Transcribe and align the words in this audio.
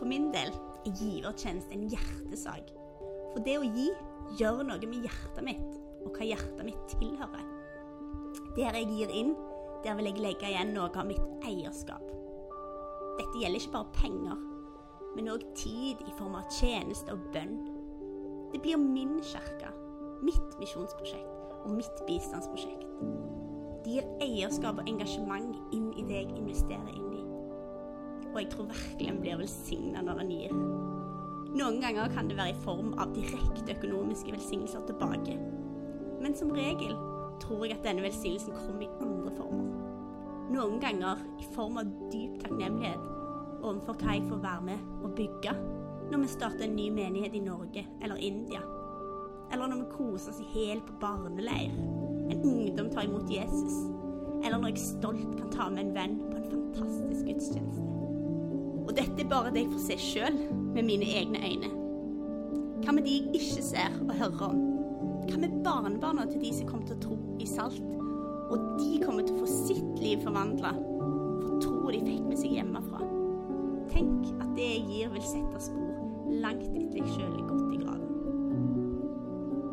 For 0.00 0.08
min 0.08 0.30
del 0.32 0.48
er 0.88 0.94
givertjeneste 0.96 1.76
en 1.76 1.88
hjertesak. 1.92 2.70
For 3.34 3.44
det 3.44 3.58
å 3.60 3.66
gi 3.66 3.90
gjør 4.40 4.62
noe 4.64 4.88
med 4.88 5.04
hjertet 5.04 5.44
mitt, 5.44 5.74
og 6.06 6.14
hva 6.16 6.24
hjertet 6.24 6.62
mitt 6.64 6.94
tilhører. 6.94 7.44
Der 8.56 8.78
jeg 8.78 8.88
gir 8.88 9.12
inn, 9.12 9.34
der 9.84 9.98
vil 9.98 10.08
jeg 10.08 10.22
legge 10.24 10.48
igjen 10.48 10.72
noe 10.72 10.88
av 10.88 11.04
mitt 11.08 11.44
eierskap. 11.44 12.06
Dette 13.18 13.42
gjelder 13.42 13.60
ikke 13.60 13.74
bare 13.74 13.92
penger, 13.98 14.40
men 15.18 15.28
òg 15.34 15.44
tid 15.58 16.00
i 16.06 16.16
form 16.16 16.38
av 16.40 16.48
tjeneste 16.56 17.12
og 17.12 17.28
bønn. 17.34 17.58
Det 18.54 18.62
blir 18.64 18.80
min 18.80 19.18
kirke, 19.20 19.68
mitt 20.24 20.56
misjonsprosjekt 20.62 21.36
og 21.60 21.76
mitt 21.76 22.02
bistandsprosjekt. 22.08 22.88
Det 23.84 23.98
gir 23.98 24.10
eierskap 24.24 24.80
og 24.80 24.88
engasjement 24.88 25.76
inn 25.76 25.92
i 25.92 26.08
det 26.08 26.22
jeg 26.22 26.40
investerer 26.40 26.88
inn. 26.96 27.09
Og 28.30 28.40
jeg 28.40 28.50
tror 28.52 28.70
virkelig 28.70 29.10
en 29.10 29.20
blir 29.22 29.40
velsigna 29.40 30.02
når 30.06 30.22
en 30.22 30.34
gir. 30.34 30.56
Noen 31.50 31.80
ganger 31.82 32.12
kan 32.14 32.28
det 32.30 32.38
være 32.38 32.54
i 32.54 32.60
form 32.62 32.92
av 33.02 33.14
direkte 33.16 33.74
økonomiske 33.74 34.32
velsignelser 34.36 34.84
tilbake. 34.86 35.34
Men 36.22 36.36
som 36.38 36.52
regel 36.54 36.94
tror 37.42 37.64
jeg 37.66 37.78
at 37.78 37.86
denne 37.88 38.04
velsignelsen 38.04 38.54
kommer 38.54 38.86
i 38.86 38.92
andre 39.02 39.32
former. 39.34 39.70
Noen 40.50 40.80
ganger 40.82 41.22
i 41.38 41.46
form 41.54 41.78
av 41.80 41.90
dyp 42.12 42.38
takknemlighet 42.42 43.08
overfor 43.60 43.98
hva 44.00 44.16
jeg 44.16 44.26
får 44.28 44.42
være 44.42 44.66
med 44.70 45.04
og 45.04 45.14
bygge 45.18 45.54
når 46.10 46.22
vi 46.22 46.30
starter 46.32 46.64
en 46.66 46.76
ny 46.76 46.88
menighet 46.90 47.34
i 47.34 47.42
Norge 47.44 47.84
eller 48.02 48.16
India. 48.16 48.62
Eller 49.52 49.66
når 49.66 49.82
vi 49.82 49.92
koser 49.94 50.32
oss 50.32 50.40
i 50.42 50.48
hjel 50.54 50.82
på 50.86 50.96
barneleir. 51.02 51.74
En 52.30 52.42
ungdom 52.46 52.90
tar 52.90 53.06
imot 53.06 53.30
Jesus. 53.30 53.76
Eller 54.44 54.58
når 54.58 54.74
jeg 54.74 54.84
stolt 54.86 55.36
kan 55.38 55.50
ta 55.54 55.68
med 55.70 55.84
en 55.84 55.94
venn 55.94 56.18
på 56.30 56.36
en 56.38 56.50
fantastisk 56.50 57.26
gudstjeneste. 57.26 57.99
Og 58.86 58.94
dette 58.96 59.22
er 59.22 59.30
bare 59.30 59.52
det 59.54 59.64
jeg 59.64 59.72
får 59.74 59.84
se 59.84 59.98
sjøl, 60.02 60.40
med 60.74 60.86
mine 60.86 61.06
egne 61.20 61.40
øyne. 61.44 61.70
Hva 62.80 62.94
med 62.96 63.04
de 63.04 63.16
jeg 63.18 63.40
ikke 63.40 63.64
ser 63.64 63.96
og 64.06 64.14
hører 64.16 64.44
om? 64.48 64.60
Hva 65.28 65.40
med 65.42 65.58
barnebarna 65.64 66.24
til 66.30 66.42
de 66.42 66.52
som 66.56 66.68
kommer 66.70 66.88
til 66.88 66.96
å 66.96 67.02
tro 67.04 67.18
i 67.42 67.48
salt? 67.48 67.82
Og 68.50 68.80
de 68.80 69.02
kommer 69.04 69.26
til 69.26 69.36
å 69.36 69.44
få 69.44 69.50
sitt 69.50 70.00
liv 70.02 70.22
forvandla 70.24 70.72
for 70.74 71.60
troa 71.62 71.92
de 71.94 72.00
fikk 72.06 72.24
med 72.26 72.40
seg 72.40 72.56
hjemmefra. 72.56 73.04
Tenk 73.92 74.32
at 74.40 74.50
det 74.56 74.66
jeg 74.72 74.88
gir, 74.88 75.12
vil 75.14 75.28
sette 75.28 75.62
spor 75.68 75.90
langt 76.40 76.66
etter 76.70 76.98
jeg 77.00 77.14
sjøl 77.14 77.30
er 77.34 77.46
gått 77.46 77.74
i 77.74 77.80
graven. 77.82 78.10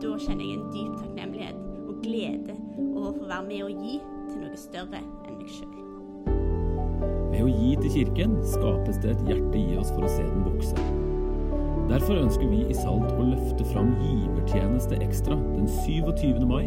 Da 0.03 0.13
kjenner 0.21 0.45
jeg 0.45 0.59
en 0.59 0.69
dyp 0.75 1.01
takknemlighet 1.01 1.65
og 1.87 1.99
glede 2.05 2.59
over 2.91 3.09
å 3.11 3.17
få 3.17 3.27
være 3.33 3.49
med 3.49 3.67
og 3.67 3.83
gi 3.85 3.99
til 4.27 4.41
noe 4.43 4.63
større 4.67 5.01
enn 5.01 5.37
meg 5.39 5.51
sjøl. 5.59 5.86
Ved 7.37 7.45
å 7.45 7.51
gi 7.53 7.73
til 7.77 7.91
kirken 7.93 8.31
skapes 8.49 8.95
det 9.03 9.11
et 9.11 9.27
hjerte 9.29 9.59
i 9.59 9.75
oss 9.77 9.91
for 9.93 10.07
å 10.07 10.09
se 10.09 10.23
den 10.23 10.39
vokse. 10.41 10.85
Derfor 11.85 12.17
ønsker 12.23 12.49
vi 12.49 12.63
i 12.65 12.73
Salt 12.73 13.11
å 13.13 13.27
løfte 13.27 13.67
fram 13.69 13.91
givertjeneste 14.01 14.97
ekstra 15.05 15.37
den 15.37 15.67
27. 15.85 16.41
mai 16.49 16.63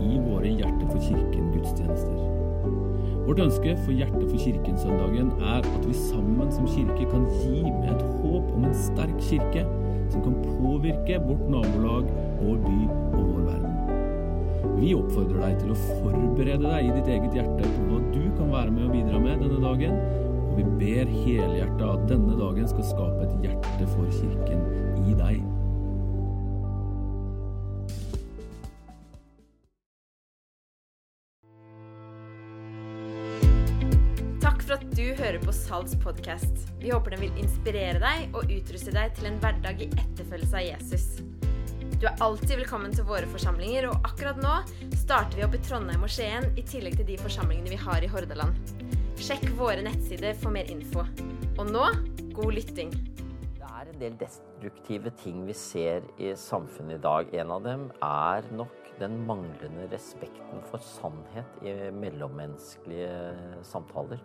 i 0.00 0.16
våre 0.24 0.48
Hjerte 0.48 0.88
for 0.88 1.04
kirken-gudstjenester. 1.04 2.16
Vårt 3.28 3.44
ønske 3.44 3.76
for 3.84 3.92
Hjerte 3.92 4.24
for 4.24 4.40
kirken-søndagen 4.40 5.28
er 5.44 5.60
at 5.60 5.84
vi 5.84 5.92
sammen 6.06 6.48
som 6.56 6.72
kirke 6.72 7.04
kan 7.12 7.28
gi 7.42 7.60
med 7.68 7.90
et 7.92 8.08
håp 8.24 8.48
om 8.56 8.64
en 8.64 8.78
sterk 8.80 9.20
kirke 9.28 9.68
som 10.08 10.24
kan 10.24 10.40
påvirke 10.56 11.20
vårt 11.28 11.50
nabolag, 11.52 12.08
vår 12.40 12.64
by 12.64 12.78
og 12.88 13.20
vår 13.20 13.50
verden. 13.52 13.83
Vi 14.74 14.90
oppfordrer 14.92 15.38
deg 15.38 15.60
til 15.62 15.70
å 15.70 15.80
forberede 16.02 16.66
deg 16.66 16.88
i 16.88 16.94
ditt 16.96 17.10
eget 17.14 17.36
hjerte 17.38 17.68
på 17.76 17.84
hva 17.88 18.00
du 18.10 18.24
kan 18.34 18.50
være 18.50 18.72
med 18.74 18.88
å 18.88 18.92
bidra 18.92 19.20
med 19.22 19.44
denne 19.44 19.60
dagen, 19.62 19.98
og 20.50 20.56
vi 20.58 20.64
ber 20.80 21.12
helhjertet 21.12 21.84
at 21.86 22.06
denne 22.10 22.34
dagen 22.38 22.66
skal 22.70 22.88
skape 22.88 23.22
et 23.24 23.46
hjerte 23.46 23.86
for 23.94 24.10
kirken 24.18 24.64
i 25.06 25.14
deg. 25.18 25.44
Takk 34.42 34.66
for 34.66 34.76
at 34.76 34.84
du 34.90 35.06
hører 35.22 35.40
på 35.46 35.54
Salts 35.54 35.94
podkast. 36.02 36.66
Vi 36.82 36.90
håper 36.90 37.14
den 37.14 37.24
vil 37.28 37.46
inspirere 37.46 38.02
deg 38.02 38.34
og 38.34 38.50
utruste 38.50 38.92
deg 38.98 39.14
til 39.16 39.30
en 39.30 39.40
hverdag 39.40 39.86
i 39.86 39.90
etterfølgelse 39.94 40.60
av 40.60 40.68
Jesus. 40.68 41.08
Du 41.94 42.08
er 42.08 42.16
alltid 42.24 42.56
velkommen 42.58 42.90
til 42.90 43.06
våre 43.06 43.26
forsamlinger, 43.30 43.86
og 43.86 44.06
akkurat 44.08 44.38
nå 44.42 44.54
starter 44.98 45.38
vi 45.38 45.44
opp 45.46 45.52
i 45.54 45.60
Trondheim 45.62 46.02
og 46.02 46.10
Skien 46.10 46.48
i 46.58 46.64
tillegg 46.66 46.96
til 46.98 47.06
de 47.06 47.18
forsamlingene 47.22 47.70
vi 47.70 47.78
har 47.78 48.02
i 48.02 48.08
Hordaland. 48.10 48.72
Sjekk 49.22 49.44
våre 49.54 49.84
nettsider 49.86 50.34
for 50.40 50.50
mer 50.54 50.66
info. 50.72 51.04
Og 51.54 51.70
nå 51.70 51.84
god 52.34 52.50
lytting. 52.56 52.90
Det 53.60 53.68
er 53.68 53.92
en 53.92 54.00
del 54.00 54.16
destruktive 54.18 55.12
ting 55.20 55.44
vi 55.46 55.54
ser 55.54 56.02
i 56.18 56.32
samfunnet 56.38 56.98
i 56.98 57.04
dag. 57.04 57.30
En 57.44 57.54
av 57.54 57.62
dem 57.68 57.86
er 58.02 58.50
nok 58.58 58.90
den 58.98 59.20
manglende 59.30 59.86
respekten 59.94 60.66
for 60.72 60.82
sannhet 60.82 61.62
i 61.62 61.76
mellommenneskelige 61.94 63.62
samtaler. 63.70 64.18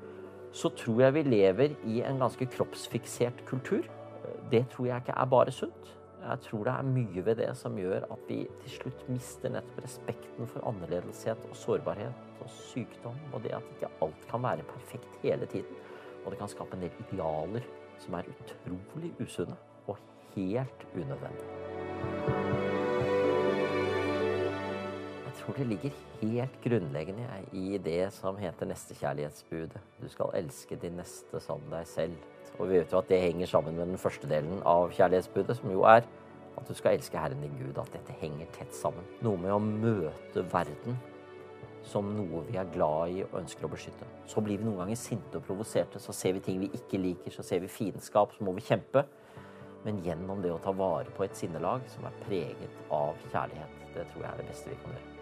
Så 0.57 0.73
tror 0.73 1.05
jeg 1.05 1.19
vi 1.19 1.25
lever 1.29 1.77
i 1.85 2.01
en 2.01 2.25
ganske 2.25 2.49
kroppsfiksert 2.57 3.45
kultur. 3.45 3.85
Det 4.49 4.65
tror 4.73 4.89
jeg 4.89 5.05
ikke 5.05 5.21
er 5.21 5.33
bare 5.37 5.53
sunt. 5.53 5.95
Jeg 6.19 6.41
tror 6.43 6.65
det 6.67 6.71
er 6.73 6.87
mye 6.87 7.21
ved 7.25 7.37
det 7.39 7.49
som 7.57 7.77
gjør 7.79 8.03
at 8.11 8.23
vi 8.27 8.41
til 8.63 8.73
slutt 8.73 9.03
mister 9.07 9.53
nettopp 9.53 9.85
respekten 9.85 10.49
for 10.51 10.65
annerledeshet 10.67 11.45
og 11.47 11.55
sårbarhet 11.55 12.43
og 12.43 12.49
sykdom, 12.51 13.15
og 13.33 13.43
det 13.43 13.53
at 13.55 13.69
ikke 13.75 13.91
alt 14.03 14.25
kan 14.29 14.43
være 14.43 14.67
perfekt 14.67 15.15
hele 15.23 15.47
tiden. 15.49 15.79
Og 16.25 16.31
det 16.33 16.39
kan 16.41 16.51
skape 16.51 16.75
en 16.75 16.83
del 16.83 17.03
idealer 17.05 17.67
som 18.03 18.17
er 18.19 18.27
utrolig 18.33 19.13
usunne 19.23 19.55
og 19.87 19.97
helt 20.35 20.83
unødvendige. 20.93 21.55
Jeg 25.25 25.33
tror 25.39 25.55
det 25.55 25.67
ligger 25.69 26.01
helt 26.21 26.59
grunnleggende 26.65 27.29
i 27.55 27.77
det 27.79 28.11
som 28.13 28.37
heter 28.37 28.67
nestekjærlighetsbudet. 28.67 29.79
Du 30.01 30.09
skal 30.11 30.35
elske 30.43 30.75
din 30.75 30.99
neste 30.99 31.39
som 31.39 31.63
deg 31.71 31.87
selv. 31.87 32.19
Og 32.59 32.67
vi 32.67 32.79
vet 32.79 32.91
jo 32.91 32.99
at 32.99 33.07
det 33.09 33.21
henger 33.23 33.47
sammen 33.47 33.77
med 33.77 33.87
den 33.87 34.01
første 34.01 34.27
delen 34.27 34.59
av 34.67 34.91
kjærlighetsbudet, 34.95 35.55
som 35.57 35.71
jo 35.71 35.85
er 35.87 36.03
at 36.59 36.67
du 36.67 36.75
skal 36.75 36.97
elske 36.97 37.19
Herren 37.19 37.41
din 37.43 37.55
Gud. 37.55 37.77
At 37.79 37.93
dette 37.95 38.15
henger 38.19 38.49
tett 38.55 38.75
sammen. 38.75 39.05
Noe 39.23 39.39
med 39.39 39.55
å 39.55 39.61
møte 39.63 40.43
verden 40.51 40.99
som 41.87 42.09
noe 42.13 42.43
vi 42.49 42.57
er 42.59 42.67
glad 42.73 43.13
i 43.15 43.23
og 43.23 43.37
ønsker 43.39 43.65
å 43.65 43.71
beskytte. 43.71 44.07
Så 44.29 44.43
blir 44.43 44.59
vi 44.59 44.67
noen 44.67 44.83
ganger 44.83 44.99
sinte 44.99 45.39
og 45.39 45.45
provoserte, 45.47 46.01
så 46.03 46.13
ser 46.15 46.35
vi 46.35 46.43
ting 46.43 46.59
vi 46.61 46.71
ikke 46.75 46.99
liker, 47.01 47.33
så 47.33 47.45
ser 47.45 47.63
vi 47.63 47.71
fiendskap, 47.71 48.35
så 48.35 48.45
må 48.45 48.53
vi 48.57 48.65
kjempe. 48.67 49.05
Men 49.85 50.01
gjennom 50.03 50.41
det 50.43 50.51
å 50.51 50.59
ta 50.61 50.73
vare 50.75 51.07
på 51.15 51.23
et 51.23 51.37
sinnelag 51.39 51.85
som 51.93 52.05
er 52.09 52.17
preget 52.25 52.81
av 52.91 53.15
kjærlighet, 53.31 53.85
det 53.95 54.03
tror 54.11 54.25
jeg 54.25 54.31
er 54.31 54.41
det 54.41 54.49
beste 54.49 54.73
vi 54.73 54.79
kan 54.83 54.97
gjøre. 54.97 55.15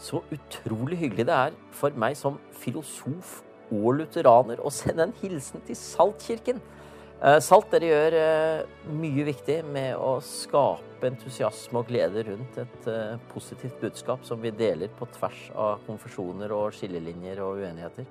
Så 0.00 0.20
utrolig 0.32 1.00
hyggelig 1.00 1.26
det 1.28 1.36
er 1.36 1.56
for 1.76 1.96
meg 2.00 2.16
som 2.16 2.38
filosof 2.56 3.40
og 3.70 4.00
lutheraner 4.00 4.60
og 4.62 4.74
sende 4.74 5.08
en 5.08 5.16
hilsen 5.22 5.62
til 5.66 5.78
Saltkirken. 5.78 6.60
Eh, 7.20 7.36
Salt, 7.44 7.68
dere 7.68 7.88
gjør 7.90 8.14
eh, 8.16 8.84
mye 8.96 9.26
viktig 9.28 9.58
med 9.68 9.92
å 10.00 10.14
skape 10.24 11.04
entusiasme 11.10 11.82
og 11.82 11.90
glede 11.90 12.24
rundt 12.30 12.56
et 12.62 12.88
eh, 12.88 13.18
positivt 13.32 13.76
budskap 13.82 14.24
som 14.24 14.40
vi 14.40 14.52
deler 14.56 14.88
på 14.96 15.08
tvers 15.18 15.42
av 15.52 15.82
konfesjoner 15.84 16.54
og 16.56 16.72
skillelinjer 16.78 17.42
og 17.44 17.60
uenigheter. 17.60 18.08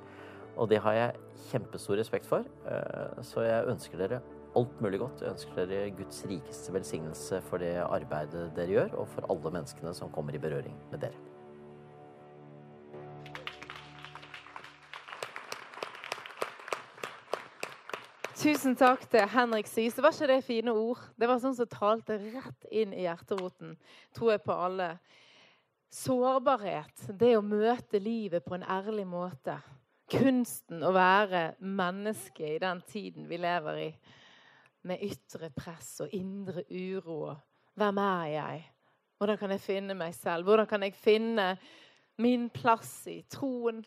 Og 0.59 0.70
det 0.70 0.81
har 0.86 0.97
jeg 0.97 1.25
kjempestor 1.50 1.97
respekt 1.97 2.28
for, 2.28 2.44
så 3.24 3.46
jeg 3.46 3.70
ønsker 3.72 4.02
dere 4.02 4.20
alt 4.59 4.81
mulig 4.84 5.00
godt. 5.00 5.24
Jeg 5.24 5.31
ønsker 5.31 5.70
dere 5.72 5.96
Guds 5.96 6.20
rikeste 6.28 6.76
velsignelse 6.76 7.40
for 7.47 7.64
det 7.64 7.78
arbeidet 7.86 8.50
dere 8.58 8.76
gjør, 8.76 8.96
og 9.00 9.12
for 9.16 9.31
alle 9.31 9.56
menneskene 9.56 9.96
som 9.96 10.12
kommer 10.14 10.36
i 10.36 10.41
berøring 10.41 10.76
med 10.91 11.06
dere. 11.08 11.38
Tusen 18.40 18.78
takk 18.80 19.02
til 19.12 19.26
Henrik 19.28 19.68
Syse. 19.68 20.00
Var 20.00 20.14
ikke 20.16 20.28
det 20.30 20.44
fine 20.47 20.72
ord? 20.72 21.00
Det 21.20 21.28
var 21.28 21.41
sånn 21.44 21.58
som 21.58 21.68
talte 21.68 22.16
rett 22.22 22.70
inn 22.72 22.94
i 22.96 23.02
hjerteroten, 23.03 23.74
tror 24.16 24.32
jeg 24.32 24.41
på 24.46 24.56
alle. 24.56 24.88
Sårbarhet, 25.91 27.03
det 27.20 27.34
å 27.36 27.44
møte 27.44 28.00
livet 28.00 28.46
på 28.47 28.56
en 28.56 28.64
ærlig 28.64 29.03
måte. 29.12 29.58
Kunsten 30.08 30.88
å 30.88 30.94
være 30.96 31.58
menneske 31.59 32.53
i 32.53 32.64
den 32.64 32.80
tiden 32.88 33.28
vi 33.28 33.44
lever 33.44 33.84
i. 33.84 33.91
Med 34.88 35.03
ytre 35.03 35.52
press 35.52 35.97
og 36.06 36.16
indre 36.16 36.64
uro. 36.72 37.36
Hvem 37.76 38.03
er 38.08 38.26
jeg? 38.38 38.68
Hvordan 39.20 39.44
kan 39.44 39.58
jeg 39.58 39.66
finne 39.68 40.00
meg 40.00 40.16
selv? 40.16 40.47
Hvordan 40.47 40.72
kan 40.72 40.88
jeg 40.88 40.96
finne 40.96 41.58
min 42.24 42.47
plass 42.56 43.02
i 43.12 43.20
troen 43.28 43.84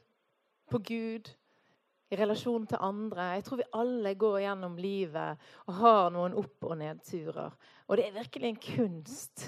på 0.68 0.84
Gud? 0.92 1.32
I 2.12 2.16
relasjon 2.20 2.66
til 2.68 2.80
andre. 2.84 3.30
Jeg 3.38 3.44
tror 3.46 3.62
vi 3.62 3.70
alle 3.78 4.12
går 4.20 4.42
gjennom 4.44 4.76
livet 4.80 5.46
og 5.64 5.78
har 5.80 6.10
noen 6.12 6.36
opp- 6.36 6.68
og 6.68 6.76
nedturer. 6.80 7.54
Og 7.88 7.96
det 7.96 8.06
er 8.06 8.18
virkelig 8.18 8.50
en 8.50 8.60
kunst 8.66 9.46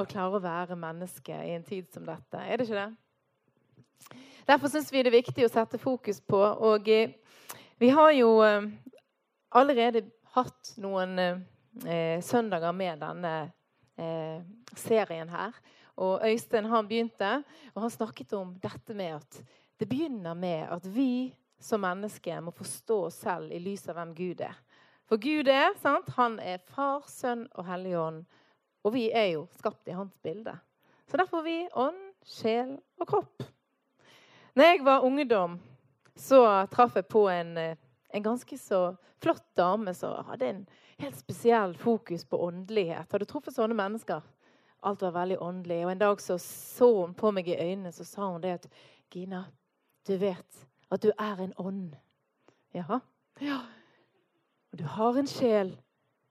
å 0.00 0.06
klare 0.08 0.38
å 0.38 0.42
være 0.42 0.78
menneske 0.78 1.36
i 1.46 1.54
en 1.54 1.66
tid 1.66 1.86
som 1.92 2.06
dette. 2.08 2.40
Er 2.40 2.58
det 2.58 2.66
ikke 2.66 2.82
det? 2.82 4.18
Derfor 4.48 4.72
syns 4.72 4.90
vi 4.90 5.04
det 5.04 5.12
er 5.12 5.20
viktig 5.20 5.46
å 5.46 5.52
sette 5.52 5.78
fokus 5.78 6.18
på. 6.26 6.40
Og 6.40 6.88
eh, 6.90 7.14
vi 7.78 7.92
har 7.94 8.10
jo 8.16 8.32
eh, 8.42 8.66
allerede 9.54 10.08
hatt 10.34 10.74
noen 10.82 11.18
eh, 11.20 12.18
søndager 12.24 12.74
med 12.76 13.02
denne 13.04 13.34
serien 14.80 15.28
her. 15.28 15.56
Og 16.00 16.22
Øystein 16.24 16.64
han 16.72 16.86
begynte, 16.88 17.42
og 17.74 17.82
han 17.84 17.90
snakket 17.92 18.32
om 18.38 18.54
dette 18.62 18.94
med 18.96 19.18
at 19.18 19.42
det 19.76 19.88
begynner 19.90 20.32
med 20.32 20.62
at 20.72 20.86
vi 20.88 21.34
som 21.60 21.82
mennesker 21.84 22.40
må 22.40 22.52
forstå 22.56 22.98
oss 23.06 23.20
selv 23.24 23.52
i 23.52 23.60
lys 23.60 23.88
av 23.88 23.98
hvem 23.98 24.14
Gud 24.16 24.40
er. 24.44 24.56
For 25.10 25.20
Gud 25.20 25.48
er, 25.50 25.74
sant? 25.82 26.08
Han 26.16 26.38
er 26.38 26.62
Far, 26.70 27.02
Sønn 27.10 27.48
og 27.58 27.66
Hellig 27.66 27.96
Ånd. 27.98 28.24
Og 28.86 28.94
vi 28.94 29.08
er 29.12 29.32
jo 29.34 29.46
skapt 29.58 29.88
i 29.90 29.96
hans 29.96 30.14
bilde. 30.24 30.54
Så 31.10 31.18
derfor 31.18 31.42
er 31.42 31.48
vi 31.48 31.56
ånd, 31.74 31.98
sjel 32.24 32.76
og 33.00 33.08
kropp. 33.10 33.44
Når 34.54 34.68
jeg 34.70 34.84
var 34.86 35.04
ungdom, 35.06 35.58
så 36.16 36.44
traff 36.70 36.96
jeg 36.96 37.08
på 37.10 37.24
en, 37.30 37.56
eh, 37.58 37.76
en 38.14 38.22
ganske 38.22 38.58
så 38.58 38.96
flott 39.20 39.44
dame 39.56 39.94
som 39.94 40.24
hadde 40.30 40.46
en 40.46 40.62
helt 40.98 41.18
spesiell 41.18 41.76
fokus 41.76 42.24
på 42.24 42.40
åndelighet. 42.46 43.12
Har 43.12 43.18
du 43.18 43.24
truffet 43.24 43.54
sånne 43.54 43.74
mennesker? 43.74 44.22
Alt 44.82 45.02
var 45.02 45.18
veldig 45.18 45.38
åndelig. 45.42 45.84
Og 45.84 45.92
en 45.92 45.98
dag 46.06 46.20
så, 46.20 46.38
så 46.38 46.90
hun 47.02 47.14
på 47.14 47.34
meg 47.34 47.48
i 47.48 47.58
øynene 47.58 47.92
så 47.92 48.04
sa 48.04 48.30
hun 48.30 48.40
det 48.40 48.56
at 48.60 48.68
Gina, 49.10 49.44
du 50.06 50.16
vet 50.16 50.69
at 50.90 51.02
du 51.02 51.10
er 51.18 51.42
en 51.44 51.52
ånd. 51.58 51.94
Ja. 52.74 53.00
ja. 53.40 53.60
Og 54.72 54.78
du 54.78 54.84
har 54.84 55.18
en 55.18 55.26
sjel, 55.26 55.74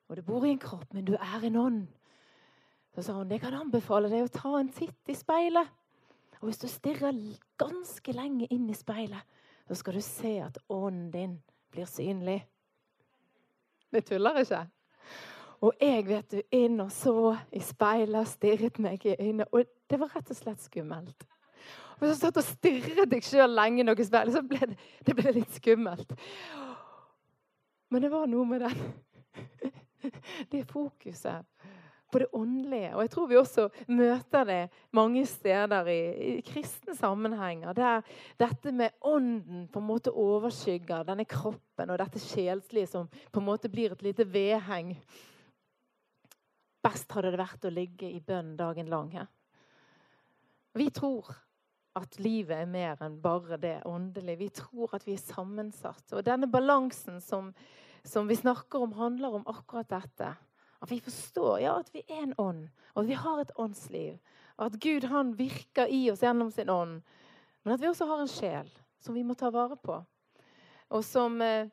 og 0.07 0.17
du 0.17 0.21
bor 0.21 0.45
i 0.45 0.53
en 0.53 0.61
kropp, 0.61 0.93
men 0.93 1.05
du 1.05 1.13
er 1.15 1.45
en 1.47 1.55
ånd. 1.55 1.81
Så 2.95 3.05
sa 3.05 3.13
hun 3.19 3.31
jeg 3.31 3.41
kan 3.43 3.55
anbefale 3.55 4.09
deg 4.11 4.25
å 4.25 4.33
ta 4.33 4.55
en 4.59 4.71
titt 4.73 5.11
i 5.11 5.15
speilet. 5.15 5.67
Og 6.39 6.49
hvis 6.49 6.61
du 6.61 6.67
stirrer 6.71 7.15
ganske 7.59 8.15
lenge 8.15 8.47
inn 8.53 8.69
i 8.71 8.77
speilet, 8.77 9.37
så 9.67 9.75
skal 9.75 9.99
du 9.99 10.01
se 10.01 10.39
at 10.41 10.57
ånden 10.71 11.11
din 11.11 11.35
blir 11.71 11.85
synlig. 11.85 12.39
Det 13.91 14.05
tuller 14.07 14.39
ikke. 14.41 14.63
Og 15.61 15.73
jeg 15.81 16.05
vet 16.07 16.31
du, 16.31 16.39
inn 16.55 16.79
og 16.79 16.91
så 16.95 17.35
i 17.51 17.59
speilet, 17.63 18.27
stirret 18.31 18.79
meg 18.79 19.03
i 19.05 19.17
øynene. 19.19 19.49
Og 19.51 19.67
det 19.91 19.99
var 19.99 20.13
rett 20.15 20.31
og 20.31 20.39
slett 20.39 20.63
skummelt. 20.63 21.27
Hvis 21.99 22.15
du 22.15 22.21
satt 22.21 22.39
og 22.39 22.47
stirret 22.47 23.11
deg 23.11 23.25
sjøl 23.25 23.51
lenge 23.51 23.83
nok 23.83 23.99
i 23.99 24.07
så 24.07 24.43
ble 24.45 24.71
det, 24.71 24.77
det 25.05 25.15
ble 25.17 25.33
litt 25.35 25.57
skummelt. 25.59 26.13
Men 27.89 28.05
det 28.05 28.11
var 28.13 28.29
noe 28.29 28.45
med 28.47 28.63
den, 28.63 28.81
det 30.51 30.63
fokuset 30.69 31.43
på 32.11 32.19
det 32.19 32.27
åndelige. 32.33 32.93
Og 32.95 33.01
jeg 33.03 33.11
tror 33.13 33.27
vi 33.29 33.37
også 33.37 33.65
møter 33.87 34.45
det 34.47 34.61
mange 34.95 35.25
steder 35.29 35.89
i, 35.91 35.99
i 36.37 36.41
kristne 36.45 36.95
sammenhenger. 36.97 37.73
Der 37.77 38.05
dette 38.39 38.71
med 38.71 38.95
ånden 39.01 39.67
på 39.69 39.81
en 39.81 39.89
måte 39.89 40.13
overskygger 40.13 41.05
denne 41.09 41.27
kroppen 41.29 41.91
og 41.91 41.99
dette 42.01 42.21
sjelslige 42.23 42.89
som 42.89 43.09
på 43.09 43.41
en 43.41 43.49
måte 43.49 43.69
blir 43.69 43.93
et 43.93 44.05
lite 44.05 44.25
vedheng. 44.25 44.95
Best 46.83 47.11
hadde 47.11 47.33
det 47.33 47.41
vært 47.41 47.67
å 47.67 47.73
ligge 47.73 48.09
i 48.09 48.23
bønn 48.23 48.55
dagen 48.57 48.89
lang. 48.89 49.11
Her. 49.13 49.29
Vi 50.79 50.89
tror 50.95 51.27
at 51.97 52.19
livet 52.21 52.63
er 52.63 52.69
mer 52.69 52.99
enn 53.03 53.17
bare 53.21 53.57
det 53.61 53.79
åndelige. 53.87 54.39
Vi 54.39 54.49
tror 54.61 54.93
at 54.95 55.07
vi 55.07 55.15
er 55.15 55.23
sammensatt. 55.23 56.05
Og 56.13 56.25
denne 56.25 56.49
balansen 56.51 57.21
som, 57.23 57.53
som 58.03 58.29
vi 58.29 58.37
snakker 58.37 58.85
om, 58.85 58.93
handler 58.97 59.39
om 59.39 59.47
akkurat 59.49 59.89
dette. 59.89 60.33
At 60.79 60.91
vi 60.91 60.99
forstår 61.03 61.59
ja, 61.63 61.77
at 61.79 61.89
vi 61.93 62.03
er 62.07 62.23
en 62.23 62.35
ånd, 62.39 62.67
og 62.93 63.03
at 63.03 63.09
vi 63.09 63.17
har 63.19 63.41
et 63.41 63.55
åndsliv. 63.59 64.19
At 64.59 64.77
Gud 64.79 65.07
han 65.11 65.33
virker 65.39 65.91
i 65.91 66.05
oss 66.11 66.23
gjennom 66.23 66.51
sin 66.51 66.69
ånd. 66.69 67.01
Men 67.63 67.75
at 67.75 67.81
vi 67.81 67.89
også 67.89 68.07
har 68.07 68.23
en 68.23 68.31
sjel 68.31 68.69
som 69.03 69.15
vi 69.15 69.23
må 69.23 69.35
ta 69.35 69.51
vare 69.51 69.75
på. 69.79 69.97
Og 70.89 71.05
som, 71.05 71.41
eh, 71.41 71.67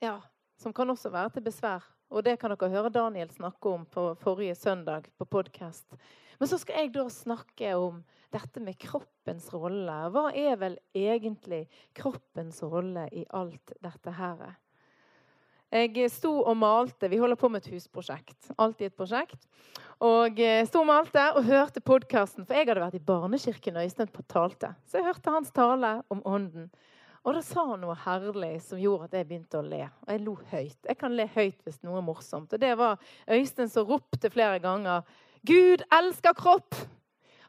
ja, 0.00 0.20
som 0.56 0.72
kan 0.72 0.90
også 0.90 1.10
være 1.10 1.30
til 1.30 1.46
besvær. 1.48 1.84
Og 2.10 2.22
det 2.24 2.38
kan 2.38 2.52
dere 2.52 2.70
høre 2.70 2.92
Daniel 2.92 3.30
snakke 3.30 3.68
om 3.68 3.86
på 3.86 4.14
forrige 4.20 4.54
søndag 4.54 5.08
på 5.18 5.24
podkast. 5.24 5.96
Men 6.38 6.50
så 6.50 6.58
skal 6.60 6.82
jeg 6.82 6.92
da 6.96 7.06
snakke 7.12 7.72
om 7.80 8.02
dette 8.34 8.60
med 8.60 8.78
kroppens 8.82 9.48
rolle. 9.54 9.96
Hva 10.12 10.28
er 10.36 10.58
vel 10.60 10.78
egentlig 10.96 11.64
kroppens 11.96 12.62
rolle 12.66 13.06
i 13.12 13.24
alt 13.36 13.76
dette 13.84 14.14
her? 14.18 14.56
Jeg 15.76 16.10
sto 16.14 16.30
og 16.46 16.54
malte. 16.56 17.08
Vi 17.10 17.18
holder 17.18 17.38
på 17.38 17.50
med 17.50 17.64
et 17.64 17.72
husprosjekt. 17.74 18.52
Alltid 18.56 18.90
et 18.90 18.98
prosjekt. 18.98 19.48
Og 20.04 20.38
eh, 20.40 20.62
sto 20.68 20.82
og 20.84 20.90
malte 20.90 21.22
og 21.34 21.46
hørte 21.48 21.80
podkasten, 21.80 22.44
for 22.46 22.54
jeg 22.54 22.68
hadde 22.68 22.82
vært 22.84 22.98
i 22.98 23.06
barnekirken 23.08 23.78
og 23.78 23.88
Øystein 23.88 24.12
talte. 24.28 24.74
Så 24.86 25.00
jeg 25.00 25.08
hørte 25.08 25.32
hans 25.32 25.50
tale 25.56 25.96
om 26.12 26.20
Ånden. 26.28 26.68
Og 27.26 27.34
da 27.34 27.40
sa 27.42 27.64
han 27.72 27.80
noe 27.82 27.96
herlig 27.98 28.60
som 28.62 28.78
gjorde 28.78 29.08
at 29.08 29.16
jeg 29.18 29.26
begynte 29.26 29.58
å 29.58 29.66
le. 29.66 29.82
Og 30.04 30.12
jeg 30.12 30.22
lo 30.22 30.36
høyt. 30.52 30.78
Jeg 30.86 30.98
kan 31.00 31.16
le 31.18 31.26
høyt 31.34 31.64
hvis 31.66 31.80
noe 31.82 31.98
er 31.98 32.06
morsomt. 32.06 32.52
Og 32.54 32.62
det 32.62 32.74
var 32.78 33.00
Øystein 33.26 33.72
som 33.72 33.88
ropte 33.88 34.30
flere 34.30 34.60
ganger 34.62 35.02
Gud 35.46 35.82
elsker 35.92 36.34
kropp! 36.34 36.74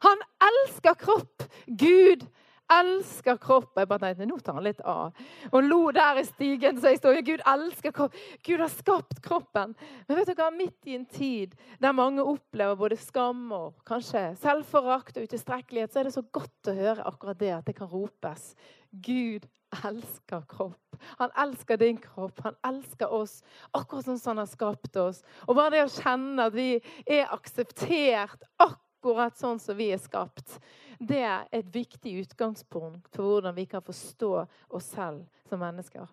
Han 0.00 0.20
elsker 0.48 0.94
kropp! 0.94 1.42
Gud 1.66 2.26
elsker 2.72 3.38
kropp. 3.40 3.72
Jeg 3.78 3.88
bare 3.88 4.02
tenkte, 4.02 4.28
nå 4.28 4.38
tar 4.44 4.58
han 4.58 4.66
litt 4.66 4.80
av. 4.86 5.16
Og 5.50 5.64
lo 5.64 5.80
der 5.94 6.20
i 6.20 6.24
stigen. 6.28 6.80
Så 6.80 6.92
jeg 6.92 7.00
står, 7.00 7.20
Gud 7.26 7.44
elsker 7.48 7.94
kropp. 7.96 8.16
Gud 8.46 8.62
har 8.62 8.72
skapt 8.72 9.22
kroppen. 9.24 9.74
Men 10.08 10.20
vet 10.20 10.32
dere, 10.32 10.50
midt 10.54 10.90
i 10.90 10.96
en 10.98 11.06
tid 11.08 11.54
der 11.82 11.96
mange 11.96 12.24
opplever 12.24 12.78
både 12.78 12.98
skam 13.00 13.46
og 13.54 13.78
kanskje 13.88 14.30
selvforakt 14.42 15.18
og 15.18 15.28
utilstrekkelighet, 15.28 15.92
så 15.92 16.02
er 16.02 16.08
det 16.08 16.16
så 16.16 16.24
godt 16.24 16.70
å 16.70 16.76
høre 16.76 17.06
akkurat 17.08 17.40
det 17.40 17.54
at 17.56 17.68
det 17.68 17.78
kan 17.78 17.90
ropes. 17.90 18.52
Gud 18.92 19.46
elsker 19.84 20.44
kropp. 20.48 20.98
Han 21.20 21.32
elsker 21.38 21.76
din 21.80 21.98
kropp. 22.00 22.40
Han 22.44 22.56
elsker 22.66 23.12
oss 23.12 23.40
akkurat 23.76 24.08
sånn 24.08 24.20
som 24.20 24.34
han 24.34 24.44
har 24.44 24.50
skapt 24.50 24.96
oss. 25.00 25.22
Og 25.46 25.56
bare 25.58 25.76
det 25.76 25.86
å 25.86 25.92
kjenne 25.92 26.48
at 26.48 26.56
vi 26.56 26.70
er 27.04 27.28
akseptert 27.34 28.44
akkurat 28.56 28.84
sånn 29.02 29.58
som 29.60 29.76
vi 29.76 29.90
er 29.92 29.98
skapt, 29.98 30.60
det 30.98 31.20
er 31.22 31.48
et 31.52 31.66
viktig 31.74 32.16
utgangspunkt 32.24 33.14
for 33.14 33.24
hvordan 33.24 33.54
vi 33.54 33.66
kan 33.66 33.82
forstå 33.82 34.46
oss 34.68 34.90
selv 34.94 35.26
som 35.48 35.60
mennesker. 35.60 36.08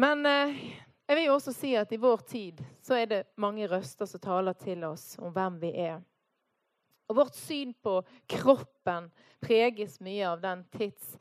Men 0.00 0.26
eh, 0.26 0.56
jeg 1.06 1.16
vil 1.16 1.26
jo 1.26 1.34
også 1.34 1.52
si 1.52 1.74
at 1.76 1.92
i 1.92 2.00
vår 2.00 2.24
tid 2.28 2.62
så 2.82 2.96
er 2.96 3.06
det 3.06 3.24
mange 3.36 3.68
røster 3.68 4.08
som 4.08 4.20
taler 4.20 4.56
til 4.56 4.84
oss 4.88 5.18
om 5.20 5.32
hvem 5.34 5.58
vi 5.60 5.72
er. 5.84 6.00
Og 7.10 7.16
vårt 7.16 7.36
syn 7.36 7.74
på 7.74 7.98
kroppen 8.26 9.10
preges 9.40 9.98
mye 10.00 10.30
av 10.30 10.40
den 10.40 10.64
tids 10.72 11.18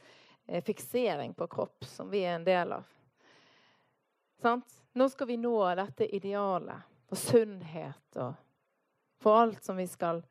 eh, 0.48 0.64
fiksering 0.64 1.34
på 1.34 1.48
kropp 1.52 1.84
som 1.86 2.10
vi 2.10 2.24
er 2.24 2.38
en 2.38 2.48
del 2.48 2.72
av. 2.78 2.88
Sant? 4.42 4.78
Nå 4.94 5.10
skal 5.10 5.28
vi 5.28 5.38
nå 5.38 5.58
dette 5.76 6.08
idealet 6.16 7.12
og 7.12 7.20
sunnhet 7.20 8.18
og 8.24 8.34
for 9.22 9.44
alt 9.44 9.64
som 9.66 9.78
vi 9.80 9.88
skal 9.90 10.24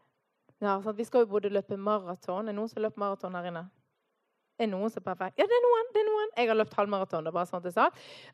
ja, 0.61 0.75
sant? 0.82 0.99
Vi 0.99 1.04
skal 1.09 1.25
jo 1.25 1.30
både 1.32 1.49
løpe 1.49 1.76
maraton. 1.80 2.44
Er 2.44 2.52
det 2.52 2.59
noen 2.59 2.68
som 2.68 2.82
løpt 2.85 2.99
maraton 3.00 3.37
her 3.38 3.47
inne? 3.49 3.62
Er 4.61 4.66
det 4.66 4.75
noen 4.75 4.92
som 4.92 5.00
er 5.00 5.06
perfekt? 5.06 5.38
Ja, 5.40 5.47
det 5.49 5.56
er 5.56 5.62
noen. 5.64 5.87
det 5.94 6.02
er 6.02 6.09
noen. 6.11 6.32
Jeg 6.37 6.50
har 6.50 6.59
løpt 6.59 6.75
halvmaraton. 6.76 7.25
det 7.25 7.32
er 7.32 7.37
bare 7.38 7.49
sånn 7.49 7.64
jeg 7.64 7.76
sa. 7.78 7.87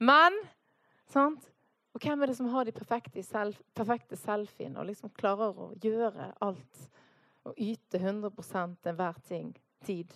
Men 0.03 0.41
sant? 1.13 1.47
Og 1.95 2.03
hvem 2.03 2.23
er 2.23 2.33
det 2.33 2.37
som 2.37 2.49
har 2.53 2.67
de 2.67 2.75
perfekte, 2.77 3.23
self, 3.25 3.61
perfekte 3.79 4.19
selfiene 4.19 4.83
og 4.83 4.91
liksom 4.91 5.13
klarer 5.17 5.55
å 5.55 5.71
gjøre 5.81 6.33
alt 6.45 6.83
og 7.47 7.63
yte 7.63 8.01
100% 8.03 8.91
enhver 8.91 9.23
ting, 9.29 9.55
tid? 9.87 10.11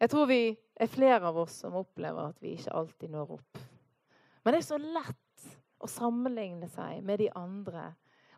Jeg 0.00 0.10
tror 0.10 0.26
vi 0.26 0.40
er 0.80 0.90
flere 0.90 1.28
av 1.28 1.36
oss 1.44 1.60
som 1.60 1.76
opplever 1.78 2.32
at 2.32 2.40
vi 2.42 2.56
ikke 2.56 2.72
alltid 2.80 3.12
når 3.12 3.36
opp. 3.36 3.60
Men 4.42 4.56
det 4.56 4.62
er 4.62 4.66
så 4.66 4.80
lett 4.80 5.46
å 5.84 5.92
sammenligne 5.92 6.66
seg 6.72 7.04
med 7.04 7.20
de 7.20 7.28
andre. 7.36 7.92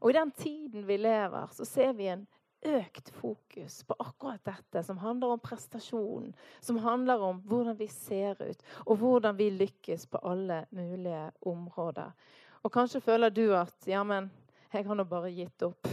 Og 0.06 0.10
i 0.10 0.14
den 0.14 0.30
tiden 0.30 0.84
vi 0.86 0.96
lever, 1.02 1.48
så 1.50 1.64
ser 1.66 1.92
vi 1.98 2.06
en 2.06 2.20
økt 2.62 3.08
fokus 3.10 3.80
på 3.82 3.96
akkurat 3.98 4.44
dette, 4.46 4.84
som 4.86 5.00
handler 5.02 5.32
om 5.34 5.40
prestasjon, 5.42 6.28
som 6.62 6.78
handler 6.78 7.24
om 7.26 7.40
hvordan 7.42 7.74
vi 7.74 7.88
ser 7.90 8.38
ut, 8.38 8.62
og 8.86 9.00
hvordan 9.00 9.34
vi 9.34 9.48
lykkes 9.50 10.06
på 10.06 10.20
alle 10.22 10.60
mulige 10.70 11.24
områder. 11.42 12.14
Og 12.62 12.72
kanskje 12.72 13.02
føler 13.02 13.34
du 13.34 13.50
at 13.58 13.90
ja, 13.90 14.04
men 14.06 14.30
jeg 14.70 14.86
har 14.86 14.94
nå 14.94 15.08
bare 15.10 15.34
gitt 15.34 15.66
opp. 15.66 15.90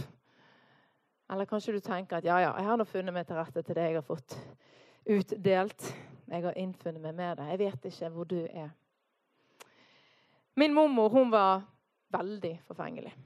Eller 1.26 1.50
kanskje 1.50 1.74
du 1.74 1.82
tenker 1.82 2.22
at 2.22 2.30
ja, 2.30 2.38
ja, 2.38 2.54
jeg 2.54 2.70
har 2.70 2.78
nå 2.78 2.86
funnet 2.86 3.18
meg 3.18 3.26
til 3.26 3.42
rette 3.42 3.66
til 3.66 3.74
det 3.74 3.90
jeg 3.90 3.98
har 3.98 4.06
fått 4.06 4.38
utdelt. 5.10 5.90
Jeg 6.30 6.46
har 6.46 6.62
innfunnet 6.62 7.02
meg 7.02 7.18
med 7.18 7.42
det. 7.42 7.50
Jeg 7.50 7.64
vet 7.66 7.90
ikke 7.90 8.14
hvor 8.14 8.30
du 8.30 8.40
er. 8.46 8.70
Min 10.54 10.78
mormor 10.78 11.10
hun 11.10 11.34
var 11.34 11.66
veldig 12.14 12.60
forfengelig. 12.70 13.16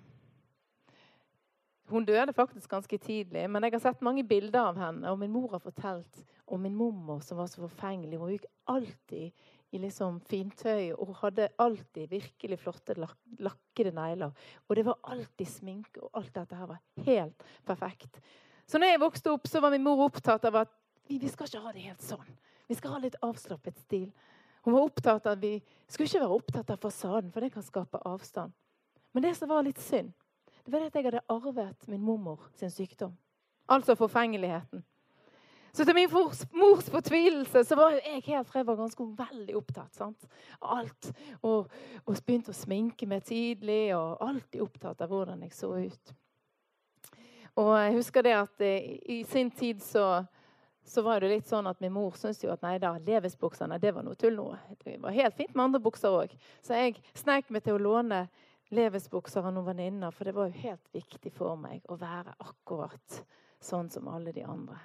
Hun 1.89 2.05
døde 2.05 2.35
faktisk 2.37 2.71
ganske 2.71 2.99
tidlig, 3.01 3.47
men 3.51 3.65
jeg 3.65 3.73
har 3.73 3.81
sett 3.81 4.03
mange 4.05 4.25
bilder 4.29 4.71
av 4.71 4.81
henne. 4.81 5.09
Og 5.09 5.19
min 5.21 5.33
mor 5.33 5.55
har 5.55 5.63
fortalt 5.63 6.21
om 6.47 6.61
min 6.61 6.77
mormor 6.77 7.23
som 7.25 7.39
var 7.41 7.49
så 7.49 7.63
forfengelig. 7.63 8.19
Hun 8.21 8.35
gikk 8.35 8.45
alltid 8.69 9.47
i 9.71 9.81
liksom 9.81 10.21
fintøy 10.29 10.93
og 10.97 11.15
hadde 11.23 11.51
alltid 11.61 12.09
virkelig 12.13 12.59
flotte 12.61 12.97
lak 12.97 13.17
lakkede 13.45 13.93
negler. 13.97 14.33
Og 14.69 14.77
det 14.77 14.85
var 14.89 15.01
alltid 15.13 15.49
sminke, 15.49 16.03
og 16.03 16.21
alt 16.21 16.35
dette 16.35 16.57
her 16.57 16.71
var 16.71 16.81
helt 17.07 17.49
perfekt. 17.69 18.21
Så 18.69 18.81
når 18.81 18.93
jeg 18.93 19.01
vokste 19.01 19.33
opp, 19.33 19.49
så 19.49 19.61
var 19.65 19.73
min 19.73 19.85
mor 19.85 20.05
opptatt 20.05 20.45
av 20.45 20.63
at 20.65 20.73
vi, 21.09 21.19
vi 21.19 21.29
skal 21.33 21.49
ikke 21.49 21.65
ha 21.65 21.73
det 21.73 21.85
helt 21.89 22.05
sånn. 22.05 22.33
Vi 22.69 22.77
skal 22.77 22.97
ha 22.97 23.01
litt 23.01 23.17
avslappet 23.25 23.81
stil. 23.81 24.11
Hun 24.65 24.75
var 24.75 24.89
opptatt 24.89 25.27
av 25.27 25.39
at 25.39 25.45
vi 25.45 25.55
skulle 25.89 26.09
ikke 26.09 26.25
være 26.25 26.37
opptatt 26.37 26.73
av 26.75 26.81
fasaden, 26.83 27.31
for 27.33 27.45
det 27.45 27.53
kan 27.55 27.65
skape 27.65 28.01
avstand. 28.09 28.53
Men 29.17 29.25
det 29.25 29.35
som 29.39 29.49
var 29.49 29.65
litt 29.65 29.81
synd, 29.81 30.13
det 30.69 30.77
var 30.77 30.87
at 30.87 30.97
jeg 30.99 31.07
hadde 31.09 31.25
arvet 31.33 31.89
min 31.89 32.03
mormor 32.05 32.43
sin 32.61 32.71
sykdom. 32.71 33.15
Altså 33.73 33.95
forfengeligheten. 33.97 34.85
Så 35.73 35.85
til 35.85 35.95
min 35.95 36.11
mors, 36.13 36.43
mors 36.53 36.91
fortvilelse 36.91 37.63
så 37.65 37.77
var 37.77 37.95
jo 37.95 38.01
jeg 38.05 38.23
helt 38.27 38.49
fra 38.49 38.61
jeg 38.61 38.67
var 38.69 38.77
ganske 38.77 39.05
veldig 39.17 39.57
opptatt. 39.57 39.95
sant? 39.97 40.27
Alt. 40.61 41.11
Og, 41.43 41.69
og 42.05 42.21
begynte 42.27 42.53
å 42.53 42.57
sminke 42.57 43.09
meg 43.09 43.25
tidlig, 43.25 43.95
og 43.97 44.21
alltid 44.29 44.65
opptatt 44.65 45.01
av 45.05 45.13
hvordan 45.13 45.45
jeg 45.47 45.55
så 45.57 45.71
ut. 45.73 46.13
Og 47.57 47.73
jeg 47.79 47.95
husker 47.97 48.27
det 48.27 48.35
at 48.37 48.61
eh, 48.65 48.99
i 49.09 49.23
sin 49.29 49.51
tid 49.51 49.81
så, 49.83 50.25
så 50.85 51.03
var 51.03 51.25
det 51.25 51.33
litt 51.33 51.49
sånn 51.49 51.67
at 51.67 51.81
min 51.81 51.95
mor 51.97 52.13
syntes 52.17 52.45
jo 52.45 52.53
at 52.53 52.63
nei 52.63 52.77
da, 52.83 52.93
Levis-buksene 53.01 53.81
det 53.83 53.95
var 53.97 54.05
noe 54.07 54.21
tull 54.21 54.37
noe. 54.37 54.61
Det 54.85 54.99
var 55.03 55.17
helt 55.17 55.39
fint 55.39 55.57
med 55.57 55.71
andre 55.71 55.83
bukser 55.83 56.13
òg. 56.13 56.37
Så 56.63 56.77
jeg 56.77 57.01
sneik 57.19 57.51
meg 57.55 57.65
til 57.65 57.79
å 57.79 57.83
låne 57.89 58.27
Levis-bukser 58.75 59.47
av 59.47 59.53
noen 59.55 59.71
venninner, 59.71 60.13
for 60.13 60.29
det 60.29 60.35
var 60.37 60.51
jo 60.51 60.61
helt 60.61 60.89
viktig 60.93 61.33
for 61.33 61.57
meg 61.57 61.85
å 61.89 61.97
være 61.97 62.35
akkurat 62.45 63.23
sånn 63.65 63.89
som 63.91 64.09
alle 64.13 64.33
de 64.37 64.45
andre. 64.45 64.77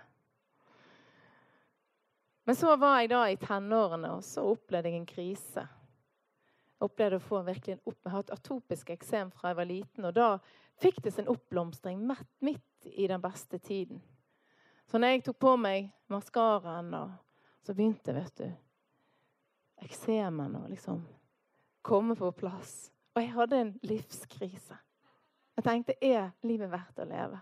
Men 2.43 2.55
så 2.55 2.75
var 2.75 2.99
jeg 2.99 3.11
da 3.13 3.21
i 3.31 3.39
tenårene, 3.39 4.17
og 4.17 4.23
så 4.23 4.43
opplevde 4.51 4.91
jeg 4.91 4.99
en 4.99 5.07
krise. 5.07 5.63
Jeg 5.63 6.87
opplevde 6.87 7.19
å 7.19 7.23
få 7.23 7.43
virkelig 7.47 7.77
en 7.77 7.85
opp, 7.87 7.99
jeg 8.03 8.11
har 8.11 8.25
et 8.25 8.33
atopisk 8.35 8.89
eksem 8.95 9.31
fra 9.31 9.51
jeg 9.51 9.59
var 9.59 9.69
liten. 9.69 10.07
Og 10.07 10.15
da 10.15 10.29
fikk 10.83 10.99
det 11.05 11.13
sin 11.15 11.29
oppblomstring 11.31 12.01
midt 12.43 12.87
i 12.91 13.07
den 13.07 13.23
beste 13.23 13.59
tiden. 13.63 14.01
Så 14.91 14.99
når 14.99 15.15
jeg 15.15 15.23
tok 15.27 15.39
på 15.39 15.55
meg 15.59 15.91
maskaraen, 16.11 16.91
så 17.63 17.75
begynte 17.75 18.15
vet 18.15 18.35
du, 18.43 18.49
eksemen 19.83 20.59
å 20.59 20.65
liksom 20.67 20.99
komme 21.83 22.15
på 22.19 22.31
plass. 22.35 22.92
Og 23.13 23.21
jeg 23.21 23.33
hadde 23.33 23.61
en 23.61 23.73
livskrise. 23.85 24.77
Jeg 25.53 25.65
tenkte 25.65 25.97
er 26.01 26.31
livet 26.41 26.71
verdt 26.71 27.01
å 27.03 27.05
leve? 27.05 27.41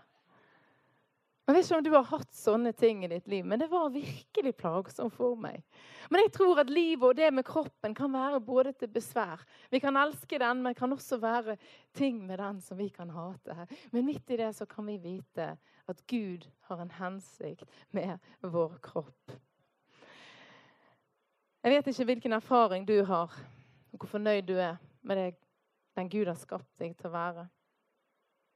Jeg 1.42 1.56
vet 1.56 1.66
ikke 1.66 1.76
om 1.80 1.84
du 1.84 1.94
har 1.96 2.04
hatt 2.06 2.36
sånne 2.38 2.70
ting 2.78 3.00
i 3.02 3.08
ditt 3.10 3.26
liv, 3.26 3.42
men 3.44 3.58
det 3.58 3.66
var 3.68 3.88
virkelig 3.90 4.52
plagsomt 4.60 5.14
for 5.16 5.34
meg. 5.36 5.64
Men 6.06 6.22
jeg 6.22 6.30
tror 6.36 6.60
at 6.62 6.70
livet 6.70 7.08
og 7.08 7.18
det 7.18 7.32
med 7.34 7.44
kroppen 7.44 7.96
kan 7.98 8.12
være 8.14 8.38
både 8.40 8.72
til 8.78 8.92
besvær. 8.94 9.42
Vi 9.72 9.80
kan 9.82 9.98
elske 9.98 10.38
den, 10.38 10.62
men 10.62 10.70
det 10.70 10.78
kan 10.78 10.94
også 10.94 11.18
være 11.20 11.56
ting 11.98 12.20
med 12.28 12.38
den 12.38 12.60
som 12.62 12.78
vi 12.78 12.86
kan 12.94 13.10
hate. 13.10 13.66
Men 13.90 14.06
midt 14.06 14.30
i 14.30 14.38
det 14.38 14.52
så 14.54 14.68
kan 14.70 14.86
vi 14.86 15.00
vite 15.02 15.50
at 15.90 16.06
Gud 16.06 16.46
har 16.70 16.80
en 16.80 16.94
hensikt 17.00 17.66
med 17.90 18.22
vår 18.40 18.78
kropp. 18.84 19.34
Jeg 21.62 21.74
vet 21.74 21.90
ikke 21.90 22.04
hvilken 22.04 22.38
erfaring 22.38 22.86
du 22.86 23.00
har, 23.04 23.34
og 23.92 23.98
hvor 23.98 24.14
fornøyd 24.14 24.46
du 24.46 24.56
er 24.56 24.78
med 25.02 25.18
det 25.18 25.32
den 25.96 26.08
Gud 26.08 26.28
har 26.28 26.38
skapt 26.40 26.70
deg 26.80 26.96
til 26.96 27.10
å 27.10 27.14
være. 27.14 27.44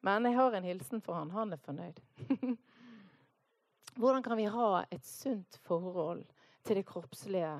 Men 0.06 0.28
jeg 0.28 0.38
har 0.38 0.56
en 0.56 0.66
hilsen 0.66 1.02
for 1.04 1.18
han. 1.18 1.32
Han 1.34 1.52
er 1.52 1.62
fornøyd. 1.62 2.00
Hvordan 4.00 4.22
kan 4.22 4.36
vi 4.38 4.48
ha 4.52 4.84
et 4.92 5.04
sunt 5.08 5.58
forhold 5.64 6.24
til 6.66 6.80
det 6.80 6.86
kroppslige? 6.88 7.52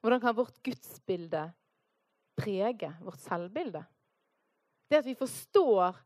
Hvordan 0.00 0.20
kan 0.20 0.36
vårt 0.36 0.58
gudsbilde 0.62 1.44
prege 2.36 2.90
vårt 3.00 3.22
selvbilde? 3.22 3.84
Det 4.90 5.00
at 5.00 5.06
vi 5.06 5.14
forstår 5.18 6.00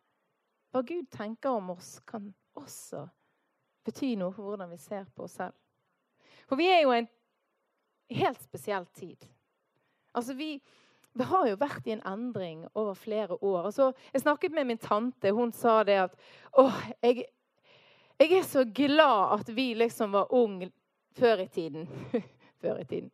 hva 0.69 0.83
Gud 0.85 1.09
tenker 1.11 1.57
om 1.57 1.73
oss, 1.73 1.97
kan 2.07 2.29
også 2.59 3.07
bety 3.89 4.13
noe 4.21 4.35
for 4.37 4.51
hvordan 4.51 4.71
vi 4.71 4.79
ser 4.83 5.09
på 5.17 5.25
oss 5.25 5.39
selv. 5.41 5.57
For 6.49 6.61
vi 6.61 6.69
er 6.69 6.83
jo 6.85 6.93
en 6.93 7.09
helt 8.21 8.43
spesiell 8.43 8.87
tid. 8.97 9.25
Altså 10.17 10.37
vi, 10.37 10.57
det 11.19 11.27
har 11.29 11.49
jo 11.49 11.59
vært 11.59 11.87
i 11.89 11.95
en 11.97 12.05
endring 12.07 12.63
over 12.79 12.95
flere 12.99 13.37
år. 13.43 13.69
Altså, 13.71 13.91
jeg 14.13 14.23
snakket 14.23 14.55
med 14.55 14.69
min 14.71 14.81
tante. 14.81 15.33
Hun 15.35 15.53
sa 15.53 15.83
det 15.87 15.99
at 16.05 16.15
åh, 16.59 16.79
jeg, 17.03 17.25
jeg 18.21 18.33
er 18.39 18.47
så 18.47 18.65
glad 18.65 19.41
at 19.41 19.53
vi 19.57 19.73
liksom 19.79 20.15
var 20.15 20.33
unge 20.35 20.71
før 21.19 21.45
i 21.45 21.49
tiden. 21.53 21.89
før 22.63 22.81
i 22.83 22.85
tiden. 22.89 23.11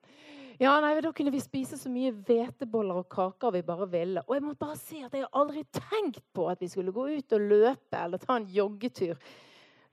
Ja, 0.60 0.76
nei, 0.80 1.00
Da 1.02 1.10
kunne 1.12 1.32
vi 1.34 1.40
spise 1.42 1.76
så 1.78 1.90
mye 1.90 2.12
hveteboller 2.14 3.00
og 3.00 3.08
kaker 3.10 3.56
vi 3.56 3.64
bare 3.66 3.88
ville. 3.90 4.22
Og 4.28 4.36
jeg 4.36 4.44
må 4.44 4.54
bare 4.54 4.76
si 4.78 5.00
at 5.02 5.14
jeg 5.14 5.24
har 5.24 5.40
aldri 5.40 5.64
tenkt 5.74 6.22
på 6.34 6.46
at 6.50 6.60
vi 6.62 6.68
skulle 6.70 6.94
gå 6.94 7.08
ut 7.16 7.34
og 7.34 7.48
løpe 7.50 8.04
eller 8.04 8.22
ta 8.22 8.36
en 8.38 8.46
joggetur. 8.46 9.18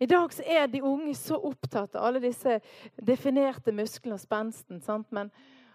I 0.02 0.10
dag 0.10 0.34
så 0.34 0.46
er 0.46 0.68
de 0.70 0.82
unge 0.86 1.14
så 1.18 1.38
opptatt 1.38 1.96
av 1.96 2.08
alle 2.08 2.22
disse 2.22 2.60
definerte 2.98 3.74
musklene 3.74 4.18
og 4.18 4.22
spensten. 4.22 4.82
Sant? 4.82 5.10
Men 5.14 5.30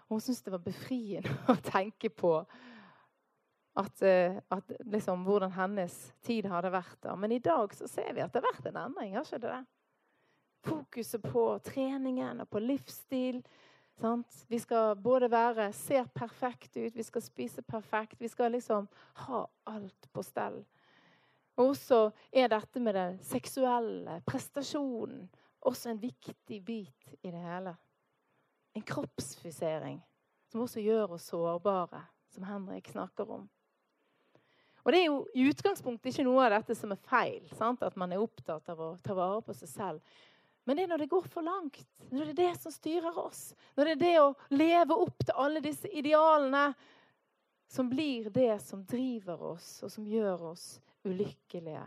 hun 0.09 0.21
syntes 0.21 0.41
det 0.43 0.51
var 0.51 0.63
befriende 0.63 1.35
å 1.51 1.55
tenke 1.63 2.09
på 2.09 2.33
at, 3.77 4.01
eh, 4.01 4.37
at 4.49 4.71
liksom, 4.85 5.23
hvordan 5.27 5.51
hennes 5.53 5.95
tid 6.25 6.47
hadde 6.49 6.73
vært 6.73 7.01
Da. 7.05 7.15
Men 7.15 7.31
i 7.31 7.39
dag 7.43 7.73
så 7.75 7.87
ser 7.87 8.13
vi 8.13 8.23
at 8.23 8.33
det 8.33 8.41
har 8.41 8.49
vært 8.49 8.69
en 8.71 8.79
endring. 8.87 9.15
har 9.15 9.25
ikke 9.25 9.41
det 9.43 9.51
det? 9.51 9.65
Fokuset 10.67 11.23
på 11.23 11.43
treningen 11.63 12.41
og 12.41 12.49
på 12.49 12.59
livsstil. 12.59 13.43
Sant? 14.01 14.45
Vi 14.49 14.59
skal 14.59 14.95
både 14.95 15.29
være, 15.31 15.71
se 15.73 16.03
perfekt 16.13 16.77
ut, 16.77 16.95
vi 16.95 17.03
skal 17.03 17.21
spise 17.21 17.61
perfekt. 17.61 18.21
Vi 18.21 18.27
skal 18.27 18.51
liksom 18.51 18.87
ha 19.25 19.45
alt 19.65 20.09
på 20.13 20.23
stell. 20.25 20.63
Og 21.57 21.73
så 21.77 22.11
er 22.31 22.49
dette 22.49 22.79
med 22.79 22.93
den 22.95 23.17
seksuelle 23.25 24.21
prestasjonen 24.25 25.25
også 25.65 25.89
en 25.89 26.01
viktig 26.01 26.59
bit 26.65 27.17
i 27.21 27.31
det 27.31 27.41
hele. 27.41 27.73
En 28.77 28.85
kroppsfisering 28.85 29.97
som 30.51 30.61
også 30.61 30.83
gjør 30.83 31.15
oss 31.15 31.31
sårbare, 31.31 32.03
som 32.29 32.45
Henrik 32.45 32.91
snakker 32.93 33.31
om. 33.39 33.47
Og 34.85 34.93
Det 34.93 34.99
er 35.01 35.07
jo 35.09 35.17
i 35.35 35.47
utgangspunktet 35.49 36.13
ikke 36.13 36.23
noe 36.23 36.45
av 36.45 36.53
dette 36.53 36.75
som 36.77 36.93
er 36.93 36.99
feil. 37.09 37.49
Sant? 37.57 37.81
At 37.83 37.97
man 37.99 38.13
er 38.13 38.21
opptatt 38.21 38.69
av 38.71 38.79
å 38.79 38.91
ta 39.03 39.17
vare 39.17 39.41
på 39.43 39.55
seg 39.57 39.71
selv. 39.71 40.21
Men 40.63 40.77
det 40.77 40.85
er 40.85 40.91
når 40.93 41.03
det 41.03 41.09
går 41.11 41.27
for 41.31 41.43
langt, 41.43 41.81
når 42.11 42.29
det 42.29 42.35
er 42.35 42.39
det 42.39 42.61
som 42.61 42.71
styrer 42.75 43.17
oss, 43.19 43.41
når 43.75 43.89
det 43.89 43.91
er 43.95 44.01
det 44.03 44.13
å 44.21 44.31
leve 44.53 44.95
opp 45.07 45.25
til 45.25 45.43
alle 45.43 45.63
disse 45.63 45.89
idealene, 45.89 46.69
som 47.67 47.89
blir 47.89 48.29
det 48.31 48.59
som 48.63 48.85
driver 48.87 49.43
oss, 49.55 49.69
og 49.83 49.91
som 49.91 50.07
gjør 50.07 50.49
oss 50.53 50.65
ulykkelige. 51.07 51.83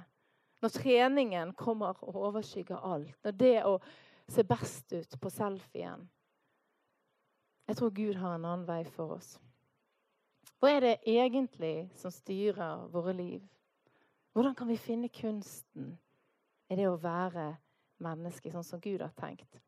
Når 0.60 0.76
treningen 0.76 1.52
kommer 1.56 2.00
og 2.04 2.16
overskygger 2.28 2.82
alt. 2.84 3.16
Når 3.24 3.36
det 3.36 3.58
å 3.68 3.76
se 4.28 4.44
best 4.44 4.92
ut 4.92 5.20
på 5.20 5.32
selfien. 5.32 6.08
Jeg 7.70 7.76
tror 7.76 7.90
Gud 7.94 8.16
har 8.18 8.32
en 8.34 8.44
annen 8.44 8.66
vei 8.66 8.80
for 8.96 9.12
oss. 9.14 9.36
Hva 10.58 10.72
er 10.74 10.80
det 10.82 10.96
egentlig 11.06 11.84
som 11.94 12.10
styrer 12.10 12.88
våre 12.90 13.12
liv? 13.14 13.44
Hvordan 14.34 14.56
kan 14.58 14.66
vi 14.66 14.74
finne 14.74 15.06
kunsten 15.14 15.92
i 16.66 16.78
det 16.80 16.88
å 16.90 16.96
være 16.98 17.44
menneske 18.02 18.50
sånn 18.50 18.66
som 18.66 18.82
Gud 18.82 19.04
har 19.04 19.14
tenkt? 19.14 19.60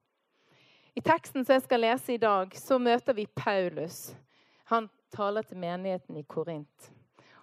I 0.99 1.04
teksten 1.06 1.47
som 1.47 1.54
jeg 1.54 1.62
skal 1.68 1.85
lese 1.85 2.16
i 2.16 2.18
dag, 2.18 2.50
så 2.59 2.80
møter 2.82 3.14
vi 3.14 3.28
Paulus. 3.38 4.16
Han 4.75 4.90
taler 5.14 5.47
til 5.47 5.62
menigheten 5.62 6.18
i 6.18 6.26
Korint. 6.26 6.90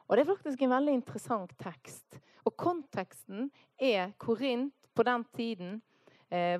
Og 0.10 0.18
Det 0.18 0.26
er 0.26 0.32
faktisk 0.34 0.68
en 0.68 0.76
veldig 0.76 0.98
interessant 1.00 1.56
tekst. 1.64 2.20
Og 2.44 2.58
Konteksten 2.60 3.48
er 3.80 4.12
Korint 4.20 4.76
på 4.92 5.08
den 5.08 5.24
tiden 5.32 5.80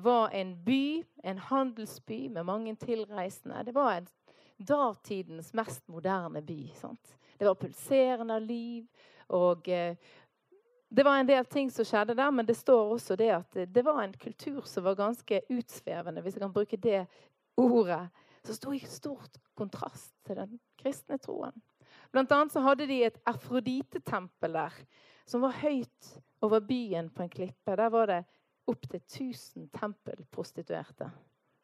var 0.02 0.32
en 0.34 0.56
by, 0.64 1.04
en 1.22 1.38
handelsby 1.38 2.28
med 2.28 2.42
mange 2.44 2.72
tilreisende. 2.76 3.62
Det 3.64 3.74
var 3.74 3.92
en 3.96 4.08
datidens 4.66 5.52
mest 5.54 5.88
moderne 5.88 6.42
by. 6.42 6.68
Sant? 6.74 7.16
Det 7.38 7.46
var 7.46 7.54
pulserende 7.54 8.40
liv. 8.40 8.86
og 9.28 9.68
eh, 9.68 9.96
Det 10.88 11.04
var 11.04 11.18
en 11.18 11.28
del 11.28 11.44
ting 11.44 11.70
som 11.70 11.84
skjedde 11.84 12.16
der, 12.18 12.30
men 12.30 12.46
det 12.46 12.56
står 12.56 12.92
også 12.96 13.16
det 13.16 13.30
at 13.30 13.60
det 13.74 13.84
var 13.84 14.02
en 14.02 14.12
kultur 14.12 14.62
som 14.66 14.84
var 14.84 14.94
ganske 14.98 15.40
utsvevende, 15.48 16.20
hvis 16.20 16.34
jeg 16.34 16.42
kan 16.42 16.52
bruke 16.52 16.76
det 16.76 17.06
ordet. 17.56 18.08
Som 18.44 18.54
sto 18.54 18.72
i 18.72 18.78
stort 18.78 19.38
kontrast 19.54 20.14
til 20.26 20.36
den 20.36 20.58
kristne 20.80 21.18
troen. 21.18 21.54
Blant 22.10 22.32
annet 22.32 22.52
så 22.52 22.60
hadde 22.64 22.88
de 22.88 23.04
et 23.04 23.18
Afrodite-tempel 23.28 24.52
der, 24.52 24.74
som 25.26 25.44
var 25.44 25.54
høyt 25.60 26.14
over 26.42 26.60
byen 26.60 27.10
på 27.10 27.22
en 27.22 27.30
klippe. 27.30 27.76
Der 27.76 27.88
var 27.88 28.06
det 28.06 28.24
opptil 28.68 29.00
1000 29.00 29.68
tempelprostituerte 29.72 31.10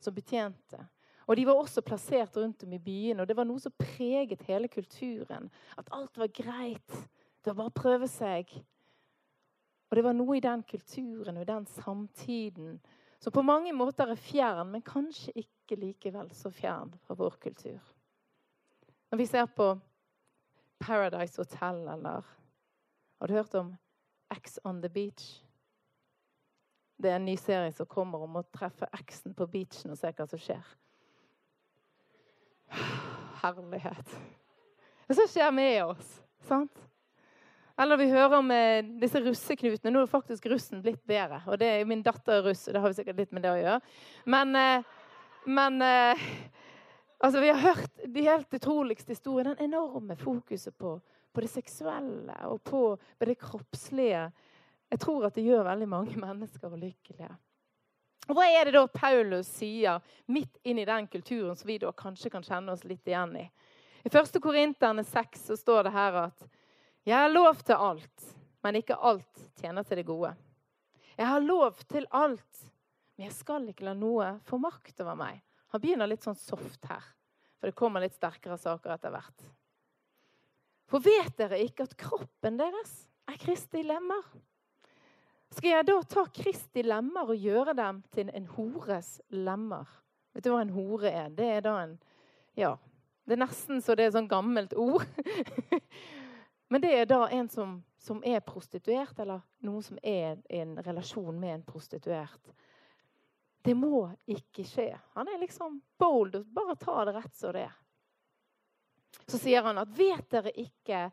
som 0.00 0.14
betjente 0.14 0.86
og 1.26 1.36
De 1.36 1.46
var 1.46 1.58
også 1.58 1.82
plassert 1.82 2.36
rundt 2.36 2.62
om 2.62 2.72
i 2.72 2.78
byen, 2.78 3.20
og 3.20 3.26
det 3.28 3.36
var 3.36 3.46
noe 3.48 3.58
som 3.58 3.74
preget 3.74 4.44
hele 4.46 4.68
kulturen. 4.70 5.50
At 5.78 5.88
alt 5.90 6.18
var 6.18 6.30
greit. 6.30 6.92
Det 7.42 7.50
var 7.50 7.58
bare 7.58 7.72
å 7.72 7.80
prøve 7.80 8.08
seg. 8.10 8.52
Og 9.90 9.98
det 9.98 10.04
var 10.06 10.14
noe 10.14 10.36
i 10.36 10.44
den 10.44 10.62
kulturen 10.62 11.36
og 11.36 11.42
i 11.42 11.50
den 11.50 11.66
samtiden 11.66 12.78
som 13.22 13.32
på 13.32 13.42
mange 13.42 13.72
måter 13.72 14.10
er 14.12 14.20
fjern, 14.20 14.70
men 14.70 14.84
kanskje 14.86 15.32
ikke 15.40 15.78
likevel 15.80 16.28
så 16.36 16.50
fjern 16.52 16.92
fra 17.06 17.16
vår 17.18 17.38
kultur. 17.42 17.80
Når 19.10 19.18
vi 19.18 19.26
ser 19.26 19.46
på 19.50 19.72
Paradise 20.78 21.40
Hotel, 21.40 21.88
eller 21.88 22.22
Har 23.18 23.26
du 23.26 23.32
hørt 23.32 23.54
om 23.54 23.74
X 24.30 24.58
on 24.64 24.82
the 24.82 24.88
Beach? 24.88 25.45
Det 26.96 27.10
er 27.10 27.18
en 27.18 27.28
ny 27.28 27.36
serie 27.36 27.72
som 27.76 27.88
kommer 27.88 28.22
om 28.24 28.38
å 28.40 28.46
treffe 28.54 28.88
eksen 28.96 29.34
på 29.36 29.46
beachen 29.52 29.92
og 29.92 30.00
se 30.00 30.12
hva 30.16 30.26
som 30.30 30.40
skjer. 30.40 30.74
herlighet. 33.42 34.18
Det 35.06 35.14
som 35.14 35.28
skjer 35.30 35.50
med 35.52 35.84
oss. 35.84 36.22
sant? 36.46 36.82
Eller 37.78 37.96
vi 37.96 38.08
hører 38.08 38.38
om 38.38 38.50
eh, 38.50 38.84
disse 39.00 39.20
russeknutene. 39.20 39.92
Nå 39.92 40.02
er 40.02 40.10
faktisk 40.10 40.46
russen 40.48 40.80
blitt 40.82 41.02
bedre. 41.06 41.42
Og 41.46 41.58
det 41.60 41.68
er 41.68 41.88
min 41.88 42.02
datter 42.02 42.38
er 42.38 42.46
russ, 42.48 42.64
og 42.66 42.74
det 42.74 42.80
har 42.80 42.92
vi 42.92 42.98
sikkert 43.00 43.20
litt 43.20 43.34
med 43.36 43.44
det 43.44 43.52
å 43.52 43.58
gjøre. 43.60 43.80
Men, 44.32 44.54
eh, 44.56 44.86
men 45.44 45.82
eh, 45.84 46.22
altså, 47.20 47.42
vi 47.44 47.50
har 47.52 47.60
hørt 47.60 48.00
de 48.06 48.24
helt 48.24 48.56
utroligste 48.56 49.12
historiene. 49.12 49.54
Den 49.58 49.68
enorme 49.74 50.16
fokuset 50.16 50.76
på, 50.78 50.96
på 51.36 51.44
det 51.44 51.52
seksuelle 51.52 52.38
og 52.48 52.62
på, 52.64 52.82
på 52.96 53.28
det 53.28 53.36
kroppslige. 53.42 54.30
Jeg 54.90 55.02
tror 55.02 55.26
at 55.26 55.34
det 55.34 55.46
gjør 55.46 55.66
veldig 55.66 55.88
mange 55.90 56.16
mennesker 56.26 56.76
lykkelige. 56.76 57.32
Hva 58.26 58.44
er 58.50 58.66
det 58.66 58.74
da 58.74 58.86
Paulus 58.90 59.48
sier 59.60 60.02
midt 60.34 60.58
inn 60.66 60.80
i 60.82 60.86
den 60.88 61.06
kulturen 61.06 61.54
som 61.54 61.68
vi 61.68 61.78
da 61.78 61.92
kanskje 61.94 62.30
kan 62.32 62.42
kjenne 62.42 62.74
oss 62.74 62.82
litt 62.84 63.06
igjen 63.06 63.36
i? 63.38 63.44
I 64.06 64.10
1. 64.10 64.38
Korinterne 64.42 65.04
6 65.06 65.44
så 65.50 65.56
står 65.58 65.86
det 65.86 65.92
her 65.94 66.18
at 66.26 66.46
jeg 67.06 67.14
har 67.14 67.30
lov 67.30 67.60
til 67.62 67.78
alt, 67.78 68.26
men 68.66 68.78
ikke 68.80 68.98
alt 68.98 69.42
tjener 69.60 69.86
til 69.86 70.00
det 70.00 70.06
gode. 70.08 70.32
Jeg 71.16 71.26
har 71.30 71.42
lov 71.42 71.78
til 71.86 72.06
alt, 72.10 72.62
men 73.14 73.28
jeg 73.28 73.36
skal 73.36 73.68
ikke 73.70 73.86
la 73.86 73.94
noe 73.94 74.32
få 74.46 74.58
makt 74.62 75.04
over 75.04 75.18
meg. 75.18 75.38
Han 75.70 75.82
begynner 75.82 76.10
litt 76.10 76.26
sånn 76.26 76.38
soft 76.38 76.86
her, 76.90 77.04
for 77.58 77.70
det 77.70 77.78
kommer 77.78 78.02
litt 78.02 78.16
sterkere 78.18 78.58
saker 78.58 78.96
etter 78.96 79.14
hvert. 79.14 79.46
For 80.90 81.02
vet 81.02 81.34
dere 81.38 81.62
ikke 81.62 81.86
at 81.86 81.96
kroppen 81.98 82.58
deres 82.58 82.92
er 83.30 83.38
Kristi 83.42 83.82
lemmer? 83.86 84.22
Skal 85.56 85.72
jeg 85.72 85.86
da 85.88 85.94
ta 86.04 86.26
Kristi 86.36 86.82
lemmer 86.84 87.30
og 87.32 87.40
gjøre 87.40 87.72
dem 87.78 88.02
til 88.12 88.28
en 88.36 88.44
hores 88.58 89.14
lemmer? 89.32 89.88
Vet 90.36 90.44
du 90.44 90.50
hva 90.52 90.60
en 90.60 90.74
hore 90.74 91.08
er? 91.08 91.30
Det 91.32 91.46
er 91.48 91.64
da 91.64 91.78
en 91.80 91.94
Ja, 92.56 92.74
det 93.24 93.36
er 93.36 93.40
nesten 93.40 93.80
så 93.84 93.96
det 93.96 94.04
er 94.04 94.12
sånn 94.18 94.28
gammelt 94.28 94.74
ord. 94.76 95.06
Men 96.72 96.84
det 96.84 96.92
er 96.98 97.08
da 97.08 97.22
en 97.32 97.48
som, 97.48 97.78
som, 97.96 98.20
er 98.24 98.44
prostituert, 98.44 99.16
eller 99.22 99.40
noen 99.64 99.84
som 99.86 99.98
er 100.02 100.36
i 100.50 100.60
en 100.60 100.76
relasjon 100.82 101.40
med 101.40 101.54
en 101.54 101.66
prostituert. 101.66 102.52
Det 103.64 103.74
må 103.76 104.04
ikke 104.28 104.64
skje. 104.66 104.90
Han 105.16 105.32
er 105.32 105.40
liksom 105.40 105.80
bold 105.98 106.36
og 106.42 106.52
bare 106.52 106.76
tar 106.80 107.08
det 107.08 107.16
rett 107.16 107.36
som 107.36 107.56
det 107.56 107.64
er. 107.64 107.76
Så 109.26 109.40
sier 109.40 109.64
han 109.64 109.80
at 109.80 109.92
vet 109.96 110.28
dere 110.30 110.52
ikke 110.52 111.06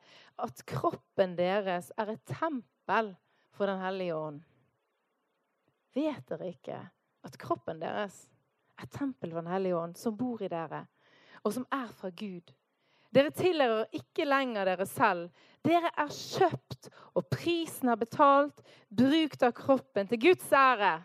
at 0.44 0.66
kroppen 0.68 1.38
deres 1.40 1.94
er 1.98 2.12
et 2.14 2.26
tempel 2.28 3.14
for 3.54 3.70
Den 3.70 3.80
hellige 3.82 4.16
ånd. 4.16 4.42
Vet 5.94 6.26
dere 6.30 6.50
ikke 6.50 6.80
at 7.24 7.38
kroppen 7.40 7.80
deres 7.82 8.26
er 8.82 8.90
tempel 8.90 9.32
for 9.32 9.42
Den 9.42 9.54
hellige 9.54 9.78
ånd, 9.78 9.96
som 9.98 10.18
bor 10.18 10.42
i 10.42 10.52
dere, 10.52 10.86
og 11.44 11.54
som 11.54 11.66
er 11.72 11.88
fra 11.94 12.10
Gud? 12.10 12.54
Dere 13.14 13.30
tilhører 13.30 13.94
ikke 13.94 14.26
lenger 14.26 14.66
dere 14.66 14.86
selv. 14.90 15.28
Dere 15.62 15.92
er 15.94 16.10
kjøpt, 16.10 16.90
og 17.14 17.28
prisen 17.30 17.92
er 17.94 18.00
betalt. 18.02 18.64
Brukt 18.90 19.46
av 19.46 19.54
kroppen 19.54 20.10
til 20.10 20.22
Guds 20.24 20.48
ære. 20.50 20.96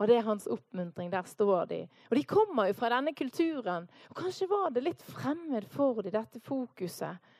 Og 0.00 0.08
det 0.08 0.18
er 0.18 0.26
hans 0.26 0.48
oppmuntring. 0.48 1.08
Der 1.12 1.24
står 1.28 1.64
de. 1.72 1.80
Og 2.10 2.16
de 2.16 2.24
kommer 2.28 2.68
jo 2.68 2.76
fra 2.76 2.92
denne 2.92 3.14
kulturen. 3.16 3.88
Og 4.10 4.20
kanskje 4.20 4.48
var 4.50 4.68
det 4.74 4.84
litt 4.84 5.04
fremmed 5.04 5.68
for 5.72 6.02
dem, 6.04 6.12
dette 6.12 6.40
fokuset. 6.44 7.32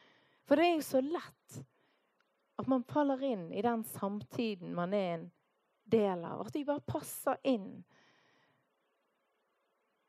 For 0.49 0.57
det 0.57 0.67
er 0.67 0.75
jo 0.79 0.87
så 0.89 1.05
lett 1.05 1.61
at 2.61 2.69
man 2.69 2.85
faller 2.85 3.23
inn 3.25 3.49
i 3.53 3.63
den 3.65 3.85
samtiden 3.85 4.75
man 4.77 4.95
er 4.95 5.15
en 5.15 5.31
del 5.91 6.25
av. 6.25 6.47
At 6.47 6.55
de 6.55 6.65
bare 6.69 6.85
passer 6.85 7.41
inn. 7.49 7.81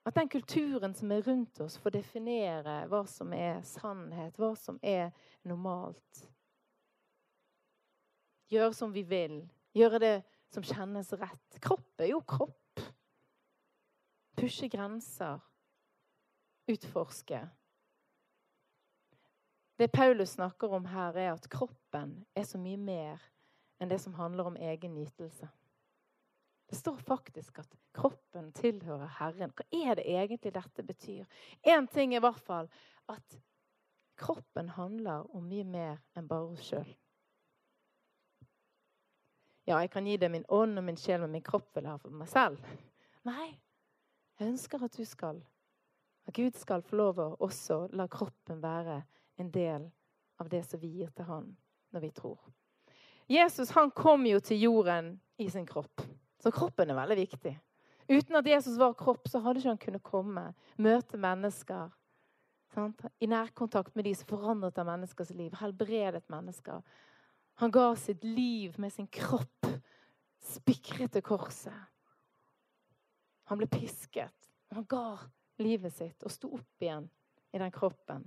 At 0.06 0.18
den 0.18 0.30
kulturen 0.30 0.96
som 0.98 1.12
er 1.12 1.22
rundt 1.22 1.62
oss, 1.62 1.78
får 1.78 1.96
definere 1.96 2.82
hva 2.90 3.04
som 3.08 3.34
er 3.38 3.62
sannhet, 3.68 4.38
hva 4.42 4.56
som 4.58 4.80
er 4.82 5.12
normalt. 5.48 6.26
Gjøre 8.52 8.74
som 8.76 8.92
vi 8.92 9.06
vil. 9.08 9.44
Gjøre 9.78 10.02
det 10.04 10.16
som 10.52 10.66
kjennes 10.66 11.14
rett. 11.16 11.60
Kropp 11.64 12.04
er 12.04 12.12
jo 12.12 12.20
kropp. 12.28 12.82
Pushe 14.36 14.68
grenser. 14.74 15.40
Utforske. 16.68 17.46
Det 19.82 19.88
Paulus 19.88 20.30
snakker 20.30 20.74
om 20.74 20.86
her, 20.86 21.16
er 21.18 21.32
at 21.34 21.48
kroppen 21.50 22.12
er 22.38 22.44
så 22.46 22.60
mye 22.62 22.78
mer 22.78 23.22
enn 23.82 23.90
det 23.90 23.98
som 24.04 24.14
handler 24.14 24.52
om 24.52 24.58
egen 24.62 24.92
nytelse. 24.94 25.48
Det 26.70 26.78
står 26.78 27.00
faktisk 27.02 27.58
at 27.64 27.72
kroppen 27.98 28.52
tilhører 28.54 29.10
Herren. 29.18 29.50
Hva 29.50 29.66
er 29.74 29.98
det 29.98 30.04
egentlig 30.06 30.52
dette 30.54 30.86
betyr? 30.86 31.26
Én 31.66 31.90
ting 31.90 32.14
er 32.14 32.22
i 32.22 32.22
hvert 32.22 32.44
fall 32.46 32.70
at 33.10 33.40
kroppen 34.22 34.70
handler 34.76 35.26
om 35.34 35.48
mye 35.50 35.66
mer 35.66 35.98
enn 36.14 36.30
bare 36.30 36.52
oss 36.52 36.68
sjøl. 36.70 36.92
Ja, 39.66 39.80
jeg 39.80 39.90
kan 39.96 40.06
gi 40.06 40.20
deg 40.22 40.30
min 40.30 40.46
ånd 40.46 40.78
og 40.78 40.86
min 40.86 41.02
sjel, 41.02 41.24
men 41.26 41.34
min 41.34 41.48
kropp 41.50 41.74
vil 41.74 41.90
ha 41.90 41.96
for 41.98 42.14
meg 42.22 42.30
selv. 42.30 42.62
Nei, 43.26 43.50
jeg 44.38 44.54
ønsker 44.54 44.86
at 44.86 44.94
du 44.94 45.10
skal. 45.10 45.42
At 46.30 46.38
Gud 46.38 46.54
skal 46.62 46.86
få 46.86 47.02
lov 47.02 47.18
å 47.26 47.28
også 47.48 47.88
la 47.98 48.06
kroppen 48.06 48.62
være 48.62 49.00
en 49.38 49.52
del 49.52 49.90
av 50.42 50.50
det 50.50 50.64
som 50.68 50.80
vi 50.82 50.90
gir 51.00 51.12
til 51.16 51.28
han 51.30 51.52
når 51.92 52.06
vi 52.06 52.12
tror. 52.16 52.40
Jesus 53.32 53.72
han 53.78 53.92
kom 53.96 54.26
jo 54.28 54.40
til 54.44 54.60
jorden 54.60 55.14
i 55.40 55.50
sin 55.50 55.66
kropp, 55.66 56.04
så 56.42 56.52
kroppen 56.52 56.90
er 56.90 56.98
veldig 56.98 57.20
viktig. 57.22 57.54
Uten 58.12 58.36
at 58.36 58.48
Jesus 58.48 58.80
var 58.80 58.98
kropp, 58.98 59.30
så 59.30 59.40
hadde 59.40 59.62
ikke 59.62 59.70
han 59.70 59.82
kunnet 59.86 60.04
komme, 60.04 60.44
møte 60.82 61.20
mennesker. 61.22 61.92
Sant? 62.74 63.06
I 63.20 63.28
nærkontakt 63.28 63.96
med 63.96 64.08
de 64.08 64.16
som 64.16 64.28
forandret 64.28 64.80
av 64.80 64.88
menneskers 64.88 65.32
liv, 65.36 65.54
helbredet 65.60 66.24
mennesker. 66.32 66.82
Han 67.62 67.72
ga 67.72 67.86
sitt 68.00 68.24
liv 68.24 68.76
med 68.80 68.94
sin 68.94 69.08
kropp, 69.12 69.68
spikret 70.42 71.14
til 71.14 71.24
korset. 71.24 71.88
Han 73.52 73.60
ble 73.60 73.68
pisket. 73.72 74.36
Han 74.72 74.88
ga 74.88 75.20
livet 75.60 75.94
sitt 75.94 76.24
og 76.24 76.32
sto 76.32 76.54
opp 76.56 76.84
igjen 76.84 77.10
i 77.52 77.60
den 77.60 77.74
kroppen. 77.76 78.24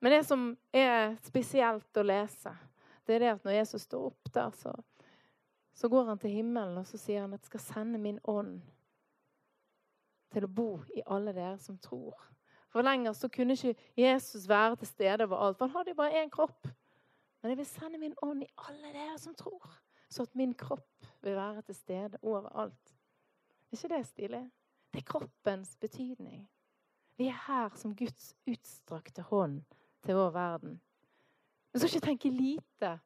Men 0.00 0.12
det 0.12 0.24
som 0.28 0.48
er 0.76 1.16
spesielt 1.24 1.96
å 1.96 2.04
lese, 2.04 2.52
det 3.06 3.16
er 3.16 3.22
det 3.22 3.32
at 3.32 3.44
når 3.46 3.58
Jesus 3.58 3.86
står 3.86 4.08
opp 4.10 4.32
der, 4.34 4.50
så, 4.58 4.72
så 5.74 5.88
går 5.88 6.10
han 6.10 6.20
til 6.20 6.34
himmelen 6.36 6.78
og 6.80 6.88
så 6.88 7.00
sier 7.00 7.24
han 7.24 7.36
at 7.36 7.44
jeg 7.44 7.54
skal 7.54 7.64
sende 7.64 8.00
min 8.02 8.18
ånd 8.28 8.58
til 10.34 10.44
å 10.44 10.52
bo 10.52 10.70
i 10.92 11.04
alle 11.06 11.32
dere 11.32 11.56
som 11.62 11.78
tror. 11.80 12.16
For 12.72 12.84
lenger 12.84 13.14
så 13.16 13.30
kunne 13.32 13.54
ikke 13.56 13.76
Jesus 13.96 14.48
være 14.50 14.76
til 14.82 14.90
stede 14.90 15.24
overalt, 15.24 15.56
for 15.56 15.68
han 15.68 15.78
hadde 15.78 15.94
jo 15.94 16.00
bare 16.02 16.20
én 16.20 16.32
kropp. 16.32 16.68
Men 17.40 17.54
jeg 17.54 17.60
vil 17.62 17.68
sende 17.70 18.00
min 18.02 18.16
ånd 18.26 18.42
i 18.44 18.50
alle 18.68 18.92
dere 18.92 19.16
som 19.22 19.36
tror, 19.38 19.64
så 20.10 20.26
at 20.26 20.36
min 20.36 20.52
kropp 20.58 21.08
vil 21.24 21.38
være 21.38 21.62
til 21.62 21.78
stede 21.78 22.20
overalt. 22.22 22.92
Er 23.70 23.78
ikke 23.78 23.94
det 23.94 24.02
stilig? 24.10 24.42
Det 24.92 25.00
er 25.00 25.08
kroppens 25.08 25.76
betydning. 25.80 26.44
Vi 27.16 27.30
er 27.30 27.38
her 27.46 27.72
som 27.80 27.94
Guds 27.96 28.34
utstrakte 28.46 29.24
hånd 29.30 29.62
til 30.06 30.18
vår 30.18 30.32
verden. 30.34 30.76
Du 31.72 31.80
skal 31.80 31.90
ikke 31.90 32.06
tenke 32.06 32.32
lite 32.32 32.96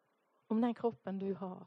om 0.51 0.61
den 0.63 0.75
kroppen 0.75 1.19
du 1.19 1.33
har. 1.35 1.67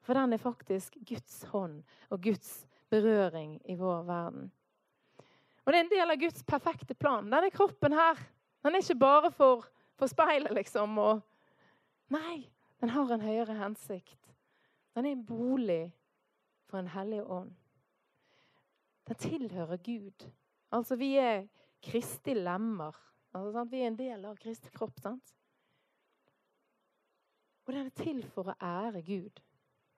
For 0.00 0.16
den 0.16 0.32
er 0.32 0.40
faktisk 0.40 0.96
Guds 1.08 1.42
hånd 1.50 1.82
og 2.08 2.22
Guds 2.22 2.66
berøring 2.90 3.58
i 3.68 3.76
vår 3.76 4.06
verden. 4.08 4.48
Og 5.64 5.72
det 5.72 5.78
er 5.78 5.84
en 5.84 5.92
del 5.92 6.14
av 6.14 6.20
Guds 6.20 6.44
perfekte 6.46 6.94
plan. 6.94 7.28
Denne 7.30 7.50
kroppen 7.52 7.92
her, 7.94 8.18
den 8.64 8.74
er 8.74 8.82
ikke 8.82 8.98
bare 8.98 9.30
for, 9.30 9.66
for 9.98 10.10
speilet, 10.10 10.54
liksom. 10.56 10.96
Og, 10.98 11.20
nei, 12.08 12.48
den 12.80 12.94
har 12.94 13.12
en 13.12 13.22
høyere 13.24 13.58
hensikt. 13.60 14.32
Den 14.96 15.06
er 15.06 15.14
en 15.14 15.26
bolig 15.26 15.92
for 16.70 16.80
en 16.80 16.90
hellig 16.94 17.20
ånd. 17.22 17.52
Den 19.08 19.20
tilhører 19.20 19.76
Gud. 19.76 20.26
Altså, 20.72 20.96
vi 20.96 21.14
er 21.20 21.44
Kristi 21.82 22.34
lemmer 22.34 22.96
Altså, 23.32 23.64
vi 23.70 23.82
er 23.82 23.90
en 23.90 23.98
del 23.98 24.24
av 24.26 24.38
Kristi 24.40 24.70
kropp. 24.74 24.98
sant? 25.00 25.34
Og 27.66 27.74
den 27.74 27.86
er 27.86 27.94
til 27.94 28.24
for 28.34 28.50
å 28.50 28.56
ære 28.58 29.02
Gud. 29.06 29.40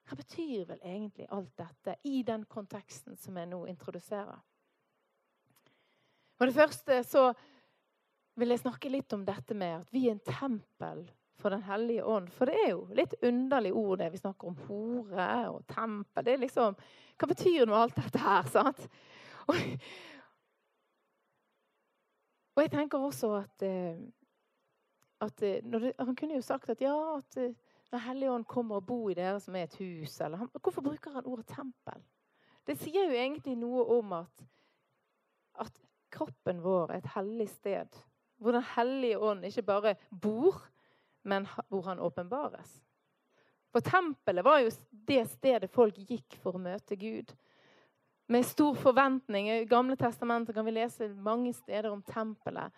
Hva 0.04 0.18
betyr 0.18 0.66
vel 0.68 0.82
egentlig 0.82 1.28
alt 1.30 1.54
dette 1.56 1.94
i 2.04 2.22
den 2.26 2.44
konteksten 2.44 3.16
som 3.16 3.38
jeg 3.38 3.48
nå 3.48 3.62
introduserer? 3.70 4.42
For 6.36 6.50
det 6.50 6.58
første 6.58 6.98
så 7.06 7.24
vil 8.36 8.52
jeg 8.52 8.64
snakke 8.64 8.90
litt 8.90 9.12
om 9.14 9.24
dette 9.24 9.54
med 9.54 9.78
at 9.78 9.92
vi 9.94 10.08
er 10.08 10.16
en 10.16 10.24
tempel 10.26 11.04
for 11.42 11.50
Den 11.50 11.62
hellige 11.66 12.04
ånd. 12.04 12.28
For 12.30 12.46
det 12.46 12.54
er 12.54 12.68
jo 12.70 12.84
litt 12.94 13.14
underlig 13.22 13.72
ord, 13.74 13.98
det. 13.98 14.12
Vi 14.12 14.20
snakker 14.20 14.52
om 14.52 14.58
hore 14.68 15.30
og 15.50 15.64
tempel. 15.66 16.24
Det 16.24 16.36
er 16.36 16.44
liksom, 16.44 16.76
Hva 17.18 17.28
betyr 17.32 17.66
nå 17.66 17.74
alt 17.74 17.96
dette 17.98 18.20
her? 18.22 18.46
sant? 18.52 18.84
Og, 19.50 19.58
og 22.54 22.62
jeg 22.62 22.72
tenker 22.72 23.00
også 23.00 23.30
at, 23.40 23.62
eh, 23.64 24.00
at 25.20 25.42
eh, 25.42 25.62
det, 25.64 25.92
Han 25.98 26.16
kunne 26.16 26.34
jo 26.34 26.44
sagt 26.44 26.68
at 26.70 26.80
ja, 26.80 26.94
at 27.16 27.36
eh, 27.40 27.54
når 27.92 27.98
Helligånd 28.06 28.44
kommer 28.48 28.80
og 28.80 28.86
bor 28.86 29.10
i 29.10 29.14
dere 29.14 29.40
som 29.40 29.56
er 29.56 29.68
et 29.68 29.76
hus 29.80 30.20
eller, 30.20 30.46
Hvorfor 30.60 30.82
bruker 30.82 31.12
han 31.12 31.26
ordet 31.26 31.46
tempel? 31.46 32.02
Det 32.66 32.78
sier 32.78 33.08
jo 33.08 33.16
egentlig 33.16 33.56
noe 33.58 33.84
om 33.98 34.12
at, 34.20 34.44
at 35.60 35.80
kroppen 36.12 36.62
vår 36.62 36.92
er 36.92 37.02
et 37.02 37.10
hellig 37.16 37.48
sted. 37.50 37.98
Hvor 38.38 38.52
Den 38.52 38.64
hellige 38.76 39.18
ånd 39.18 39.44
ikke 39.44 39.62
bare 39.62 39.94
bor, 40.10 40.62
men 41.22 41.46
hvor 41.68 41.82
han 41.82 41.98
åpenbares. 41.98 42.80
For 43.72 43.80
tempelet 43.80 44.44
var 44.44 44.60
jo 44.60 44.70
det 44.90 45.24
stedet 45.30 45.70
folk 45.70 45.96
gikk 45.96 46.36
for 46.42 46.56
å 46.56 46.62
møte 46.62 46.96
Gud. 47.00 47.32
Med 48.26 48.46
stor 48.46 48.74
forventning. 48.74 49.50
I 49.50 49.64
Gamle 49.64 49.96
testamentet 49.96 50.54
kan 50.54 50.64
vi 50.64 50.74
lese 50.76 51.08
mange 51.08 51.52
steder 51.54 51.90
om 51.90 52.02
tempelet. 52.02 52.72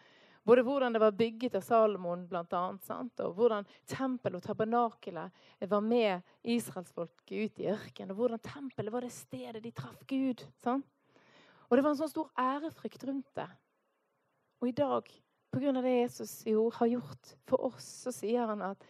Både 0.44 0.62
hvordan 0.62 0.92
det 0.92 1.00
var 1.00 1.12
bygget 1.16 1.54
av 1.56 1.62
Salomon, 1.64 2.26
blant 2.28 2.52
annet, 2.52 2.84
sant? 2.84 3.20
og 3.24 3.32
hvordan 3.38 3.64
tempelet 3.88 4.36
og 4.36 4.44
tabernakelet 4.44 5.68
var 5.70 5.80
med 5.80 6.20
israelsfolket 6.42 7.32
ut 7.32 7.62
i 7.62 7.70
ørkenen. 7.72 8.12
Og 8.12 8.18
hvordan 8.18 8.42
tempelet 8.44 8.92
var 8.92 9.06
det 9.06 9.12
stedet 9.12 9.62
de 9.64 9.72
traff 9.72 10.02
Gud. 10.08 10.44
Sant? 10.60 10.88
Og 11.68 11.76
det 11.76 11.84
var 11.84 11.94
en 11.94 12.00
sånn 12.02 12.12
stor 12.12 12.28
ærefrykt 12.40 13.06
rundt 13.08 13.30
det. 13.38 13.48
Og 14.60 14.68
i 14.68 14.76
dag, 14.76 15.08
pga. 15.52 15.72
det 15.80 15.96
Jesus 15.96 16.44
har 16.76 16.92
gjort 16.92 17.34
for 17.48 17.64
oss, 17.70 17.88
så 18.04 18.12
sier 18.12 18.46
han 18.52 18.62
at 18.62 18.84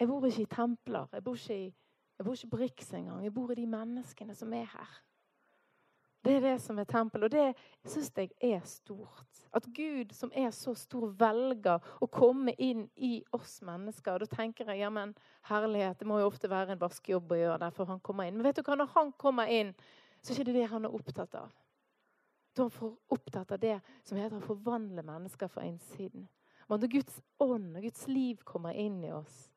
jeg 0.00 0.08
bor 0.08 0.24
ikke 0.26 0.42
i 0.42 0.52
templer. 0.56 1.08
Jeg 1.12 1.24
bor 1.24 1.36
ikke, 1.36 1.54
i, 1.54 1.68
jeg 2.16 2.24
bor 2.26 2.34
ikke 2.38 2.52
på 2.54 2.62
Riks 2.64 2.92
engang. 2.96 3.24
Jeg 3.24 3.34
bor 3.34 3.52
i 3.52 3.60
de 3.60 3.68
menneskene 3.68 4.34
som 4.34 4.52
er 4.56 4.70
her. 4.72 5.00
Det 6.22 6.36
er 6.36 6.44
det 6.44 6.58
som 6.62 6.78
er 6.78 6.86
tempel, 6.86 7.24
og 7.26 7.32
det 7.32 7.48
syns 7.82 8.12
jeg 8.14 8.30
er 8.46 8.60
stort. 8.66 9.40
At 9.52 9.66
Gud, 9.74 10.12
som 10.14 10.30
er 10.34 10.52
så 10.54 10.74
stor, 10.78 11.08
velger 11.18 11.82
å 12.00 12.06
komme 12.06 12.54
inn 12.62 12.84
i 12.94 13.16
oss 13.34 13.58
mennesker. 13.66 14.14
Og 14.14 14.22
Da 14.22 14.36
tenker 14.36 14.70
jeg 14.70 14.84
ja, 14.84 14.90
men 14.90 15.16
herlighet, 15.50 15.98
det 15.98 16.06
må 16.06 16.20
jo 16.20 16.28
ofte 16.30 16.50
være 16.50 16.76
en 16.76 16.80
vaskejobb 16.80 17.34
å 17.34 17.40
gjøre 17.40 17.58
derfor 17.64 17.90
han 17.90 18.00
kommer 18.00 18.30
inn. 18.30 18.38
Men 18.38 18.46
vet 18.46 18.60
du 18.60 18.62
hva, 18.62 18.78
når 18.78 18.94
han 18.94 19.12
kommer 19.18 19.50
inn, 19.50 19.74
så 20.22 20.30
er 20.30 20.38
det 20.38 20.46
ikke 20.46 20.60
det 20.60 20.70
han 20.70 20.86
er 20.86 20.94
opptatt 20.94 21.34
av. 21.42 21.50
Da 22.54 22.68
er 22.68 22.78
han 22.78 22.96
opptatt 23.16 23.52
av 23.52 23.60
det 23.60 23.78
som 24.04 24.18
heter 24.20 24.38
å 24.38 24.46
forvandle 24.46 25.02
mennesker 25.02 25.50
fra 25.50 25.66
innsiden. 25.66 26.28
Men 26.68 26.80
når 26.80 26.94
Guds 26.94 27.18
ånd 27.42 27.76
og 27.76 27.82
Guds 27.82 28.06
liv 28.08 28.44
kommer 28.48 28.78
inn 28.78 29.02
i 29.04 29.10
oss, 29.12 29.51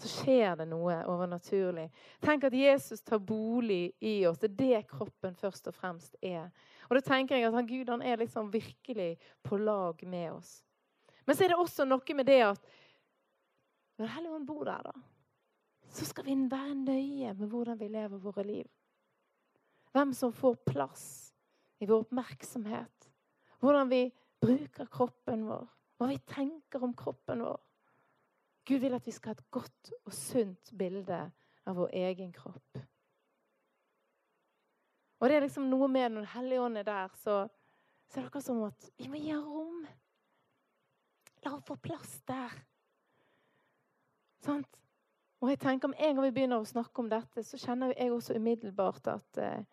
så 0.00 0.10
skjer 0.10 0.56
det 0.58 0.66
noe 0.68 0.96
overnaturlig. 1.10 1.86
Tenk 2.22 2.48
at 2.48 2.56
Jesus 2.58 3.02
tar 3.06 3.20
bolig 3.22 3.92
i 4.02 4.16
oss. 4.26 4.40
Det 4.42 4.50
er 4.50 4.56
det 4.58 4.80
kroppen 4.90 5.36
først 5.38 5.70
og 5.70 5.76
fremst 5.76 6.16
er. 6.22 6.50
Og 6.88 6.98
da 6.98 7.02
tenker 7.04 7.38
jeg 7.38 7.48
at 7.48 7.54
han, 7.54 7.68
Gud 7.68 7.92
han 7.92 8.02
er 8.02 8.18
liksom 8.20 8.50
virkelig 8.52 9.14
på 9.46 9.58
lag 9.62 10.02
med 10.06 10.32
oss. 10.32 10.56
Men 11.24 11.36
så 11.36 11.44
er 11.44 11.54
det 11.54 11.60
også 11.62 11.86
noe 11.88 12.16
med 12.18 12.28
det 12.28 12.40
at 12.44 12.72
når 13.98 14.10
Helligånden 14.16 14.46
bor 14.48 14.64
der, 14.66 14.82
da, 14.82 14.92
så 15.94 16.06
skal 16.08 16.26
vi 16.26 16.34
være 16.50 16.74
nøye 16.74 17.34
med 17.38 17.46
hvordan 17.52 17.78
vi 17.78 17.88
lever 17.94 18.18
våre 18.18 18.42
liv. 18.42 18.66
Hvem 19.94 20.10
som 20.16 20.32
får 20.34 20.56
plass 20.66 21.06
i 21.78 21.86
vår 21.86 22.02
oppmerksomhet. 22.02 23.10
Hvordan 23.62 23.90
vi 23.92 24.08
bruker 24.42 24.90
kroppen 24.90 25.46
vår. 25.46 25.68
Hva 25.94 26.08
vi 26.10 26.18
tenker 26.26 26.82
om 26.82 26.96
kroppen 26.98 27.44
vår. 27.46 27.60
Gud 28.64 28.80
vil 28.80 28.96
at 28.96 29.06
vi 29.06 29.12
skal 29.12 29.34
ha 29.34 29.38
et 29.38 29.50
godt 29.52 29.92
og 30.04 30.12
sunt 30.16 30.72
bilde 30.78 31.20
av 31.64 31.76
vår 31.76 31.90
egen 32.00 32.32
kropp. 32.32 32.80
Og 35.20 35.28
det 35.28 35.36
er 35.36 35.44
liksom 35.46 35.68
noe 35.70 35.88
med 35.88 36.10
Når 36.10 36.20
Den 36.20 36.32
hellige 36.34 36.60
ånd 36.60 36.78
er 36.78 36.86
der, 36.88 37.12
så, 37.16 37.48
så 38.08 38.18
er 38.18 38.22
det 38.22 38.28
akkurat 38.28 38.44
som 38.44 38.62
at 38.66 38.88
vi 38.98 39.08
må 39.08 39.20
gi 39.20 39.32
henne 39.32 39.44
rom. 39.44 39.84
La 41.44 41.52
henne 41.52 41.66
få 41.68 41.76
plass 41.80 42.18
der. 42.28 42.56
Sant? 44.44 44.80
Og 45.40 45.50
jeg 45.50 45.60
tenker 45.60 45.88
Med 45.88 46.00
en 46.00 46.16
gang 46.16 46.24
vi 46.26 46.34
begynner 46.38 46.60
å 46.60 46.68
snakke 46.68 47.02
om 47.02 47.08
dette, 47.12 47.44
så 47.44 47.60
kjenner 47.60 47.92
jeg 47.92 48.12
også 48.12 48.36
umiddelbart 48.36 49.08
at 49.12 49.40
eh, 49.40 49.64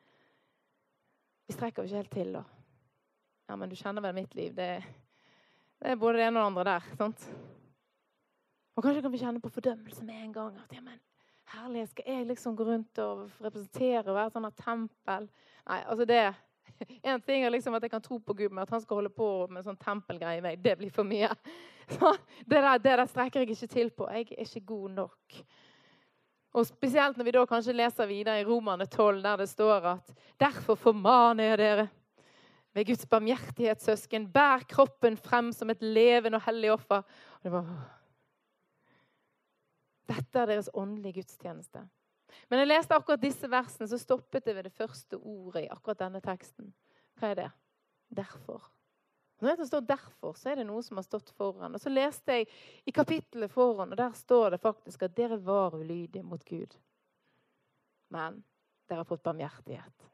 vi 1.48 1.56
strekker 1.56 1.84
jo 1.84 1.88
ikke 1.88 2.02
helt 2.02 2.12
til. 2.16 2.34
da. 2.36 2.44
Ja, 3.48 3.56
men 3.56 3.72
du 3.72 3.76
kjenner 3.76 4.04
vel 4.04 4.16
mitt 4.16 4.36
liv. 4.36 4.54
Det, 4.56 4.70
det 5.80 5.96
er 5.96 6.00
både 6.00 6.20
det 6.20 6.28
ene 6.28 6.40
og 6.40 6.44
det 6.44 6.52
andre 6.52 6.68
der. 6.72 6.94
sant? 7.00 7.28
Og 8.76 8.84
kanskje 8.84 9.02
kan 9.04 9.12
vi 9.12 9.20
kjenne 9.22 9.42
på 9.44 9.52
fordømmelse 9.52 10.06
med 10.08 10.24
en 10.24 10.34
gang. 10.34 10.56
At 10.62 10.76
ja, 10.76 10.82
men 10.82 11.00
herlighet, 11.52 11.90
skal 11.92 12.08
jeg 12.08 12.28
liksom 12.30 12.56
gå 12.56 12.68
rundt 12.68 13.02
og 13.04 13.26
representere 13.44 14.06
og 14.06 14.16
være 14.16 14.32
et 14.32 14.38
sånt 14.38 14.64
tempel? 14.66 15.28
Nei, 15.68 15.82
altså 15.82 16.08
det 16.08 16.24
En 17.04 17.22
ting 17.22 17.44
er 17.44 17.52
liksom 17.52 17.76
at 17.76 17.84
jeg 17.84 17.92
kan 17.92 18.02
tro 18.02 18.18
på 18.18 18.34
Gud, 18.34 18.50
men 18.50 18.64
at 18.64 18.70
han 18.70 18.82
skal 18.82 19.02
holde 19.02 19.12
på 19.14 19.28
med 19.52 19.66
sånn 19.66 19.80
tempelgreie 19.82 20.40
i 20.40 20.46
meg, 20.46 20.62
det 20.64 20.78
blir 20.80 20.94
for 20.94 21.08
mye. 21.08 21.30
Så 21.96 22.14
det 22.46 22.62
der, 22.62 22.80
det 22.80 22.96
der 23.02 23.10
strekker 23.10 23.44
jeg 23.44 23.52
ikke 23.52 23.68
til 23.74 23.92
på. 23.92 24.08
Jeg 24.10 24.32
er 24.32 24.46
ikke 24.46 24.66
god 24.74 24.98
nok. 25.02 25.42
Og 26.52 26.68
Spesielt 26.68 27.18
når 27.18 27.28
vi 27.28 27.34
da 27.36 27.46
kanskje 27.48 27.76
leser 27.76 28.10
videre 28.10 28.42
i 28.42 28.46
Romane 28.48 28.86
12, 28.86 29.22
der 29.24 29.42
det 29.44 29.50
står 29.50 29.88
at 29.94 30.14
derfor 30.40 30.80
formaner 30.80 31.52
jeg 31.52 31.62
dere 31.62 31.88
ved 32.76 32.88
Guds 32.88 33.06
barmhjertighet, 33.12 33.84
søsken, 33.84 34.28
bær 34.32 34.64
kroppen 34.70 35.18
frem 35.20 35.52
som 35.56 35.72
et 35.72 35.82
levende 35.84 36.40
og 36.40 36.46
hellig 36.48 36.72
offer. 36.72 37.04
Og 37.36 37.44
det 37.44 37.52
var 37.52 37.68
dette 40.10 40.40
er 40.40 40.50
deres 40.50 40.70
åndelige 40.74 41.22
gudstjeneste. 41.22 41.84
Men 42.50 42.62
jeg 42.62 42.70
leste 42.72 42.96
akkurat 42.96 43.22
disse 43.22 43.48
versene, 43.52 43.88
så 43.88 44.00
stoppet 44.00 44.46
det 44.46 44.56
ved 44.56 44.70
det 44.70 44.76
første 44.76 45.18
ordet 45.18 45.66
i 45.66 45.72
akkurat 45.72 46.00
denne 46.00 46.22
teksten. 46.24 46.72
Hva 47.20 47.32
er 47.32 47.40
det? 47.42 47.50
Derfor. 48.16 48.70
Når 49.42 49.56
det 49.56 49.68
står 49.68 49.82
'derfor', 49.82 50.38
så 50.38 50.50
er 50.50 50.56
det 50.56 50.66
noe 50.66 50.84
som 50.84 50.98
har 50.98 51.04
stått 51.04 51.30
foran. 51.30 51.74
Og 51.74 51.82
Så 51.82 51.90
leste 51.90 52.32
jeg 52.32 52.48
i 52.86 52.92
kapittelet 52.92 53.52
foran, 53.52 53.92
og 53.92 53.98
der 53.98 54.12
står 54.12 54.50
det 54.50 54.62
faktisk 54.62 55.02
at 55.04 55.18
dere 55.18 55.46
var 55.46 55.74
ulydige 55.74 56.24
mot 56.24 56.46
Gud. 56.46 56.78
Men 58.10 58.44
dere 58.90 59.00
har 59.00 59.04
fått 59.04 59.24
barmhjertighet. 59.24 60.08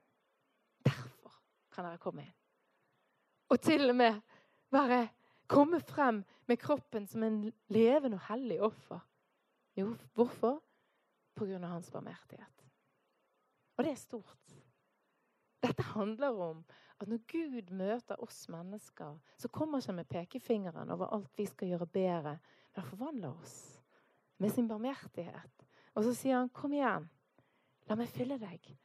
Derfor 0.85 1.33
kan 1.71 1.85
dere 1.85 1.97
komme 1.97 2.21
inn. 2.21 2.33
Og 3.49 3.61
til 3.61 3.89
og 3.89 3.95
med 3.95 4.21
bare 4.71 5.09
komme 5.47 5.79
frem 5.79 6.23
med 6.47 6.59
kroppen 6.59 7.07
som 7.07 7.23
en 7.23 7.53
levende 7.67 8.15
og 8.15 8.21
hellig 8.29 8.61
offer. 8.61 8.99
Jo, 9.77 9.91
hvorfor? 10.17 10.59
På 11.37 11.45
grunn 11.45 11.63
av 11.63 11.75
hans 11.75 11.91
barmhjertighet. 11.93 12.63
Og 13.77 13.85
det 13.85 13.91
er 13.93 13.99
stort. 14.01 14.53
Dette 15.61 15.83
handler 15.93 16.39
om 16.41 16.63
at 16.97 17.09
når 17.09 17.21
Gud 17.29 17.69
møter 17.77 18.17
oss 18.23 18.47
mennesker, 18.49 19.19
så 19.37 19.51
kommer 19.53 19.83
han 19.85 19.99
med 19.99 20.09
pekefingeren 20.09 20.89
over 20.93 21.13
alt 21.13 21.29
vi 21.37 21.45
skal 21.45 21.69
gjøre 21.75 21.89
bedre, 21.93 22.33
men 22.73 22.81
han 22.81 22.89
forvandler 22.89 23.37
oss 23.37 23.57
med 24.41 24.53
sin 24.53 24.67
barmhjertighet. 24.69 25.67
Og 25.93 26.03
så 26.03 26.13
sier 26.13 26.37
han, 26.37 26.49
'Kom 26.49 26.73
igjen, 26.73 27.09
la 27.89 27.95
meg 27.95 28.09
fylle 28.09 28.37
deg.' 28.37 28.77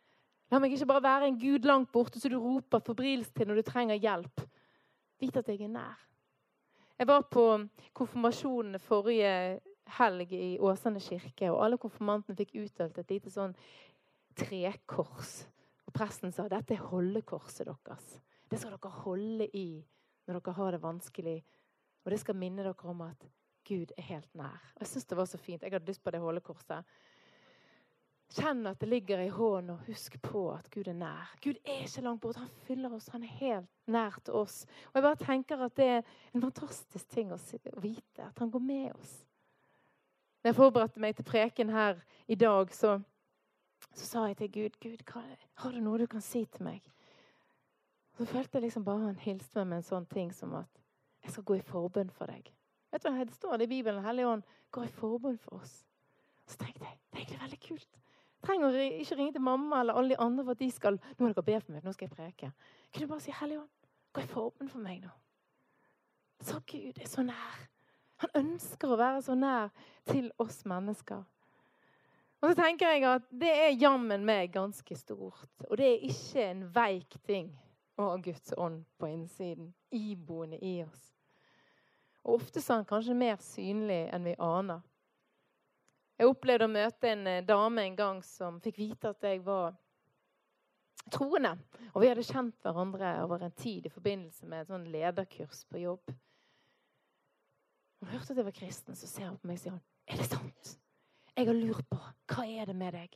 La 0.50 0.58
meg 0.58 0.72
ikke 0.72 0.86
bare 0.86 1.02
være 1.02 1.26
en 1.26 1.40
Gud 1.40 1.64
langt 1.64 1.92
borte 1.92 2.20
så 2.20 2.28
du 2.28 2.36
roper 2.36 2.78
febrilsk 2.78 3.34
til 3.34 3.48
når 3.48 3.54
du 3.54 3.62
trenger 3.62 3.94
hjelp. 3.94 4.40
Vit 5.20 5.36
at 5.36 5.48
jeg 5.48 5.62
er 5.62 5.68
nær. 5.68 5.98
Jeg 6.98 7.06
var 7.06 7.22
på 7.22 7.68
konfirmasjonen 7.94 8.78
forrige 8.78 9.60
helg 9.98 10.32
i 10.36 10.58
Åsane 10.62 11.00
kirke, 11.02 11.50
og 11.52 11.64
alle 11.64 11.78
konfirmantene 11.80 12.36
fikk 12.38 12.54
utdelt 12.64 12.98
et 12.98 13.10
lite 13.12 13.32
sånn 13.32 13.54
trekors. 14.38 15.42
Og 15.86 15.94
presten 15.96 16.32
sa 16.32 16.48
dette 16.48 16.76
er 16.76 16.86
holdekorset 16.90 17.68
deres. 17.68 18.16
Det 18.48 18.60
skal 18.60 18.76
dere 18.76 19.02
holde 19.04 19.48
i 19.56 19.82
når 20.26 20.38
dere 20.38 20.56
har 20.56 20.74
det 20.74 20.82
vanskelig. 20.82 21.38
Og 22.04 22.10
det 22.12 22.18
skal 22.20 22.38
minne 22.38 22.64
dere 22.64 22.90
om 22.90 23.02
at 23.06 23.26
Gud 23.68 23.92
er 23.96 24.06
helt 24.08 24.34
nær. 24.34 24.60
Og 24.74 24.84
Jeg 24.84 24.90
syns 24.90 25.06
det 25.06 25.18
var 25.18 25.26
så 25.30 25.38
fint. 25.38 25.62
Jeg 25.62 25.72
hadde 25.72 25.88
lyst 25.88 26.02
på 26.02 26.10
det 26.10 26.20
holdekorset. 26.20 26.84
Kjenn 28.32 28.64
at 28.66 28.80
det 28.80 28.88
ligger 28.88 29.20
i 29.20 29.28
hånden, 29.28 29.74
og 29.74 29.88
husk 29.90 30.16
på 30.24 30.46
at 30.54 30.70
Gud 30.72 30.88
er 30.88 30.96
nær. 30.96 31.34
Gud 31.44 31.58
er 31.64 31.84
ikke 31.84 32.04
langt 32.06 32.22
bort. 32.22 32.40
Han 32.40 32.48
fyller 32.66 32.94
oss. 32.96 33.10
Han 33.12 33.26
er 33.26 33.34
helt 33.38 33.68
nær 33.86 34.16
til 34.24 34.38
oss. 34.40 34.62
Og 34.88 34.96
jeg 34.98 35.04
bare 35.04 35.20
tenker 35.20 35.66
at 35.66 35.76
det 35.76 35.88
er 35.98 36.00
en 36.32 36.46
fantastisk 36.46 37.12
ting 37.12 37.32
å 37.32 37.40
vite. 37.82 38.24
At 38.24 38.40
han 38.40 38.50
går 38.50 38.64
med 38.64 38.88
oss. 38.96 39.12
Når 40.42 40.48
jeg 40.48 40.58
forberedte 40.58 41.00
meg 41.00 41.16
til 41.16 41.24
preken 41.24 41.70
her 41.70 42.00
i 42.28 42.34
dag, 42.34 42.72
så, 42.74 42.96
så 43.94 44.06
sa 44.06 44.24
jeg 44.26 44.36
til 44.36 44.52
Gud 44.52 44.78
Gud, 44.82 45.04
hva, 45.12 45.22
har 45.62 45.70
du 45.70 45.78
noe 45.80 46.00
du 46.00 46.06
kan 46.10 46.20
si 46.24 46.44
til 46.44 46.66
meg? 46.66 46.82
Så 48.18 48.26
følte 48.26 48.58
jeg 48.58 48.62
liksom 48.66 48.84
bare 48.84 49.06
han 49.06 49.22
hilste 49.22 49.62
meg 49.62 49.68
med 49.70 49.76
en 49.76 49.86
sånn 49.86 50.08
ting 50.10 50.32
som 50.34 50.54
at 50.58 50.82
jeg 51.22 51.32
skal 51.32 51.46
gå 51.46 51.60
i 51.60 51.64
forbønn 51.64 52.10
for 52.10 52.26
deg. 52.26 52.50
Vet 52.92 53.04
du 53.04 53.08
hva, 53.08 53.24
Det 53.24 53.34
står 53.34 53.56
det 53.56 53.68
i 53.68 53.72
Bibelen. 53.76 54.04
Hellig 54.04 54.26
Ånd 54.26 54.42
går 54.74 54.84
i 54.84 54.94
forbønn 54.98 55.38
for 55.38 55.62
oss. 55.62 55.84
Så 56.46 56.58
tenkte 56.58 56.84
jeg 56.84 56.98
det 56.98 57.18
er 57.18 57.22
egentlig 57.22 57.40
veldig 57.40 57.60
kult. 57.68 57.88
Jeg 58.42 58.46
trenger 58.48 58.78
ikke 58.82 59.16
ringe 59.16 59.32
til 59.32 59.46
mamma 59.46 59.80
eller 59.80 59.94
alle 59.94 60.10
de 60.10 60.18
andre 60.18 60.44
for 60.44 60.56
at 60.56 60.58
de 60.58 60.70
skal 60.70 60.98
nå 60.98 61.22
må 61.22 61.30
dere 61.30 61.46
be 61.46 61.60
for 61.60 61.72
meg, 61.72 61.84
nå 61.84 61.92
skal 61.94 62.08
jeg 62.08 62.16
preke. 62.16 62.52
Kunne 62.90 63.06
du 63.06 63.12
bare 63.14 63.22
si 63.22 63.34
Hellig 63.38 63.60
Ånd, 63.60 63.70
gå 64.12 64.24
i 64.24 64.32
forbønn 64.34 64.72
for 64.72 64.82
meg 64.82 65.04
nå. 65.04 65.12
Så 66.42 66.58
Gud 66.66 66.98
er 66.98 67.08
så 67.08 67.22
nær. 67.22 67.68
Han 68.22 68.34
ønsker 68.44 68.92
å 68.92 68.98
være 69.00 69.22
så 69.26 69.36
nær 69.38 69.70
til 70.08 70.30
oss 70.42 70.62
mennesker. 70.68 71.22
Og 72.42 72.50
så 72.50 72.58
tenker 72.58 72.90
jeg 72.90 73.04
at 73.06 73.26
Det 73.30 73.50
er 73.50 73.76
jammen 73.78 74.24
meg 74.26 74.52
ganske 74.54 74.96
stort. 74.98 75.50
Og 75.68 75.76
det 75.78 75.88
er 75.88 76.06
ikke 76.08 76.46
en 76.48 76.64
veik 76.74 77.18
ting 77.26 77.52
å 77.98 78.08
ha 78.10 78.16
Guds 78.22 78.54
ånd 78.56 78.82
på 78.98 79.10
innsiden, 79.10 79.72
iboende 79.94 80.58
i 80.58 80.80
oss. 80.84 81.12
Og 82.22 82.40
Ofte 82.40 82.62
er 82.62 82.78
han 82.78 82.88
kanskje 82.88 83.18
mer 83.18 83.38
synlig 83.42 84.06
enn 84.14 84.26
vi 84.26 84.34
aner. 84.38 84.82
Jeg 86.18 86.30
opplevde 86.30 86.68
å 86.68 86.70
møte 86.70 87.08
en 87.10 87.26
eh, 87.26 87.44
dame 87.46 87.82
en 87.82 87.96
gang 87.98 88.18
som 88.22 88.60
fikk 88.62 88.78
vite 88.78 89.10
at 89.10 89.24
jeg 89.26 89.40
var 89.42 89.74
troende. 91.10 91.56
Og 91.92 92.02
vi 92.02 92.10
hadde 92.10 92.26
kjent 92.26 92.58
hverandre 92.62 93.16
over 93.24 93.42
en 93.42 93.56
tid 93.58 93.88
i 93.88 93.92
forbindelse 93.92 94.46
med 94.46 94.62
et 94.62 94.70
sånn 94.70 94.86
lederkurs 94.92 95.64
på 95.70 95.82
jobb. 95.82 96.12
Hun 98.02 98.10
hørte 98.10 98.32
at 98.32 98.38
jeg 98.40 98.44
var 98.44 98.54
kristen, 98.56 98.96
så 98.98 99.06
ser 99.06 99.28
hun 99.28 99.36
på 99.38 99.46
meg 99.46 99.60
og 99.60 99.62
sier 99.62 99.74
hun, 99.76 99.82
er 100.10 100.18
det 100.18 100.24
sant? 100.26 100.70
Jeg 101.36 101.46
har 101.46 101.54
lurt 101.54 101.86
på 101.86 101.98
hva 102.32 102.46
er 102.50 102.66
det 102.66 102.74
med 102.74 102.96
deg. 102.96 103.12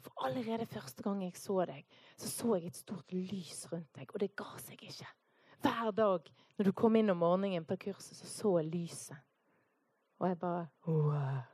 For 0.00 0.24
allerede 0.24 0.64
første 0.66 1.04
gang 1.04 1.20
jeg 1.22 1.36
så 1.36 1.58
deg, 1.68 1.84
så 2.16 2.30
så 2.32 2.54
jeg 2.56 2.70
et 2.70 2.78
stort 2.80 3.12
lys 3.12 3.66
rundt 3.68 3.90
deg. 3.98 4.08
Og 4.08 4.24
det 4.24 4.30
ga 4.40 4.56
seg 4.56 4.80
ikke. 4.88 5.10
Hver 5.62 5.92
dag 5.94 6.32
når 6.56 6.70
du 6.70 6.72
kom 6.72 6.96
inn 6.96 7.12
om 7.12 7.20
morgenen 7.20 7.68
på 7.68 7.76
kurset, 7.84 8.16
så 8.16 8.30
så 8.30 8.54
jeg 8.62 8.72
lyset. 8.72 9.20
Og 10.18 10.28
jeg 10.30 10.40
bare 10.40 10.66
wow. 10.88 11.44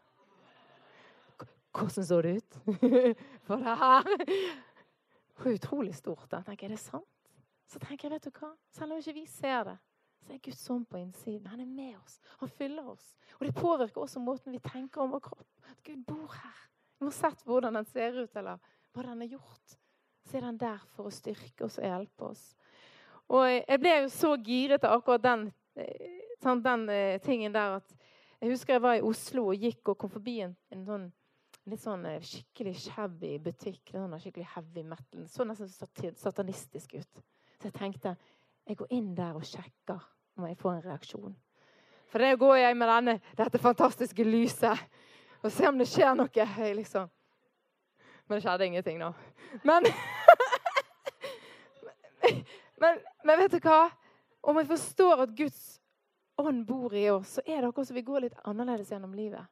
Hvordan 1.75 2.07
så 2.07 2.23
det 2.23 2.37
ut? 2.39 2.63
For 3.47 3.59
det 3.59 3.77
her 3.83 4.07
det 4.07 5.45
var 5.45 5.53
utrolig 5.53 5.95
stort. 5.99 6.31
Da 6.31 6.45
tenker 6.47 6.71
er 6.71 6.77
det 6.77 6.81
sant? 6.83 7.11
Så 7.67 7.83
tenker 7.83 8.09
jeg, 8.09 8.15
vet 8.17 8.31
du 8.31 8.39
hva? 8.39 8.55
Selv 8.71 8.95
om 8.95 9.03
ikke 9.03 9.19
vi 9.19 9.27
ser 9.27 9.67
det, 9.67 9.77
så 10.27 10.35
er 10.35 10.41
Guds 10.43 10.71
ånd 10.71 10.87
på 10.89 10.99
innsiden. 11.01 11.47
Han 11.47 11.61
er 11.61 11.67
med 11.67 11.97
oss. 11.99 12.19
Han 12.41 12.49
fyller 12.49 12.89
oss. 12.95 13.17
Og 13.39 13.47
det 13.47 13.55
påvirker 13.55 14.03
også 14.03 14.23
måten 14.23 14.53
vi 14.53 14.63
tenker 14.65 15.03
om 15.03 15.13
vår 15.15 15.23
kropp. 15.29 15.49
At 15.71 15.83
Gud 15.87 16.05
bor 16.07 16.33
her. 16.35 16.65
Vi 16.99 17.07
har 17.07 17.15
sett 17.15 17.45
hvordan 17.47 17.79
den 17.79 17.87
ser 17.87 18.17
ut, 18.19 18.37
eller 18.37 18.59
hva 18.93 19.05
den 19.07 19.23
har 19.23 19.37
gjort. 19.37 19.77
Så 20.27 20.37
er 20.37 20.49
den 20.49 20.59
der 20.61 20.81
for 20.97 21.09
å 21.09 21.15
styrke 21.15 21.69
oss 21.69 21.79
og 21.79 21.87
hjelpe 21.87 22.33
oss. 22.33 22.43
Og 23.29 23.45
jeg 23.51 23.81
ble 23.81 23.95
jo 23.95 24.11
så 24.13 24.33
giret 24.45 24.85
av 24.89 24.99
akkurat 24.99 25.23
den, 25.25 25.47
sånn, 26.43 26.65
den 26.65 26.89
eh, 26.93 27.21
tingen 27.23 27.55
der 27.55 27.79
at 27.79 27.95
Jeg 28.39 28.53
husker 28.53 28.77
jeg 28.77 28.83
var 28.85 28.95
i 28.95 29.03
Oslo 29.03 29.49
og 29.51 29.65
gikk 29.65 29.89
og 29.91 29.97
kom 29.99 30.11
forbi 30.13 30.37
en, 30.45 30.53
en 30.71 30.85
sånn 30.87 31.07
litt 31.69 31.83
sånn 31.83 32.05
eh, 32.07 32.21
skikkelig 32.25 32.75
shabby 32.85 33.33
butikk. 33.43 33.93
Sånn 33.93 34.15
skikkelig 34.23 34.47
heavy 34.55 34.85
metal. 34.87 35.25
Så 35.31 35.47
nesten 35.49 35.71
satanistisk 36.17 36.95
ut. 36.99 37.25
Så 37.59 37.69
jeg 37.69 37.75
tenkte 37.75 38.15
jeg 38.69 38.77
går 38.77 38.93
inn 38.93 39.15
der 39.17 39.37
og 39.37 39.45
sjekker 39.49 40.01
om 40.37 40.47
jeg 40.47 40.59
får 40.61 40.75
en 40.75 40.85
reaksjon. 40.85 41.37
For 42.09 42.23
det 42.23 42.39
går 42.41 42.57
jeg 42.57 42.77
med 42.77 42.89
denne, 42.89 43.15
dette 43.37 43.61
fantastiske 43.61 44.25
lyset 44.25 44.85
og 45.43 45.53
ser 45.53 45.71
om 45.71 45.81
det 45.81 45.89
skjer 45.89 46.15
noe. 46.19 46.75
Liksom. 46.77 47.09
Men 48.29 48.37
det 48.37 48.45
skjedde 48.45 48.67
ingenting 48.67 49.01
nå. 49.01 49.13
Men, 49.65 49.89
men, 52.83 53.01
men 53.25 53.41
vet 53.41 53.57
du 53.57 53.61
hva? 53.65 53.89
Om 54.49 54.61
jeg 54.61 54.71
forstår 54.71 55.25
at 55.25 55.37
Guds 55.37 55.63
ånd 56.39 56.67
bor 56.67 56.95
i 56.95 57.09
oss, 57.11 57.39
så 57.39 57.45
er 57.47 57.61
det 57.61 57.71
akkurat 57.71 57.89
som 57.89 57.97
vi 57.97 58.07
går 58.07 58.27
litt 58.27 58.37
annerledes 58.45 58.93
gjennom 58.93 59.17
livet. 59.17 59.45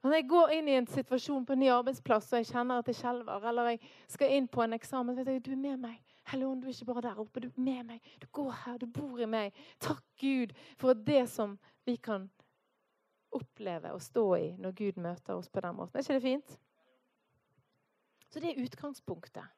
Når 0.00 0.16
jeg 0.16 0.28
går 0.30 0.54
inn 0.56 0.70
i 0.70 0.78
en 0.78 0.88
situasjon 0.88 1.44
på 1.44 1.52
en 1.52 1.60
ny 1.60 1.68
arbeidsplass 1.74 2.30
og 2.32 2.40
jeg 2.40 2.48
kjenner 2.54 2.80
at 2.80 2.88
jeg 2.88 3.02
skjelver, 3.02 3.42
eller 3.50 3.74
jeg 3.74 3.82
skal 4.08 4.32
inn 4.32 4.46
på 4.48 4.62
en 4.64 4.78
eksamen, 4.78 5.12
så 5.12 5.26
vet 5.26 5.36
jeg 5.36 5.44
du 5.44 5.52
er 5.52 5.60
med 5.60 5.82
meg. 5.82 5.98
Helligånd, 6.30 6.62
du 6.62 6.68
er 6.68 6.74
ikke 6.74 6.88
bare 6.92 7.04
der 7.08 7.20
oppe, 7.22 7.42
du 7.42 7.48
er 7.48 7.60
med 7.60 7.86
meg. 7.88 8.10
Du 8.22 8.26
går 8.32 8.50
her, 8.64 8.78
du 8.78 8.86
bor 8.86 9.20
i 9.20 9.28
meg. 9.30 9.56
Takk, 9.82 10.02
Gud, 10.20 10.54
for 10.78 10.94
det 10.94 11.24
som 11.32 11.56
vi 11.88 11.96
kan 11.96 12.28
oppleve 13.34 13.92
og 13.94 14.02
stå 14.02 14.26
i 14.36 14.50
når 14.58 14.74
Gud 14.78 15.00
møter 15.02 15.38
oss 15.38 15.50
på 15.50 15.62
den 15.64 15.76
måten. 15.78 15.96
Er 15.96 16.04
ikke 16.04 16.18
det 16.18 16.26
fint? 16.26 16.58
Så 18.30 18.42
det 18.42 18.52
er 18.52 18.62
utgangspunktet. 18.62 19.56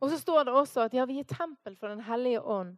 Og 0.00 0.10
så 0.12 0.18
står 0.20 0.44
det 0.44 0.54
også 0.56 0.86
at 0.86 0.94
ja, 0.96 1.04
vi 1.08 1.18
er 1.20 1.28
tempel 1.28 1.76
for 1.76 1.88
Den 1.88 2.04
hellige 2.04 2.42
ånd. 2.42 2.76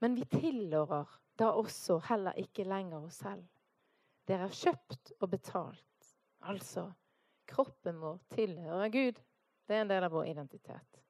Men 0.00 0.14
vi 0.14 0.26
tilhører 0.30 1.10
da 1.38 1.50
også 1.54 1.98
heller 2.08 2.38
ikke 2.38 2.66
lenger 2.66 3.02
oss 3.02 3.22
selv. 3.22 3.46
Dere 4.28 4.46
er 4.46 4.54
kjøpt 4.54 5.12
og 5.20 5.30
betalt. 5.30 6.14
Altså, 6.46 6.90
kroppen 7.48 7.98
vår 8.02 8.18
tilhører 8.34 8.88
Gud. 8.94 9.18
Det 9.66 9.76
er 9.76 9.82
en 9.82 9.90
del 9.90 10.06
av 10.06 10.14
vår 10.14 10.30
identitet. 10.30 11.02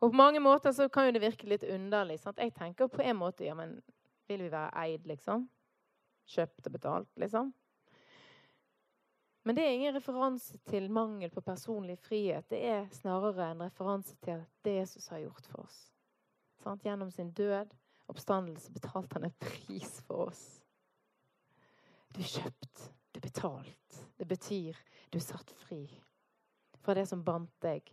Og 0.00 0.10
på 0.10 0.16
mange 0.16 0.40
måter 0.40 0.72
så 0.72 0.88
kan 0.92 1.06
jo 1.08 1.14
det 1.16 1.22
virke 1.24 1.48
litt 1.48 1.64
underlig. 1.64 2.18
Sant? 2.20 2.40
Jeg 2.42 2.54
tenker 2.54 2.90
på 2.92 3.02
en 3.02 3.16
måte 3.16 3.46
ja, 3.46 3.54
men 3.56 3.78
vil 4.28 4.42
vi 4.44 4.50
være 4.52 4.72
eid, 4.82 5.06
liksom? 5.08 5.46
Kjøpt 6.26 6.66
og 6.66 6.74
betalt, 6.74 7.12
liksom? 7.22 7.52
Men 9.46 9.56
det 9.56 9.62
er 9.62 9.76
ingen 9.76 9.94
referanse 9.94 10.58
til 10.66 10.88
mangel 10.90 11.30
på 11.30 11.40
personlig 11.40 11.98
frihet. 12.02 12.48
Det 12.50 12.58
er 12.66 12.88
snarere 12.90 13.52
en 13.52 13.62
referanse 13.62 14.16
til 14.24 14.40
det 14.66 14.74
Jesus 14.80 15.06
har 15.12 15.22
gjort 15.22 15.46
for 15.46 15.62
oss. 15.62 15.76
Sant? 16.64 16.82
Gjennom 16.82 17.12
sin 17.14 17.30
død, 17.30 17.70
oppstandelse, 18.10 18.72
betalte 18.74 19.14
han 19.14 19.28
en 19.28 19.36
pris 19.38 20.00
for 20.08 20.32
oss. 20.32 20.42
Du 22.10 22.20
er 22.24 22.32
kjøpt, 22.32 22.88
du 23.14 23.20
er 23.20 23.28
betalt. 23.28 24.02
Det 24.18 24.26
betyr 24.26 24.82
du 25.12 25.18
er 25.20 25.24
satt 25.24 25.54
fri 25.62 25.84
fra 26.82 26.94
det 26.98 27.06
som 27.06 27.22
bandt 27.24 27.54
deg. 27.62 27.86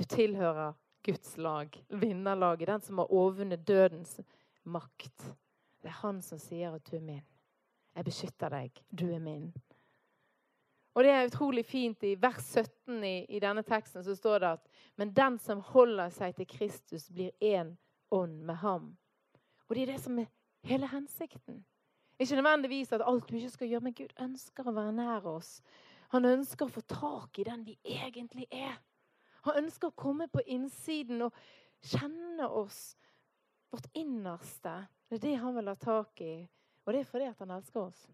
Du 0.00 0.04
tilhører 0.08 0.72
Guds 1.04 1.36
lag, 1.36 1.84
vinnerlaget, 1.88 2.66
den 2.66 2.80
som 2.80 2.98
har 2.98 3.12
overvunnet 3.12 3.66
dødens 3.66 4.20
makt. 4.62 5.34
Det 5.82 5.90
er 5.90 6.00
han 6.00 6.22
som 6.24 6.40
sier 6.40 6.72
at 6.72 6.86
du 6.88 6.96
er 6.96 7.04
min. 7.04 7.24
Jeg 7.94 8.06
beskytter 8.06 8.50
deg. 8.50 8.82
Du 8.88 9.06
er 9.12 9.20
min. 9.22 9.50
Og 10.94 11.04
det 11.04 11.10
er 11.10 11.26
utrolig 11.28 11.64
fint. 11.66 12.02
I 12.02 12.14
vers 12.20 12.46
17 12.54 13.04
i, 13.04 13.14
i 13.28 13.40
denne 13.42 13.62
teksten 13.66 14.04
så 14.06 14.14
står 14.16 14.38
det 14.38 14.52
at 14.56 14.68
Men 14.96 15.12
den 15.12 15.38
som 15.38 15.60
holder 15.60 16.10
seg 16.14 16.36
til 16.36 16.46
Kristus, 16.46 17.10
blir 17.10 17.30
én 17.42 17.76
ånd 18.10 18.40
med 18.46 18.54
ham. 18.62 18.96
Og 19.68 19.74
det 19.74 19.82
er 19.82 19.92
det 19.92 20.00
som 20.00 20.18
er 20.18 20.30
hele 20.64 20.86
hensikten. 20.88 21.64
Ikke 22.18 22.36
nødvendigvis 22.38 22.92
at 22.92 23.02
alt 23.04 23.28
du 23.28 23.36
ikke 23.36 23.50
skal 23.50 23.68
gjøre, 23.68 23.80
men 23.80 23.94
Gud 23.94 24.12
ønsker 24.20 24.68
å 24.68 24.74
være 24.74 24.92
nær 24.92 25.26
oss. 25.26 25.58
Han 26.14 26.24
ønsker 26.24 26.66
å 26.66 26.74
få 26.76 26.80
tak 26.86 27.38
i 27.38 27.46
den 27.48 27.64
vi 27.66 27.74
egentlig 27.84 28.46
er. 28.52 28.78
Han 29.44 29.64
ønsker 29.64 29.90
å 29.90 29.98
komme 29.98 30.28
på 30.32 30.42
innsiden 30.48 31.26
og 31.26 31.36
kjenne 31.84 32.48
oss, 32.48 32.94
vårt 33.72 33.88
innerste. 33.92 34.74
Det 35.08 35.18
er 35.18 35.24
det 35.26 35.34
han 35.42 35.56
vil 35.56 35.68
ha 35.68 35.74
tak 35.78 36.20
i, 36.24 36.34
og 36.84 36.92
det 36.94 37.02
er 37.02 37.08
fordi 37.08 37.28
at 37.28 37.42
han 37.44 37.52
elsker 37.56 37.82
oss. 37.84 38.04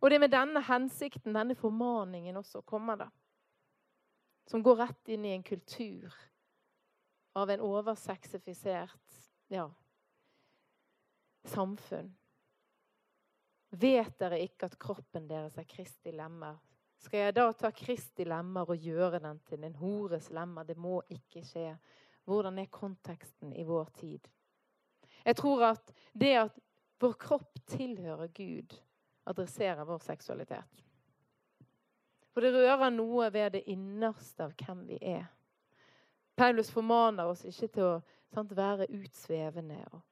Og 0.00 0.10
det 0.10 0.16
er 0.16 0.24
med 0.24 0.32
denne 0.32 0.62
hensikten, 0.64 1.36
denne 1.36 1.56
formaningen 1.58 2.36
også, 2.40 2.62
kommer 2.66 3.00
det. 3.00 3.08
Som 4.46 4.62
går 4.62 4.78
rett 4.84 5.10
inn 5.12 5.24
i 5.26 5.34
en 5.34 5.44
kultur 5.44 6.14
av 7.36 7.50
en 7.50 7.64
oversexifisert 7.64 9.16
ja, 9.52 9.66
samfunn. 11.50 12.12
Vet 13.76 14.14
dere 14.20 14.38
ikke 14.40 14.70
at 14.70 14.78
kroppen 14.80 15.26
deres 15.28 15.58
er 15.60 15.66
Kristi 15.68 16.14
lemmer? 16.14 16.56
Skal 16.98 17.26
jeg 17.26 17.36
da 17.36 17.50
ta 17.52 17.70
Kristi 17.74 18.24
lemmer 18.26 18.70
og 18.72 18.82
gjøre 18.82 19.20
den 19.22 19.38
til 19.46 19.64
en 19.64 19.76
hores 19.78 20.30
lemmer? 20.34 20.64
Det 20.64 20.76
må 20.76 21.00
ikke 21.12 21.44
skje. 21.44 21.74
Hvordan 22.26 22.58
er 22.58 22.72
konteksten 22.72 23.52
i 23.52 23.64
vår 23.66 23.92
tid? 24.00 24.26
Jeg 25.26 25.36
tror 25.36 25.64
at 25.72 25.92
det 26.12 26.32
at 26.40 26.58
vår 27.00 27.14
kropp 27.20 27.60
tilhører 27.66 28.32
Gud, 28.34 28.74
adresserer 29.26 29.84
vår 29.84 29.98
seksualitet. 29.98 30.82
For 32.32 32.44
det 32.44 32.52
rører 32.54 32.90
noe 32.92 33.30
ved 33.32 33.54
det 33.56 33.64
innerste 33.72 34.44
av 34.44 34.54
hvem 34.60 34.84
vi 34.88 34.98
er. 35.00 35.26
Paulus 36.36 36.70
formaner 36.70 37.30
oss 37.30 37.46
ikke 37.48 37.68
til 37.72 37.86
å 37.86 37.94
sant, 38.34 38.52
være 38.56 38.90
utsvevende 38.92 39.78
og 39.96 40.02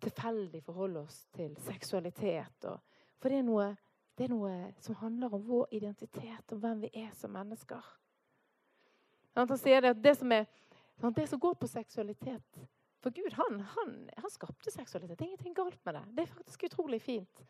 tilfeldig 0.00 0.62
forholde 0.64 1.02
oss 1.04 1.26
til 1.34 1.52
seksualitet. 1.66 2.64
Og, 2.70 2.78
for 3.20 3.28
det 3.28 3.42
er, 3.42 3.46
noe, 3.46 3.68
det 4.18 4.26
er, 4.26 4.32
noe, 4.34 4.52
som 4.82 4.96
handler 4.98 5.34
om 5.34 5.44
vår 5.46 5.68
identitet, 5.78 6.52
om 6.52 6.58
hvem 6.58 6.80
vi 6.82 6.90
er 7.04 7.12
som 7.14 7.30
mennesker. 7.30 7.84
Han 9.38 9.52
sier 9.54 9.84
det 9.84 9.92
at 9.94 10.00
det 10.02 10.14
som, 10.18 10.32
er, 10.34 10.48
det 11.14 11.26
som 11.30 11.38
går 11.38 11.54
på 11.60 11.68
seksualitet 11.70 12.64
For 12.98 13.14
Gud 13.14 13.30
han, 13.38 13.60
han, 13.76 13.92
han 14.18 14.30
skapte 14.34 14.72
seksualitet. 14.74 15.18
Det 15.18 15.24
er 15.24 15.28
ingenting 15.28 15.54
galt 15.54 15.78
med 15.86 15.94
det. 15.94 16.02
Det 16.16 16.22
er 16.24 16.32
faktisk 16.32 16.64
utrolig 16.66 16.98
fint. 17.02 17.44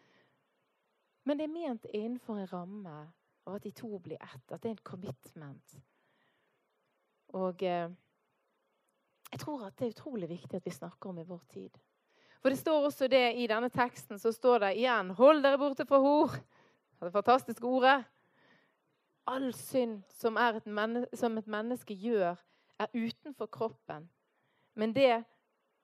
Men 1.25 1.41
det 1.41 1.47
er 1.47 1.55
ment 1.55 1.87
innenfor 1.89 2.37
en 2.37 2.51
ramme 2.51 2.97
av 3.49 3.57
at 3.57 3.65
de 3.65 3.73
to 3.73 3.99
blir 4.05 4.21
ett. 4.21 4.45
At 4.53 4.61
det 4.61 4.69
er 4.69 4.77
en 4.77 4.85
commitment. 4.85 5.79
Og 7.33 7.65
eh, 7.65 7.89
jeg 9.33 9.41
tror 9.41 9.65
at 9.67 9.79
det 9.79 9.89
er 9.89 9.97
utrolig 9.97 10.29
viktig 10.29 10.61
at 10.61 10.69
vi 10.69 10.77
snakker 10.77 11.09
om 11.09 11.19
i 11.19 11.27
vår 11.29 11.41
tid. 11.49 11.81
For 12.43 12.53
det 12.53 12.61
står 12.61 12.87
også 12.87 13.09
det 13.11 13.25
i 13.41 13.49
denne 13.51 13.69
teksten, 13.73 14.19
så 14.21 14.33
står 14.33 14.63
det 14.63 14.75
igjen 14.79 15.11
Hold 15.19 15.43
dere 15.43 15.59
borte 15.59 15.89
fra 15.89 15.99
hor. 16.03 16.37
Det 17.01 17.13
fantastiske 17.13 17.67
ordet. 17.67 18.05
All 19.27 19.53
synd 19.55 20.03
som, 20.09 20.37
et, 20.37 21.09
som 21.15 21.39
et 21.39 21.47
menneske 21.47 21.95
gjør, 21.95 22.35
er 22.79 22.87
utenfor 22.95 23.47
kroppen. 23.47 24.11
Men, 24.75 24.95
det, 24.95 25.25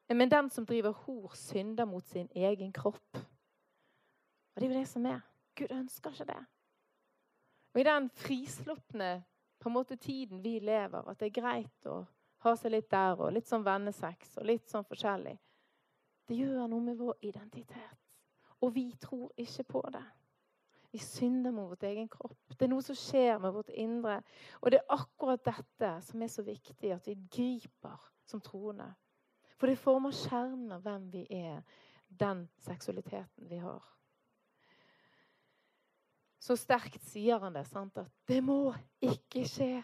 men 0.08 0.30
den 0.30 0.50
som 0.50 0.66
driver 0.66 0.90
hor, 0.90 1.32
synder 1.34 1.84
mot 1.84 2.06
sin 2.06 2.28
egen 2.34 2.72
kropp. 2.72 3.16
Og 4.54 4.60
det 4.60 4.68
er 4.68 4.74
jo 4.74 4.80
det 4.80 4.88
som 4.88 5.06
er. 5.06 5.20
Gud 5.54 5.66
ønsker 5.70 6.10
ikke 6.10 6.24
det. 6.24 6.42
Og 7.74 7.80
I 7.80 7.84
den 7.84 8.10
frislupne 8.10 9.24
på 9.60 9.68
en 9.68 9.72
måte 9.72 9.96
tiden 9.96 10.44
vi 10.44 10.58
lever, 10.58 11.08
at 11.08 11.20
det 11.20 11.26
er 11.26 11.40
greit 11.40 11.86
å 11.86 12.04
ha 12.44 12.52
seg 12.56 12.74
litt 12.74 12.90
der 12.90 13.18
og 13.18 13.32
litt 13.32 13.48
sånn 13.48 13.64
vennesex 13.64 14.36
og 14.38 14.46
litt 14.46 14.68
sånn 14.70 14.86
forskjellig, 14.86 15.34
det 16.28 16.36
gjør 16.36 16.68
noe 16.68 16.80
med 16.84 16.98
vår 17.00 17.16
identitet. 17.20 18.02
Og 18.60 18.74
vi 18.74 18.90
tror 19.00 19.32
ikke 19.36 19.64
på 19.64 19.82
det. 19.92 20.04
Vi 20.94 21.00
synder 21.02 21.50
mot 21.50 21.70
vårt 21.70 21.82
egen 21.82 22.06
kropp. 22.08 22.54
Det 22.54 22.68
er 22.68 22.70
noe 22.70 22.82
som 22.86 22.94
skjer 22.94 23.40
med 23.42 23.50
vårt 23.50 23.72
indre. 23.74 24.20
Og 24.62 24.70
det 24.70 24.78
er 24.78 24.92
akkurat 24.94 25.40
dette 25.42 25.88
som 26.06 26.20
er 26.22 26.28
så 26.30 26.44
viktig 26.46 26.92
at 26.94 27.08
vi 27.10 27.16
griper 27.34 28.04
som 28.30 28.38
troende. 28.38 28.86
For 29.58 29.66
det 29.66 29.80
former 29.82 30.14
kjernen 30.14 30.70
av 30.76 30.84
hvem 30.84 31.08
vi 31.10 31.24
er, 31.34 31.64
den 32.06 32.44
seksualiteten 32.62 33.48
vi 33.50 33.58
har. 33.58 33.82
Så 36.38 36.54
sterkt 36.60 37.02
sier 37.08 37.42
han 37.42 37.56
det, 37.58 37.64
sant? 37.66 37.98
at 37.98 38.12
det 38.30 38.38
må 38.46 38.70
ikke 39.02 39.42
skje. 39.50 39.80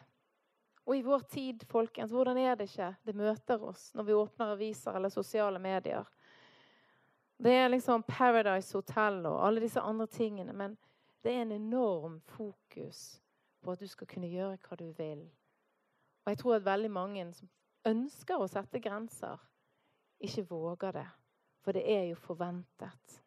Og 0.86 0.94
i 0.94 1.02
vår 1.02 1.24
tid, 1.32 1.64
folkens, 1.66 2.12
hvordan 2.14 2.38
er 2.38 2.54
det 2.54 2.68
ikke 2.68 2.92
det 3.02 3.16
møter 3.18 3.66
oss 3.66 3.88
når 3.98 4.06
vi 4.06 4.14
åpner 4.14 4.54
aviser 4.54 4.94
eller 4.94 5.10
sosiale 5.10 5.58
medier? 5.58 6.06
Det 7.40 7.56
er 7.64 7.74
liksom 7.74 8.06
Paradise 8.06 8.78
Hotel 8.78 9.24
og 9.26 9.40
alle 9.46 9.64
disse 9.66 9.82
andre 9.82 10.06
tingene. 10.06 10.54
Men 10.54 10.78
det 11.24 11.32
er 11.32 11.42
en 11.42 11.52
enorm 11.52 12.20
fokus 12.20 13.22
på 13.60 13.72
at 13.72 13.80
du 13.80 13.86
skal 13.86 14.06
kunne 14.06 14.30
gjøre 14.30 14.58
hva 14.64 14.76
du 14.76 14.90
vil. 14.96 15.24
Og 16.24 16.32
jeg 16.32 16.38
tror 16.38 16.54
at 16.56 16.64
veldig 16.64 16.90
mange 16.90 17.24
som 17.36 17.50
ønsker 17.88 18.40
å 18.40 18.48
sette 18.48 18.80
grenser, 18.80 19.40
ikke 20.20 20.46
våger 20.48 20.92
det. 21.00 21.08
For 21.60 21.76
det 21.76 21.84
er 21.92 22.06
jo 22.08 22.16
forventet. 22.16 23.20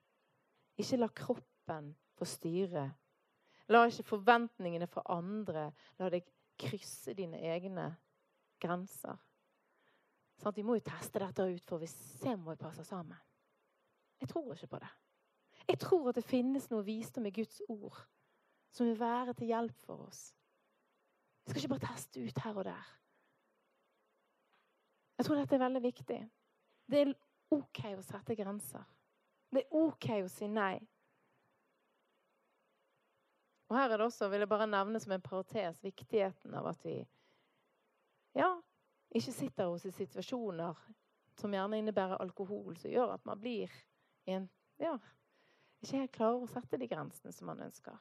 Ikke 0.77 0.97
la 0.97 1.09
kroppen 1.13 1.91
få 2.17 2.25
styre. 2.25 2.87
La 3.69 3.83
ikke 3.85 4.07
forventningene 4.07 4.87
fra 4.89 5.05
andre 5.13 5.69
la 5.99 6.09
deg 6.09 6.25
krysse 6.59 7.13
dine 7.17 7.39
egne 7.53 7.91
grenser. 8.61 9.17
Sånn, 10.41 10.55
vi 10.55 10.65
må 10.65 10.77
jo 10.77 10.85
teste 10.85 11.21
dette 11.21 11.45
ut, 11.45 11.65
for 11.69 11.81
vi 11.81 11.89
ser 11.91 12.35
om 12.35 12.49
vi 12.49 12.57
passer 12.59 12.85
sammen. 12.87 13.19
Jeg 14.19 14.29
tror 14.31 14.53
ikke 14.53 14.71
på 14.75 14.81
det. 14.81 14.91
Jeg 15.67 15.79
tror 15.79 16.09
at 16.09 16.17
det 16.19 16.25
finnes 16.27 16.69
noe 16.71 16.85
visdom 16.85 17.25
i 17.25 17.33
Guds 17.35 17.61
ord 17.69 17.97
som 18.73 18.87
vil 18.89 18.99
være 18.99 19.33
til 19.37 19.51
hjelp 19.53 19.77
for 19.85 20.07
oss. 20.07 20.33
Vi 21.45 21.51
skal 21.51 21.61
ikke 21.61 21.73
bare 21.75 21.87
teste 21.93 22.23
ut 22.23 22.39
her 22.43 22.57
og 22.57 22.65
der. 22.65 22.89
Jeg 25.17 25.25
tror 25.25 25.39
dette 25.39 25.55
er 25.55 25.63
veldig 25.63 25.83
viktig. 25.83 26.19
Det 26.89 27.01
er 27.01 27.13
OK 27.53 27.83
å 27.93 28.03
sette 28.03 28.35
grenser. 28.35 28.83
Det 29.53 29.61
er 29.61 29.77
OK 29.77 30.09
å 30.23 30.31
si 30.31 30.49
nei. 30.49 30.75
Og 33.69 33.77
her 33.77 33.89
er 33.89 33.97
det 33.97 34.05
også, 34.05 34.27
vil 34.29 34.43
jeg 34.43 34.49
bare 34.51 34.69
nevne 34.69 34.99
som 34.99 35.13
en 35.15 35.23
parentes, 35.23 35.79
viktigheten 35.83 36.53
av 36.57 36.67
at 36.73 36.83
vi 36.85 36.97
ja, 38.37 38.49
ikke 39.13 39.33
sitter 39.33 39.69
hos 39.69 39.85
i 39.85 39.93
situasjoner 39.93 40.77
som 41.39 41.53
gjerne 41.53 41.79
innebærer 41.81 42.21
alkohol, 42.21 42.75
som 42.77 42.91
gjør 42.91 43.15
at 43.15 43.25
man 43.25 43.39
blir 43.41 43.71
en, 44.29 44.49
ja, 44.81 44.97
ikke 45.83 46.01
helt 46.01 46.15
klarer 46.15 46.43
å 46.43 46.49
sette 46.51 46.79
de 46.79 46.89
grensene 46.89 47.33
som 47.35 47.49
man 47.51 47.61
ønsker. 47.65 47.95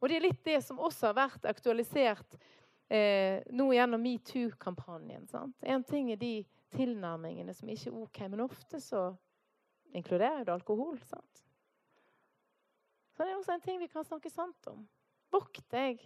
Og 0.00 0.10
det 0.10 0.18
er 0.18 0.26
litt 0.26 0.42
det 0.44 0.58
som 0.64 0.80
også 0.82 1.08
har 1.10 1.16
vært 1.16 1.46
aktualisert 1.48 2.36
eh, 2.92 3.40
nå 3.54 3.70
gjennom 3.72 4.02
metoo-kampanjen. 4.04 5.28
En 5.62 5.86
ting 5.88 6.10
er 6.12 6.20
de 6.20 6.34
tilnærmingene 6.74 7.54
som 7.56 7.70
ikke 7.70 7.90
er 7.90 8.02
OK, 8.02 8.20
men 8.28 8.44
ofte 8.44 8.80
så 8.82 9.06
inkluderer 9.94 10.44
det 10.44 10.52
alkohol. 10.52 10.98
sant? 11.06 11.44
Så 13.14 13.22
det 13.22 13.30
er 13.30 13.38
også 13.38 13.54
en 13.54 13.64
ting 13.64 13.80
vi 13.80 13.88
kan 13.88 14.04
snakke 14.04 14.30
sant 14.30 14.70
om. 14.70 14.82
Vokt 15.32 15.64
deg, 15.70 16.02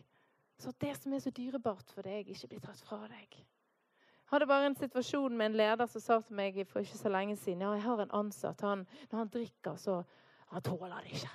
så 0.60 0.72
det 0.80 0.94
som 0.98 1.12
er 1.12 1.22
så 1.24 1.32
dyrebart 1.34 1.90
for 1.94 2.04
deg, 2.04 2.28
ikke 2.28 2.52
blir 2.52 2.64
tatt 2.64 2.80
fra 2.84 3.00
deg. 3.08 3.38
Jeg 3.38 4.34
hadde 4.34 4.48
bare 4.50 4.68
en 4.68 4.76
situasjon 4.76 5.36
med 5.36 5.50
en 5.50 5.56
leder 5.56 5.88
som 5.88 6.02
sa 6.04 6.18
til 6.20 6.36
meg 6.36 6.58
for 6.68 6.84
ikke 6.84 6.98
så 7.00 7.08
lenge 7.08 7.38
siden 7.40 7.62
ja, 7.64 7.70
jeg 7.78 7.86
har 7.86 8.02
en 8.02 8.16
ansatt. 8.18 8.60
Han, 8.60 8.84
når 9.08 9.22
han 9.22 9.30
drikker, 9.32 9.78
så 9.80 10.02
han 10.48 10.64
tåler 10.64 11.04
det 11.04 11.14
ikke. 11.18 11.30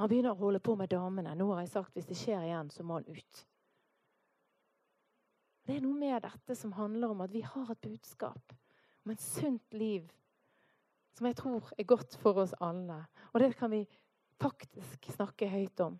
Han 0.00 0.10
begynner 0.10 0.34
å 0.34 0.40
holde 0.40 0.60
på 0.64 0.74
med 0.78 0.90
damene. 0.90 1.34
Nå 1.38 1.46
har 1.52 1.62
jeg 1.62 1.74
sagt 1.74 1.94
hvis 1.94 2.08
det 2.08 2.18
skjer 2.18 2.46
igjen, 2.48 2.70
så 2.74 2.86
må 2.86 2.98
han 2.98 3.06
ut. 3.06 3.44
Det 5.64 5.76
er 5.76 5.84
noe 5.84 5.96
med 5.96 6.18
dette 6.26 6.56
som 6.58 6.74
handler 6.76 7.14
om 7.14 7.22
at 7.24 7.32
vi 7.32 7.44
har 7.46 7.70
et 7.72 7.80
budskap 7.80 8.54
om 9.04 9.12
et 9.12 9.22
sunt 9.22 9.76
liv 9.76 10.10
som 11.14 11.28
jeg 11.28 11.36
tror 11.38 11.70
er 11.78 11.86
godt 11.86 12.16
for 12.20 12.40
oss 12.42 12.56
alle. 12.60 12.98
Og 13.32 13.40
det 13.40 13.54
kan 13.56 13.70
vi 13.70 13.84
faktisk 14.42 15.12
snakke 15.14 15.48
høyt 15.48 15.80
om. 15.84 15.96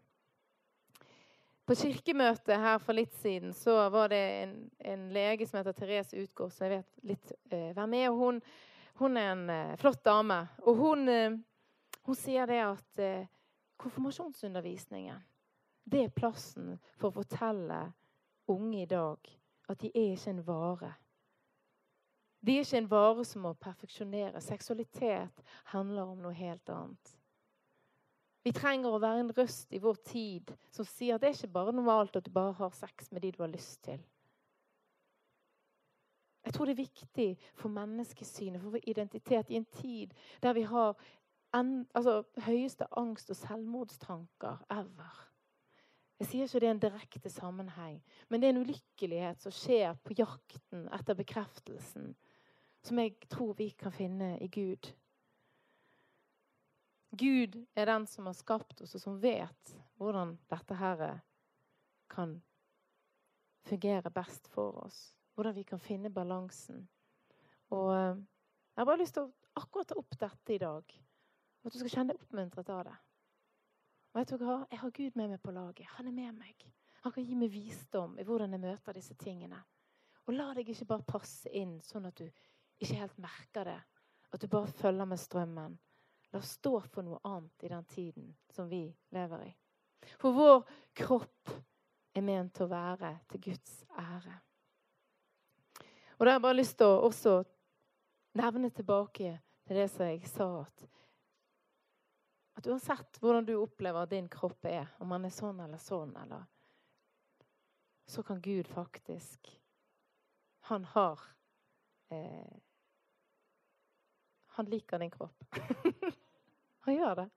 På 1.65 1.77
kirkemøtet 1.79 2.61
her 2.61 2.81
for 2.83 2.97
litt 2.97 3.15
siden 3.23 3.55
så 3.57 3.77
var 3.93 4.11
det 4.13 4.21
en, 4.43 4.57
en 4.85 5.05
lege 5.15 5.47
som 5.49 5.61
heter 5.61 5.77
Therese 5.79 6.19
Utgård, 6.21 6.53
så 6.53 6.67
jeg 6.67 6.75
vet 6.75 7.07
litt 7.09 7.33
eh, 7.49 7.71
hvem 7.77 7.95
er. 8.03 8.11
Hun, 8.13 8.43
hun 9.01 9.17
er 9.17 9.31
en 9.33 9.45
eh, 9.55 9.77
flott 9.81 10.03
dame. 10.05 10.43
Og 10.67 10.83
hun, 10.83 11.09
eh, 11.09 11.39
hun 12.05 12.19
sier 12.19 12.47
det 12.47 12.61
at 12.65 13.01
eh, 13.01 13.31
konfirmasjonsundervisningen 13.81 15.23
det 15.85 16.05
er 16.05 16.13
plassen 16.17 16.79
for 16.97 17.11
å 17.11 17.19
fortelle 17.21 17.81
unge 18.49 18.83
i 18.83 18.89
dag 18.89 19.33
at 19.69 19.81
de 19.81 19.91
er 19.93 20.15
ikke 20.15 20.33
en 20.33 20.47
vare. 20.47 20.93
De 22.45 22.55
er 22.57 22.65
ikke 22.65 22.81
en 22.83 22.91
vare 22.91 23.25
som 23.25 23.45
må 23.45 23.55
perfeksjonere. 23.57 24.41
Seksualitet 24.45 25.45
handler 25.73 26.09
om 26.13 26.25
noe 26.25 26.37
helt 26.37 26.73
annet. 26.73 27.13
Vi 28.45 28.53
trenger 28.53 28.93
å 28.93 29.01
være 29.01 29.23
en 29.23 29.33
røst 29.37 29.73
i 29.73 29.81
vår 29.81 30.01
tid 30.05 30.53
som 30.73 30.85
sier 30.89 31.17
at 31.17 31.23
det 31.23 31.31
er 31.31 31.39
ikke 31.39 31.55
bare 31.55 31.73
normalt 31.73 32.19
at 32.19 32.27
du 32.27 32.33
bare 32.33 32.53
har 32.59 32.75
sex 32.77 33.09
med 33.13 33.25
de 33.25 33.33
du 33.33 33.41
har 33.41 33.53
lyst 33.53 33.81
til. 33.87 34.03
Jeg 36.45 36.53
tror 36.53 36.69
det 36.69 36.75
er 36.75 36.83
viktig 36.83 37.29
for 37.57 37.73
menneskesynet, 37.73 38.61
for 38.61 38.77
vår 38.77 38.85
identitet, 38.93 39.49
i 39.49 39.57
en 39.57 39.71
tid 39.81 40.13
der 40.45 40.53
vi 40.53 40.67
har 40.69 40.93
en, 41.55 41.87
altså, 41.95 42.23
høyeste 42.47 42.87
angst 42.99 43.31
og 43.31 43.39
selvmordstanker 43.39 44.65
ever. 44.71 45.21
Jeg 46.19 46.31
sier 46.31 46.47
ikke 46.47 46.61
det 46.63 46.69
er 46.69 46.75
en 46.77 46.83
direkte 46.83 47.31
sammenheng, 47.31 47.97
men 48.31 48.41
det 48.41 48.49
er 48.49 48.55
en 48.55 48.63
ulykkelighet 48.63 49.43
som 49.43 49.55
skjer 49.55 49.97
på 50.07 50.15
jakten 50.19 50.87
etter 50.95 51.19
bekreftelsen, 51.19 52.13
som 52.85 53.01
jeg 53.03 53.17
tror 53.33 53.57
vi 53.59 53.71
kan 53.79 53.93
finne 53.93 54.37
i 54.43 54.49
Gud. 54.49 54.93
Gud 57.15 57.59
er 57.77 57.87
den 57.91 58.07
som 58.11 58.27
har 58.27 58.37
skapt 58.39 58.81
oss, 58.83 58.95
og 58.95 59.03
som 59.03 59.21
vet 59.23 59.75
hvordan 59.99 60.37
dette 60.51 60.79
her 60.79 61.05
kan 62.11 62.39
fungere 63.65 64.11
best 64.11 64.49
for 64.49 64.85
oss. 64.85 65.15
Hvordan 65.35 65.55
vi 65.55 65.63
kan 65.63 65.83
finne 65.83 66.11
balansen. 66.11 66.89
Og 67.75 67.91
eh, 67.95 68.17
jeg 68.75 68.81
har 68.81 68.87
bare 68.87 69.03
lyst 69.03 69.17
til 69.17 69.27
å 69.27 69.61
akkurat 69.61 69.91
ta 69.91 69.99
opp 69.99 70.17
dette 70.19 70.55
i 70.55 70.61
dag. 70.63 70.95
Og 71.65 71.71
at 71.71 71.75
du 71.75 71.81
skal 71.81 71.93
kjenne 71.95 72.13
deg 72.13 72.21
oppmuntret 72.21 72.71
av 72.71 72.83
det. 72.85 72.95
Og 74.13 74.21
vet 74.21 74.33
du 74.35 74.45
hva? 74.45 74.57
Jeg 74.71 74.79
har 74.83 74.91
Gud 75.01 75.17
med 75.17 75.31
meg 75.33 75.41
på 75.43 75.55
laget. 75.57 75.89
Han 75.97 76.11
er 76.11 76.13
med 76.15 76.37
meg. 76.37 76.67
Han 77.03 77.13
kan 77.13 77.25
gi 77.25 77.39
meg 77.41 77.51
visdom 77.53 78.19
i 78.21 78.25
hvordan 78.29 78.53
jeg 78.53 78.61
møter 78.61 78.97
disse 78.97 79.17
tingene. 79.21 79.59
Og 80.29 80.37
la 80.37 80.53
deg 80.57 80.69
ikke 80.69 80.87
bare 80.93 81.09
passe 81.09 81.51
inn 81.57 81.79
sånn 81.85 82.07
at 82.09 82.21
du 82.21 82.29
ikke 82.29 83.01
helt 83.01 83.19
merker 83.21 83.69
det. 83.69 83.81
At 84.31 84.45
du 84.45 84.49
bare 84.53 84.69
følger 84.77 85.09
med 85.09 85.21
strømmen. 85.21 85.75
La 86.33 86.41
oss 86.41 86.55
stå 86.59 86.79
for 86.85 87.07
noe 87.07 87.21
annet 87.25 87.65
i 87.65 87.73
den 87.73 87.85
tiden 87.89 88.31
som 88.53 88.69
vi 88.69 88.85
lever 89.17 89.49
i. 89.49 89.53
For 90.21 90.37
vår 90.37 90.65
kropp 91.01 91.53
er 92.15 92.25
ment 92.25 92.55
til 92.55 92.67
å 92.67 92.73
være 92.73 93.13
til 93.33 93.43
Guds 93.49 93.79
ære. 93.99 94.37
Og 96.19 96.27
da 96.27 96.31
har 96.31 96.37
jeg 96.37 96.45
bare 96.45 96.59
lyst 96.61 96.77
til 96.79 96.93
å 96.93 97.05
også 97.09 97.39
nevne 98.39 98.71
tilbake 98.71 99.39
til 99.67 99.79
det 99.81 99.89
som 99.91 100.07
jeg 100.07 100.29
sa, 100.29 100.49
at, 100.63 100.85
at 102.55 102.67
uansett 102.67 103.19
hvordan 103.21 103.47
du 103.47 103.55
opplever 103.59 104.05
at 104.05 104.13
din 104.15 104.29
kropp 104.31 104.67
er, 104.71 104.91
om 105.03 105.11
han 105.15 105.27
er 105.27 105.35
sånn 105.35 105.61
eller 105.65 105.81
sånn, 105.83 106.15
eller 106.23 106.45
så 108.07 108.23
kan 108.23 108.41
Gud 108.41 108.69
faktisk 108.69 109.61
Han 110.69 110.85
har 110.85 111.21
eh, 112.09 112.57
Han 114.47 114.69
liker 114.71 114.99
din 114.99 115.11
kropp. 115.11 115.45
Han 116.85 116.95
gjør 116.95 117.15
det. 117.15 117.31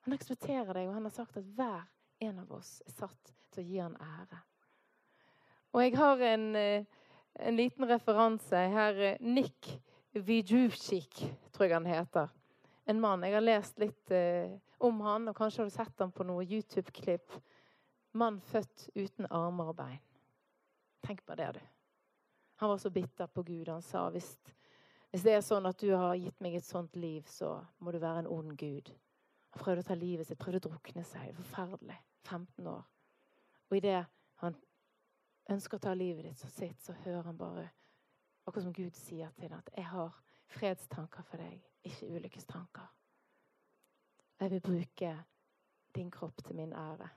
Han 0.00 0.16
eksploderer 0.16 0.72
deg, 0.74 0.88
og 0.88 0.94
han 0.96 1.04
har 1.04 1.12
sagt 1.12 1.36
at 1.36 1.44
hver 1.54 1.82
en 2.24 2.38
av 2.40 2.52
oss 2.56 2.78
er 2.86 2.94
satt 2.96 3.32
til 3.52 3.60
å 3.60 3.66
gi 3.68 3.78
han 3.82 3.96
ære. 4.00 4.38
Og 5.76 5.82
jeg 5.84 5.94
har 6.00 6.22
en, 6.30 6.46
eh, 6.56 6.86
en 7.44 7.56
liten 7.56 7.84
referanse 7.86 8.62
her. 8.72 9.18
Nick 9.20 9.68
Vijuvcik, 10.16 11.20
tror 11.52 11.68
jeg 11.68 11.76
han 11.76 11.86
heter. 11.86 12.32
En 12.88 13.00
mann. 13.00 13.24
Jeg 13.26 13.36
har 13.36 13.44
lest 13.44 13.80
litt 13.80 14.10
eh, 14.16 14.54
om 14.80 15.00
han, 15.04 15.28
og 15.28 15.36
kanskje 15.36 15.62
har 15.62 15.68
du 15.68 15.74
sett 15.74 16.00
han 16.00 16.12
på 16.14 16.24
noe 16.24 16.46
YouTube-klipp. 16.46 17.34
Mann 18.16 18.40
født 18.40 18.88
uten 18.96 19.28
armer 19.28 19.72
og 19.72 19.76
bein. 19.76 20.00
Tenk 21.04 21.20
på 21.26 21.36
det, 21.38 21.50
du. 21.58 21.60
Han 22.62 22.72
var 22.72 22.80
så 22.80 22.90
bitter 22.90 23.28
på 23.30 23.44
Gud. 23.46 23.68
Han 23.68 23.84
sa 23.84 24.08
hvis 24.10 24.32
hvis 25.08 25.24
det 25.24 25.32
er 25.32 25.44
sånn 25.44 25.64
at 25.64 25.80
du 25.80 25.88
har 25.94 26.18
gitt 26.20 26.40
meg 26.44 26.58
et 26.58 26.66
sånt 26.66 26.96
liv, 27.00 27.24
så 27.32 27.54
må 27.80 27.92
du 27.94 27.98
være 28.02 28.26
en 28.26 28.30
ond 28.32 28.52
gud. 28.60 28.90
Han 29.54 29.62
prøvde 29.62 29.80
å 29.80 29.88
ta 29.88 29.96
livet 29.96 30.28
sitt, 30.28 30.40
prøvde 30.40 30.60
å 30.60 30.66
drukne 30.66 31.04
seg. 31.08 31.30
Forferdelig. 31.38 31.96
15 32.28 32.68
år. 32.68 32.82
Og 33.70 33.76
idet 33.78 34.02
han 34.42 34.56
ønsker 35.48 35.78
å 35.78 35.84
ta 35.86 35.94
livet 35.96 36.28
ditt 36.28 36.40
så 36.42 36.50
sitt, 36.52 36.82
så 36.84 36.96
hører 37.04 37.30
han 37.30 37.40
bare 37.40 37.68
Akkurat 38.48 38.64
som 38.64 38.72
Gud 38.72 38.94
sier 38.96 39.28
til 39.36 39.50
ham 39.52 39.58
at 39.58 39.68
'jeg 39.76 39.84
har 39.84 40.12
fredstanker 40.48 41.22
for 41.22 41.36
deg, 41.36 41.60
ikke 41.88 42.10
ulykkestanker'. 42.14 42.88
Jeg 44.40 44.50
vil 44.50 44.60
bruke 44.60 45.24
din 45.94 46.10
kropp 46.10 46.44
til 46.44 46.56
min 46.56 46.72
ære. 46.72 47.08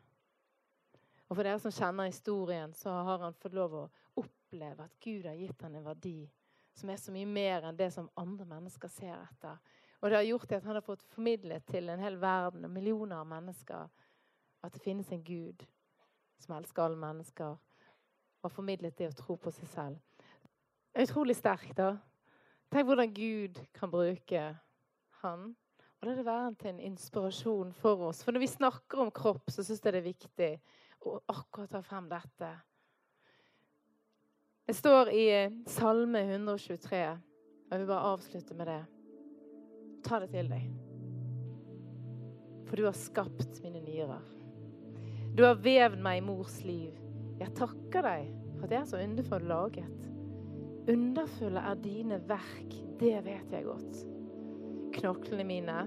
Og 1.30 1.36
for 1.36 1.44
dere 1.44 1.60
som 1.60 1.72
kjenner 1.72 2.10
historien, 2.10 2.74
så 2.74 2.90
har 2.90 3.22
han 3.24 3.34
fått 3.34 3.54
lov 3.54 3.74
å 3.78 3.90
oppleve 4.20 4.84
at 4.84 5.00
Gud 5.00 5.28
har 5.30 5.38
gitt 5.40 5.62
han 5.62 5.76
en 5.76 5.86
verdi 5.86 6.32
som 6.76 6.90
er 6.90 7.00
så 7.00 7.12
mye 7.12 7.28
mer 7.28 7.68
enn 7.68 7.78
det 7.78 7.92
som 7.94 8.10
andre 8.20 8.46
mennesker 8.46 8.92
ser 8.92 9.16
etter. 9.16 9.60
Og 10.02 10.10
det 10.10 10.18
har 10.18 10.28
gjort 10.28 10.52
at 10.52 10.66
han 10.66 10.76
har 10.76 10.86
fått 10.86 11.04
formidlet 11.14 11.66
til 11.70 11.90
en 11.90 12.02
hel 12.02 12.18
verden 12.20 12.66
og 12.66 12.74
millioner 12.74 13.22
av 13.22 13.28
mennesker 13.30 13.90
at 14.62 14.74
det 14.74 14.82
finnes 14.82 15.12
en 15.12 15.24
Gud 15.24 15.64
som 16.42 16.56
elsker 16.58 16.84
alle 16.84 16.98
mennesker, 16.98 17.58
og 18.42 18.48
har 18.48 18.54
formidlet 18.54 18.98
det 18.98 19.12
å 19.12 19.18
tro 19.18 19.36
på 19.38 19.52
seg 19.54 19.70
selv. 19.70 20.26
Utrolig 20.98 21.36
sterkt, 21.38 21.76
da. 21.78 21.94
Tenk 22.72 22.88
hvordan 22.88 23.14
Gud 23.14 23.58
kan 23.76 23.92
bruke 23.92 24.42
han. 25.22 25.50
Og 26.02 26.08
la 26.08 26.14
det 26.16 26.24
være 26.26 26.54
til 26.58 26.70
en 26.72 26.84
inspirasjon 26.92 27.74
for 27.78 28.08
oss. 28.08 28.24
For 28.24 28.32
når 28.32 28.46
vi 28.46 28.48
snakker 28.48 29.02
om 29.04 29.12
kropp, 29.14 29.52
så 29.52 29.62
syns 29.62 29.84
jeg 29.84 29.94
det 29.94 30.00
er 30.00 30.06
viktig 30.08 30.52
å 31.06 31.18
akkurat 31.30 31.74
ta 31.76 31.82
frem 31.86 32.08
dette. 32.10 32.52
Det 34.66 34.78
står 34.78 35.12
i 35.12 35.26
Salme 35.68 36.22
123, 36.24 37.02
og 37.12 37.74
jeg 37.76 37.82
vil 37.82 37.90
bare 37.90 38.14
avslutte 38.14 38.56
med 38.56 38.72
det. 38.72 38.80
Ta 40.08 40.22
det 40.24 40.32
til 40.32 40.50
deg. 40.54 40.70
For 42.70 42.80
du 42.80 42.88
har 42.88 42.96
skapt 42.96 43.60
mine 43.66 43.84
nyrer. 43.84 44.24
Du 45.36 45.44
har 45.44 45.60
vevd 45.60 46.00
meg 46.02 46.22
i 46.22 46.24
mors 46.24 46.62
liv. 46.64 46.96
Jeg 47.42 47.52
takker 47.58 48.08
deg 48.08 48.32
for 48.56 48.70
at 48.70 48.78
jeg 48.78 48.82
er 48.82 48.90
så 48.94 49.04
underfull 49.04 49.46
laget. 49.52 50.11
Underfulle 50.90 51.60
er 51.60 51.76
dine 51.84 52.18
verk, 52.28 52.74
det 53.00 53.20
vet 53.26 53.54
jeg 53.54 53.66
godt. 53.66 54.02
Knoklene 54.96 55.44
mine 55.46 55.84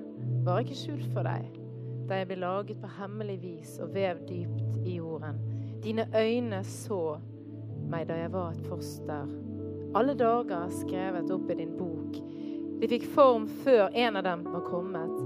var 0.47 0.63
ikke 0.63 0.79
skjult 0.79 1.07
for 1.13 1.27
deg 1.27 1.61
da 2.05 2.19
jeg 2.21 2.29
ble 2.29 2.37
laget 2.37 2.81
på 2.83 2.89
hemmelig 2.99 3.39
vis 3.41 3.79
og 3.81 3.95
vevd 3.95 4.27
dypt 4.29 4.77
i 4.85 4.99
jorden. 4.99 5.39
Dine 5.81 6.05
øyne 6.13 6.61
så 6.69 7.17
meg 7.89 8.09
da 8.11 8.19
jeg 8.19 8.33
var 8.33 8.53
et 8.53 8.67
foster. 8.69 9.31
Alle 9.97 10.15
dager 10.19 10.69
skrevet 10.83 11.33
opp 11.33 11.51
i 11.51 11.57
din 11.63 11.73
bok. 11.79 12.19
De 12.81 12.91
fikk 12.91 13.09
form 13.15 13.49
før 13.65 13.89
en 13.89 14.21
av 14.21 14.27
dem 14.27 14.45
var 14.53 14.67
kommet. 14.69 15.17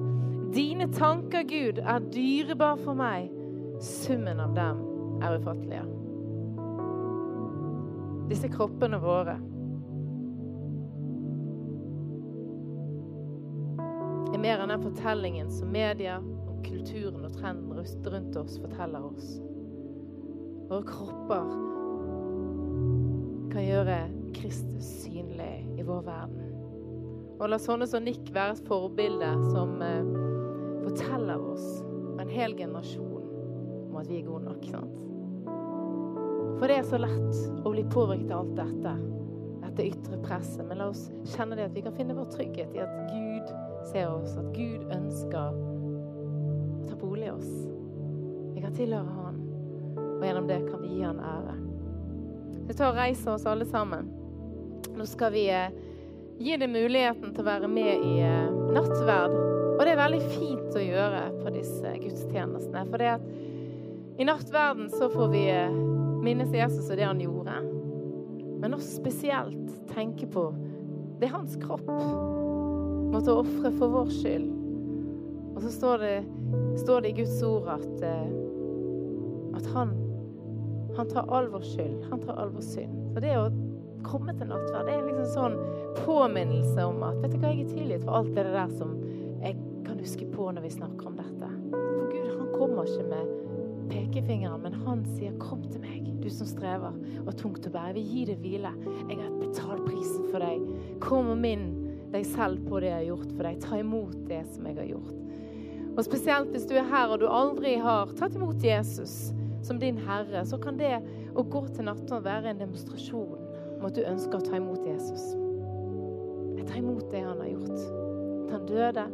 Dine 0.54 0.86
tanker, 0.94 1.42
Gud, 1.42 1.82
er 1.82 2.08
dyrebar 2.14 2.78
for 2.84 2.94
meg. 2.94 3.26
Summen 3.82 4.40
av 4.40 4.54
dem 4.54 4.82
er 5.22 5.38
ufattelige. 5.38 5.84
Disse 8.28 8.50
kroppene 8.52 9.00
våre 9.02 9.38
er 14.38 14.42
mer 14.42 14.60
enn 14.62 14.70
den 14.70 14.82
fortellingen 14.82 15.48
som 15.50 15.70
media, 15.74 16.18
og 16.46 16.60
kulturen 16.62 17.24
og 17.26 17.32
trenden 17.34 17.72
rundt 17.74 18.36
oss 18.38 18.58
forteller 18.62 19.06
oss. 19.08 19.32
Våre 20.68 20.84
kropper 20.86 21.48
kan 23.50 23.64
gjøre 23.64 23.96
Kristus 24.36 24.86
synlig 25.02 25.66
i 25.80 25.86
vår 25.86 26.04
verden. 26.06 26.52
Og 27.38 27.50
la 27.50 27.58
sånne 27.62 27.88
som 27.90 28.04
Nick 28.06 28.30
være 28.34 28.54
et 28.54 28.68
forbilde 28.68 29.30
som 29.50 29.82
eh, 29.82 30.12
forteller 30.84 31.42
oss 31.54 31.66
og 31.82 32.22
en 32.22 32.30
hel 32.30 32.54
generasjon 32.58 33.26
om 33.88 33.98
at 33.98 34.10
vi 34.10 34.20
er 34.20 34.28
gode 34.28 34.46
nok. 34.46 34.66
sant? 34.70 34.98
For 36.58 36.70
det 36.70 36.80
er 36.80 36.86
så 36.86 36.98
lett 37.02 37.64
å 37.64 37.72
bli 37.74 37.86
påvirket 37.90 38.34
av 38.34 38.44
alt 38.44 38.58
dette, 38.58 38.94
dette 39.64 39.88
ytre 39.92 40.20
presset. 40.22 40.62
Men 40.66 40.82
la 40.82 40.92
oss 40.92 41.08
kjenne 41.34 41.58
det 41.58 41.70
at 41.70 41.74
vi 41.74 41.86
kan 41.86 41.96
finne 41.98 42.18
vår 42.18 42.30
trygghet 42.34 42.74
i 42.76 42.82
at 42.82 42.94
Gud 43.10 43.27
ser 43.88 44.10
oss, 44.12 44.36
at 44.36 44.52
Gud 44.56 44.84
ønsker 44.94 45.56
å 45.56 46.86
ta 46.88 46.96
bolig 47.00 47.28
i 47.28 47.32
oss. 47.32 47.50
Vi 48.54 48.62
kan 48.64 48.76
tilhøre 48.76 49.16
Han, 49.16 49.42
og 50.18 50.24
gjennom 50.26 50.48
det 50.50 50.60
kan 50.66 50.82
vi 50.82 50.94
gi 50.96 51.04
Han 51.06 51.20
ære. 51.22 51.58
Vi 52.68 52.76
tar 52.76 52.92
og 52.92 52.98
reiser 53.00 53.32
oss 53.34 53.46
alle 53.48 53.66
sammen. 53.68 54.10
Nå 54.98 55.06
skal 55.08 55.32
vi 55.32 55.46
eh, 55.52 55.70
gi 56.38 56.56
deg 56.58 56.70
muligheten 56.70 57.32
til 57.32 57.44
å 57.44 57.48
være 57.48 57.70
med 57.70 58.02
i 58.04 58.18
eh, 58.26 58.50
nattverd. 58.74 59.36
Og 59.78 59.84
det 59.86 59.94
er 59.94 60.00
veldig 60.00 60.24
fint 60.34 60.76
å 60.76 60.82
gjøre 60.82 61.22
på 61.38 61.52
disse 61.54 61.94
gudstjenestene. 62.02 62.82
For 62.90 63.00
det 63.00 63.12
at 63.14 63.28
i 64.18 64.26
nattverden 64.26 64.90
så 64.90 65.08
får 65.12 65.32
vi 65.32 65.44
eh, 65.52 65.78
minnes 66.24 66.52
Jesus 66.54 66.90
og 66.90 66.98
det 66.98 67.06
han 67.06 67.22
gjorde. 67.22 67.60
Men 68.58 68.74
også 68.74 68.98
spesielt 68.98 69.72
tenke 69.94 70.26
på 70.30 70.50
det 71.18 71.28
er 71.28 71.34
hans 71.34 71.56
kropp 71.62 71.86
måtte 73.12 73.34
ofre 73.34 73.72
for 73.78 73.94
vår 73.94 74.12
skyld. 74.18 74.48
Og 75.54 75.62
så 75.64 75.72
står 75.74 76.04
det, 76.04 76.16
står 76.84 77.00
det 77.02 77.08
i 77.08 77.16
Guds 77.18 77.42
ord 77.42 77.66
at, 77.72 78.04
at 79.58 79.66
han, 79.74 79.94
han 80.96 81.10
tar 81.10 81.26
all 81.34 81.48
vår 81.50 81.64
skyld. 81.66 82.04
Han 82.12 82.22
tar 82.22 82.38
all 82.38 82.52
vår 82.54 82.62
synd. 82.62 82.94
Så 83.14 83.22
det 83.24 83.34
å 83.34 83.48
komme 84.06 84.34
til 84.38 84.50
nattverd, 84.50 84.86
det 84.86 84.94
er 84.94 85.08
liksom 85.08 85.32
sånn 85.34 85.56
påminnelse 86.04 86.84
om 86.86 87.02
at 87.06 87.18
vet 87.24 87.34
du 87.34 87.40
hva, 87.42 87.50
jeg 87.50 87.64
er 87.66 87.72
tilgitt 87.72 88.06
for 88.06 88.20
alt 88.20 88.30
det 88.36 88.46
der 88.46 88.70
som 88.78 88.94
jeg 89.42 89.58
kan 89.86 89.98
huske 89.98 90.28
på 90.30 90.48
når 90.54 90.66
vi 90.68 90.76
snakker 90.76 91.10
om 91.10 91.18
dette. 91.18 91.50
For 91.72 92.06
Gud, 92.12 92.30
han 92.36 92.54
kommer 92.54 92.86
ikke 92.86 93.08
med 93.10 93.34
pekefingeren, 93.88 94.62
men 94.62 94.78
han 94.84 95.04
sier 95.16 95.32
'kom 95.40 95.62
til 95.62 95.80
meg, 95.80 96.06
du 96.22 96.28
som 96.30 96.46
strever 96.46 96.92
og 97.26 97.36
tungt 97.36 97.66
å 97.66 97.70
bære'. 97.70 97.86
Jeg 97.86 97.94
vil 97.94 98.08
gi 98.12 98.24
deg 98.24 98.38
hvile. 98.38 98.72
Jeg 99.08 99.18
har 99.18 99.30
betalt 99.40 99.84
prisen 99.86 100.24
for 100.30 100.38
deg. 100.38 100.60
Kom 101.00 101.30
og 101.30 101.38
minn 101.38 101.77
deg 102.12 102.26
selv 102.26 102.62
på 102.68 102.80
det 102.80 102.90
jeg 102.90 102.98
har 102.98 103.08
gjort 103.10 103.32
for 103.34 103.48
deg. 103.48 103.60
Ta 103.62 103.80
imot 103.80 104.20
det 104.28 104.42
som 104.52 104.68
jeg 104.68 104.78
har 104.78 104.90
gjort. 104.92 105.16
Og 105.98 106.04
Spesielt 106.06 106.52
hvis 106.54 106.68
du 106.70 106.76
er 106.78 106.86
her 106.86 107.10
og 107.10 107.18
du 107.22 107.26
aldri 107.26 107.74
har 107.82 108.12
tatt 108.18 108.36
imot 108.38 108.62
Jesus 108.62 109.32
som 109.66 109.80
din 109.82 109.98
herre, 109.98 110.44
så 110.46 110.58
kan 110.62 110.78
det 110.78 110.94
å 111.34 111.42
gå 111.42 111.64
til 111.74 111.88
nattverd 111.88 112.24
være 112.24 112.52
en 112.52 112.62
demonstrasjon 112.62 113.42
om 113.78 113.86
at 113.88 113.96
du 113.96 114.04
ønsker 114.06 114.38
å 114.38 114.46
ta 114.46 114.60
imot 114.60 114.86
Jesus. 114.86 115.32
Jeg 116.58 116.68
tar 116.68 116.80
imot 116.80 117.10
det 117.10 117.24
han 117.26 117.42
har 117.42 117.50
gjort. 117.50 117.82
At 118.46 118.54
han 118.54 118.66
døde, 118.70 119.04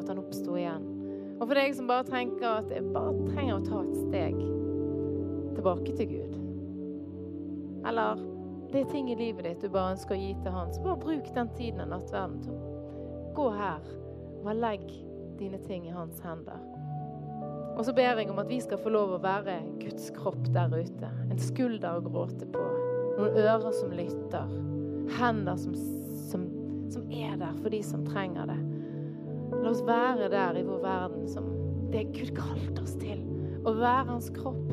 at 0.00 0.10
han 0.10 0.20
oppsto 0.22 0.58
igjen. 0.58 0.92
Og 1.36 1.44
for 1.44 1.58
deg 1.58 1.74
som 1.76 1.88
bare 1.90 2.06
tenker 2.08 2.46
at 2.48 2.70
jeg 2.72 2.86
bare 2.94 3.14
trenger 3.30 3.58
å 3.58 3.64
ta 3.66 3.82
et 3.84 3.98
steg 4.06 4.38
tilbake 5.56 5.94
til 5.98 6.10
Gud. 6.10 6.36
Eller 7.86 8.22
det 8.72 8.82
er 8.82 8.88
ting 8.90 9.10
i 9.12 9.18
livet 9.18 9.46
ditt 9.46 9.62
du 9.62 9.70
bare 9.72 9.94
ønsker 9.94 10.16
å 10.16 10.20
gi 10.20 10.32
til 10.42 10.54
Han, 10.54 10.72
så 10.74 10.82
bare 10.84 11.02
bruk 11.02 11.28
den 11.34 11.52
tiden 11.58 11.84
av 11.84 11.92
nattverden 11.94 12.40
til 12.44 12.56
gå 13.36 13.50
her 13.52 13.84
og 14.46 14.54
legg 14.56 14.86
dine 15.36 15.58
ting 15.66 15.86
i 15.88 15.94
Hans 15.94 16.20
hender. 16.24 16.60
Og 17.76 17.84
så 17.84 17.92
ber 17.92 18.16
jeg 18.16 18.30
om 18.32 18.38
at 18.40 18.48
vi 18.48 18.58
skal 18.64 18.80
få 18.80 18.92
lov 18.94 19.12
å 19.16 19.20
være 19.20 19.58
Guds 19.82 20.08
kropp 20.16 20.48
der 20.54 20.72
ute. 20.72 21.10
En 21.28 21.40
skulder 21.40 21.98
å 21.98 22.04
gråte 22.06 22.48
på. 22.48 22.62
Noen 23.18 23.36
ører 23.42 23.74
som 23.76 23.92
lytter. 23.92 24.54
Hender 25.18 25.60
som, 25.60 25.74
som, 26.30 26.46
som 26.92 27.10
er 27.12 27.36
der 27.42 27.58
for 27.60 27.72
de 27.74 27.82
som 27.84 28.06
trenger 28.08 28.48
det. 28.48 28.58
La 29.52 29.68
oss 29.74 29.84
være 29.86 30.30
der 30.32 30.56
i 30.56 30.64
vår 30.64 30.80
verden 30.86 31.28
som 31.28 31.52
det 31.92 32.06
Gud 32.16 32.32
kalte 32.38 32.80
oss 32.86 32.96
til. 33.02 33.20
Å 33.68 33.74
være 33.76 34.08
hans 34.14 34.30
kropp. 34.38 34.72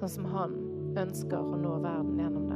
Sånn 0.00 0.14
som 0.16 0.32
han 0.32 0.56
ønsker 0.96 1.36
å 1.36 1.60
nå 1.60 1.76
verden 1.84 2.16
gjennom 2.22 2.48
den. 2.48 2.55